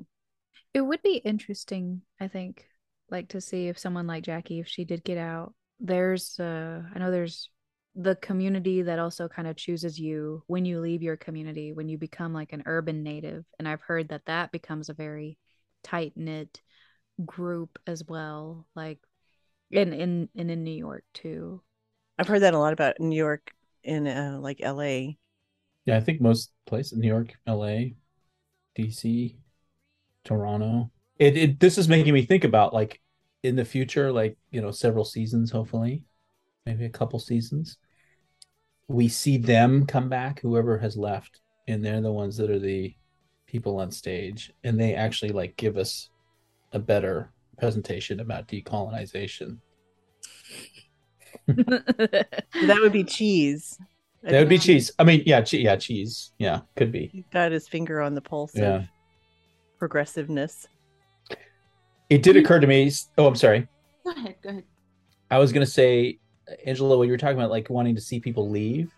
It 0.74 0.82
would 0.82 1.02
be 1.02 1.16
interesting, 1.16 2.02
I 2.20 2.28
think, 2.28 2.66
like 3.10 3.28
to 3.28 3.40
see 3.40 3.68
if 3.68 3.78
someone 3.78 4.06
like 4.06 4.24
Jackie, 4.24 4.60
if 4.60 4.68
she 4.68 4.84
did 4.84 5.02
get 5.02 5.18
out. 5.18 5.54
There's 5.80 6.38
uh 6.38 6.82
I 6.94 6.98
know 6.98 7.10
there's 7.10 7.48
the 7.96 8.16
community 8.16 8.82
that 8.82 8.98
also 8.98 9.28
kind 9.28 9.48
of 9.48 9.56
chooses 9.56 9.98
you 9.98 10.42
when 10.46 10.64
you 10.64 10.80
leave 10.80 11.02
your 11.02 11.16
community 11.16 11.72
when 11.72 11.88
you 11.88 11.96
become 11.96 12.32
like 12.32 12.52
an 12.52 12.62
urban 12.66 13.04
native 13.04 13.44
and 13.58 13.68
i've 13.68 13.80
heard 13.82 14.08
that 14.08 14.26
that 14.26 14.50
becomes 14.50 14.88
a 14.88 14.94
very 14.94 15.38
tight 15.84 16.12
knit 16.16 16.60
group 17.24 17.78
as 17.86 18.02
well 18.08 18.66
like 18.74 18.98
in 19.70 19.92
in 19.92 20.28
and 20.36 20.50
in 20.50 20.64
new 20.64 20.72
york 20.72 21.04
too 21.14 21.60
I've 22.18 22.28
heard 22.28 22.42
that 22.42 22.54
a 22.54 22.58
lot 22.58 22.72
about 22.72 23.00
New 23.00 23.16
York 23.16 23.52
in 23.82 24.06
uh, 24.06 24.38
like 24.40 24.60
LA. 24.60 25.16
Yeah, 25.84 25.96
I 25.96 26.00
think 26.00 26.20
most 26.20 26.52
places, 26.66 26.98
New 26.98 27.08
York, 27.08 27.34
LA, 27.46 27.90
DC, 28.78 29.36
Toronto. 30.24 30.90
It, 31.18 31.36
it 31.36 31.60
this 31.60 31.78
is 31.78 31.88
making 31.88 32.14
me 32.14 32.24
think 32.24 32.44
about 32.44 32.72
like 32.72 33.00
in 33.42 33.56
the 33.56 33.64
future, 33.64 34.12
like 34.12 34.36
you 34.50 34.60
know, 34.60 34.70
several 34.70 35.04
seasons, 35.04 35.50
hopefully, 35.50 36.02
maybe 36.66 36.84
a 36.84 36.90
couple 36.90 37.18
seasons. 37.18 37.78
We 38.86 39.08
see 39.08 39.38
them 39.38 39.86
come 39.86 40.08
back, 40.08 40.40
whoever 40.40 40.78
has 40.78 40.96
left, 40.96 41.40
and 41.66 41.84
they're 41.84 42.00
the 42.00 42.12
ones 42.12 42.36
that 42.36 42.50
are 42.50 42.58
the 42.58 42.94
people 43.46 43.78
on 43.78 43.90
stage, 43.90 44.52
and 44.64 44.78
they 44.80 44.94
actually 44.94 45.30
like 45.32 45.56
give 45.56 45.76
us 45.76 46.10
a 46.72 46.78
better 46.78 47.30
presentation 47.58 48.20
about 48.20 48.48
decolonization. 48.48 49.58
That 51.46 52.78
would 52.80 52.92
be 52.92 53.04
cheese. 53.04 53.78
I 54.26 54.30
That 54.30 54.38
would 54.40 54.48
be 54.48 54.56
think 54.56 54.66
cheese. 54.66 54.92
I 54.98 55.04
mean, 55.04 55.22
yeah, 55.26 55.40
che- 55.42 55.58
yeah, 55.60 55.76
cheese. 55.76 56.32
Yeah, 56.38 56.60
could 56.76 56.90
be. 56.92 57.08
He's 57.12 57.24
got 57.32 57.52
his 57.52 57.68
finger 57.68 58.00
on 58.00 58.14
the 58.14 58.20
pulse 58.22 58.52
Yeah. 58.54 58.76
of 58.76 58.84
progressiveness. 59.78 60.66
It 62.08 62.22
did 62.22 62.36
occur 62.36 62.60
to 62.60 62.66
me. 62.66 62.90
Oh, 63.18 63.26
I'm 63.26 63.34
sorry. 63.36 63.66
Go 64.04 64.10
ahead. 64.12 64.36
Go 64.42 64.48
ahead. 64.50 64.64
I 65.30 65.38
was 65.38 65.52
gonna 65.52 65.66
say, 65.66 66.18
Angela, 66.64 66.96
when 66.96 67.06
you 67.08 67.12
were 67.12 67.18
talking 67.18 67.36
about 67.36 67.50
like 67.50 67.68
wanting 67.68 67.94
to 67.96 68.00
see 68.00 68.20
people 68.20 68.48
leave, 68.48 68.92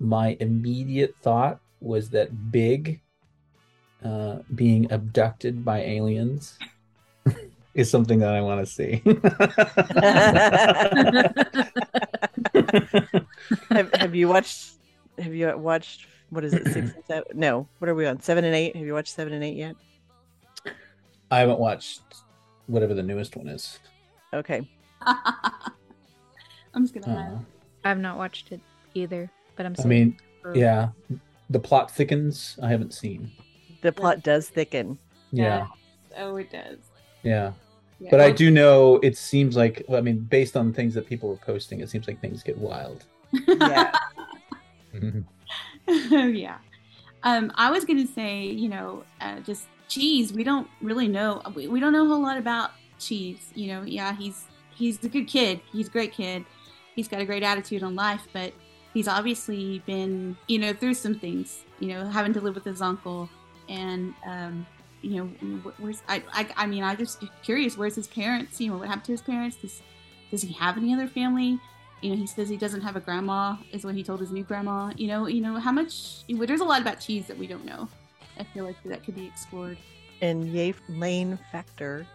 my 0.00 0.36
immediate 0.40 1.14
thought 1.22 1.60
was 1.80 2.10
that 2.10 2.50
Big 2.50 3.00
uh, 4.04 4.38
being 4.54 4.90
abducted 4.92 5.64
by 5.64 5.80
aliens 5.80 6.58
is 7.74 7.90
something 7.90 8.20
that 8.20 8.34
I 8.34 8.40
want 8.40 8.60
to 8.60 8.66
see. 8.66 9.02
have, 13.70 13.92
have 13.94 14.14
you 14.14 14.28
watched? 14.28 14.72
Have 15.18 15.34
you 15.34 15.56
watched? 15.56 16.06
What 16.30 16.44
is 16.44 16.54
it? 16.54 16.64
Six 16.64 16.76
and 16.76 16.94
seven? 17.06 17.24
No. 17.34 17.68
What 17.78 17.88
are 17.88 17.94
we 17.94 18.06
on? 18.06 18.20
Seven 18.20 18.44
and 18.44 18.54
eight. 18.54 18.76
Have 18.76 18.84
you 18.84 18.94
watched 18.94 19.14
seven 19.14 19.32
and 19.32 19.42
eight 19.42 19.56
yet? 19.56 19.76
I 21.30 21.40
haven't 21.40 21.58
watched 21.58 22.02
whatever 22.66 22.94
the 22.94 23.02
newest 23.02 23.36
one 23.36 23.48
is. 23.48 23.78
Okay. 24.32 24.68
I'm 25.02 26.82
just 26.82 26.94
gonna. 26.94 27.06
Uh, 27.06 27.38
i've 27.84 27.98
not 27.98 28.18
watched 28.18 28.52
it 28.52 28.60
either 28.94 29.30
but 29.56 29.64
i'm 29.64 29.74
I 29.82 29.86
mean, 29.86 30.18
for- 30.42 30.56
yeah, 30.56 30.88
the 31.50 31.58
plot 31.58 31.90
thickens. 31.90 32.58
I 32.62 32.68
haven't 32.68 32.94
seen. 32.94 33.30
The 33.82 33.92
plot 33.92 34.22
does 34.22 34.48
thicken. 34.48 34.98
Yeah, 35.30 35.66
Oh, 36.16 36.36
it 36.36 36.50
does. 36.50 36.78
yeah. 37.22 37.52
Yeah. 38.00 38.10
But 38.12 38.20
I 38.20 38.30
do 38.30 38.48
know 38.50 39.00
it 39.02 39.16
seems 39.16 39.56
like 39.56 39.84
I 39.92 40.00
mean, 40.00 40.20
based 40.20 40.56
on 40.56 40.72
things 40.72 40.94
that 40.94 41.06
people 41.06 41.28
were 41.28 41.36
posting, 41.36 41.80
it 41.80 41.90
seems 41.90 42.06
like 42.06 42.20
things 42.20 42.44
get 42.44 42.56
wild. 42.56 43.04
Yeah. 43.32 43.92
yeah. 45.88 46.58
Um, 47.24 47.50
I 47.56 47.70
was 47.70 47.84
gonna 47.84 48.06
say, 48.06 48.44
you 48.44 48.68
know, 48.68 49.02
uh, 49.20 49.40
just 49.40 49.66
cheese. 49.88 50.32
We 50.32 50.44
don't 50.44 50.68
really 50.80 51.08
know. 51.08 51.42
We, 51.54 51.66
we 51.66 51.80
don't 51.80 51.92
know 51.92 52.04
a 52.04 52.08
whole 52.08 52.22
lot 52.22 52.38
about 52.38 52.70
cheese. 52.98 53.50
You 53.54 53.68
know, 53.68 53.82
yeah, 53.82 54.14
he's 54.14 54.44
he's 54.74 55.02
a 55.02 55.08
good 55.08 55.26
kid. 55.26 55.60
He's 55.72 55.88
a 55.88 55.90
great 55.90 56.12
kid. 56.12 56.44
He's 56.94 57.08
got 57.08 57.20
a 57.20 57.24
great 57.24 57.42
attitude 57.42 57.82
on 57.82 57.94
life, 57.96 58.28
but 58.32 58.52
he's 58.94 59.08
obviously 59.08 59.82
been, 59.86 60.36
you 60.46 60.58
know, 60.58 60.72
through 60.72 60.94
some 60.94 61.14
things. 61.18 61.64
You 61.80 61.88
know, 61.88 62.06
having 62.06 62.32
to 62.34 62.40
live 62.40 62.54
with 62.54 62.64
his 62.64 62.80
uncle, 62.82 63.28
and 63.68 64.14
um, 64.26 64.66
you 65.02 65.16
know, 65.16 65.26
where's 65.78 66.02
I, 66.08 66.22
I? 66.32 66.48
I 66.56 66.66
mean, 66.66 66.82
I 66.82 66.94
just 66.94 67.22
curious. 67.42 67.76
Where's 67.76 67.94
his 67.94 68.08
parents? 68.08 68.60
You 68.60 68.70
know, 68.70 68.78
what 68.78 68.88
happened 68.88 69.04
to 69.04 69.12
his 69.12 69.22
parents? 69.22 69.56
Does 69.56 69.82
does 70.30 70.42
he 70.42 70.52
have 70.54 70.76
any 70.76 70.92
other 70.94 71.06
family? 71.08 71.58
you 72.00 72.10
know 72.10 72.16
he 72.16 72.28
says 72.28 72.48
he 72.48 72.56
doesn't 72.56 72.82
have 72.82 72.94
a 72.94 73.00
grandma 73.00 73.56
is 73.72 73.84
what 73.84 73.92
he 73.92 74.04
told 74.04 74.20
his 74.20 74.30
new 74.30 74.44
grandma 74.44 74.92
you 74.96 75.08
know 75.08 75.26
you 75.26 75.40
know 75.40 75.56
how 75.58 75.72
much 75.72 76.18
there's 76.28 76.60
a 76.60 76.64
lot 76.64 76.80
about 76.80 77.00
cheese 77.00 77.26
that 77.26 77.36
we 77.36 77.44
don't 77.44 77.64
know 77.64 77.88
i 78.38 78.44
feel 78.44 78.64
like 78.64 78.76
that 78.84 79.02
could 79.04 79.16
be 79.16 79.26
explored 79.26 79.76
and 80.20 80.46
Yay 80.52 80.74
Lane 80.88 81.38
Factor 81.52 82.06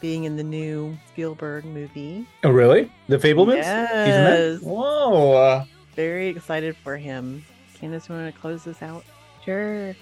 being 0.00 0.24
in 0.24 0.36
the 0.36 0.44
new 0.44 0.96
Spielberg 1.08 1.64
movie. 1.64 2.26
Oh, 2.44 2.50
really? 2.50 2.92
The 3.08 3.16
Fabelmans? 3.16 3.56
He's 3.56 3.64
in 3.64 3.64
that? 3.64 4.38
Yes. 4.40 4.60
Whoa. 4.60 5.32
uh, 5.32 5.64
Very 5.94 6.28
excited 6.28 6.76
for 6.76 6.96
him. 6.96 7.44
Candice, 7.80 8.08
want 8.08 8.32
to 8.32 8.40
close 8.40 8.64
this 8.64 8.82
out? 8.82 9.04
Sure. 9.44 9.94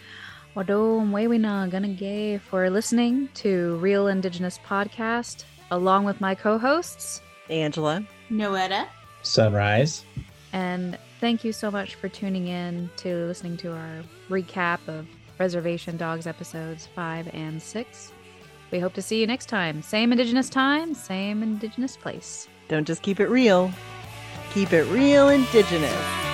Wadom 0.56 1.10
Wewina 1.10 1.68
gonna 1.68 1.88
gay 1.88 2.38
for 2.38 2.70
listening 2.70 3.28
to 3.34 3.76
Reel 3.78 4.06
Indigenous 4.06 4.60
Podcast 4.64 5.44
along 5.72 6.04
with 6.04 6.20
my 6.20 6.34
co-hosts. 6.34 7.20
Angela. 7.50 8.06
noetta 8.30 8.86
Sunrise. 9.22 10.04
And 10.52 10.96
thank 11.20 11.42
you 11.42 11.52
so 11.52 11.70
much 11.70 11.96
for 11.96 12.08
tuning 12.08 12.46
in 12.46 12.88
to 12.98 13.26
listening 13.26 13.56
to 13.58 13.72
our 13.72 14.02
recap 14.30 14.78
of 14.86 15.08
Reservation 15.40 15.96
Dogs 15.96 16.28
episodes 16.28 16.86
five 16.94 17.28
and 17.34 17.60
six. 17.60 18.12
We 18.70 18.78
hope 18.78 18.94
to 18.94 19.02
see 19.02 19.20
you 19.20 19.26
next 19.26 19.46
time. 19.46 19.82
Same 19.82 20.12
Indigenous 20.12 20.48
time, 20.48 20.94
same 20.94 21.42
Indigenous 21.42 21.96
place. 21.96 22.46
Don't 22.68 22.86
just 22.86 23.02
keep 23.02 23.18
it 23.18 23.28
real. 23.28 23.72
Keep 24.52 24.72
it 24.72 24.84
reel 24.84 25.30
indigenous. 25.30 26.33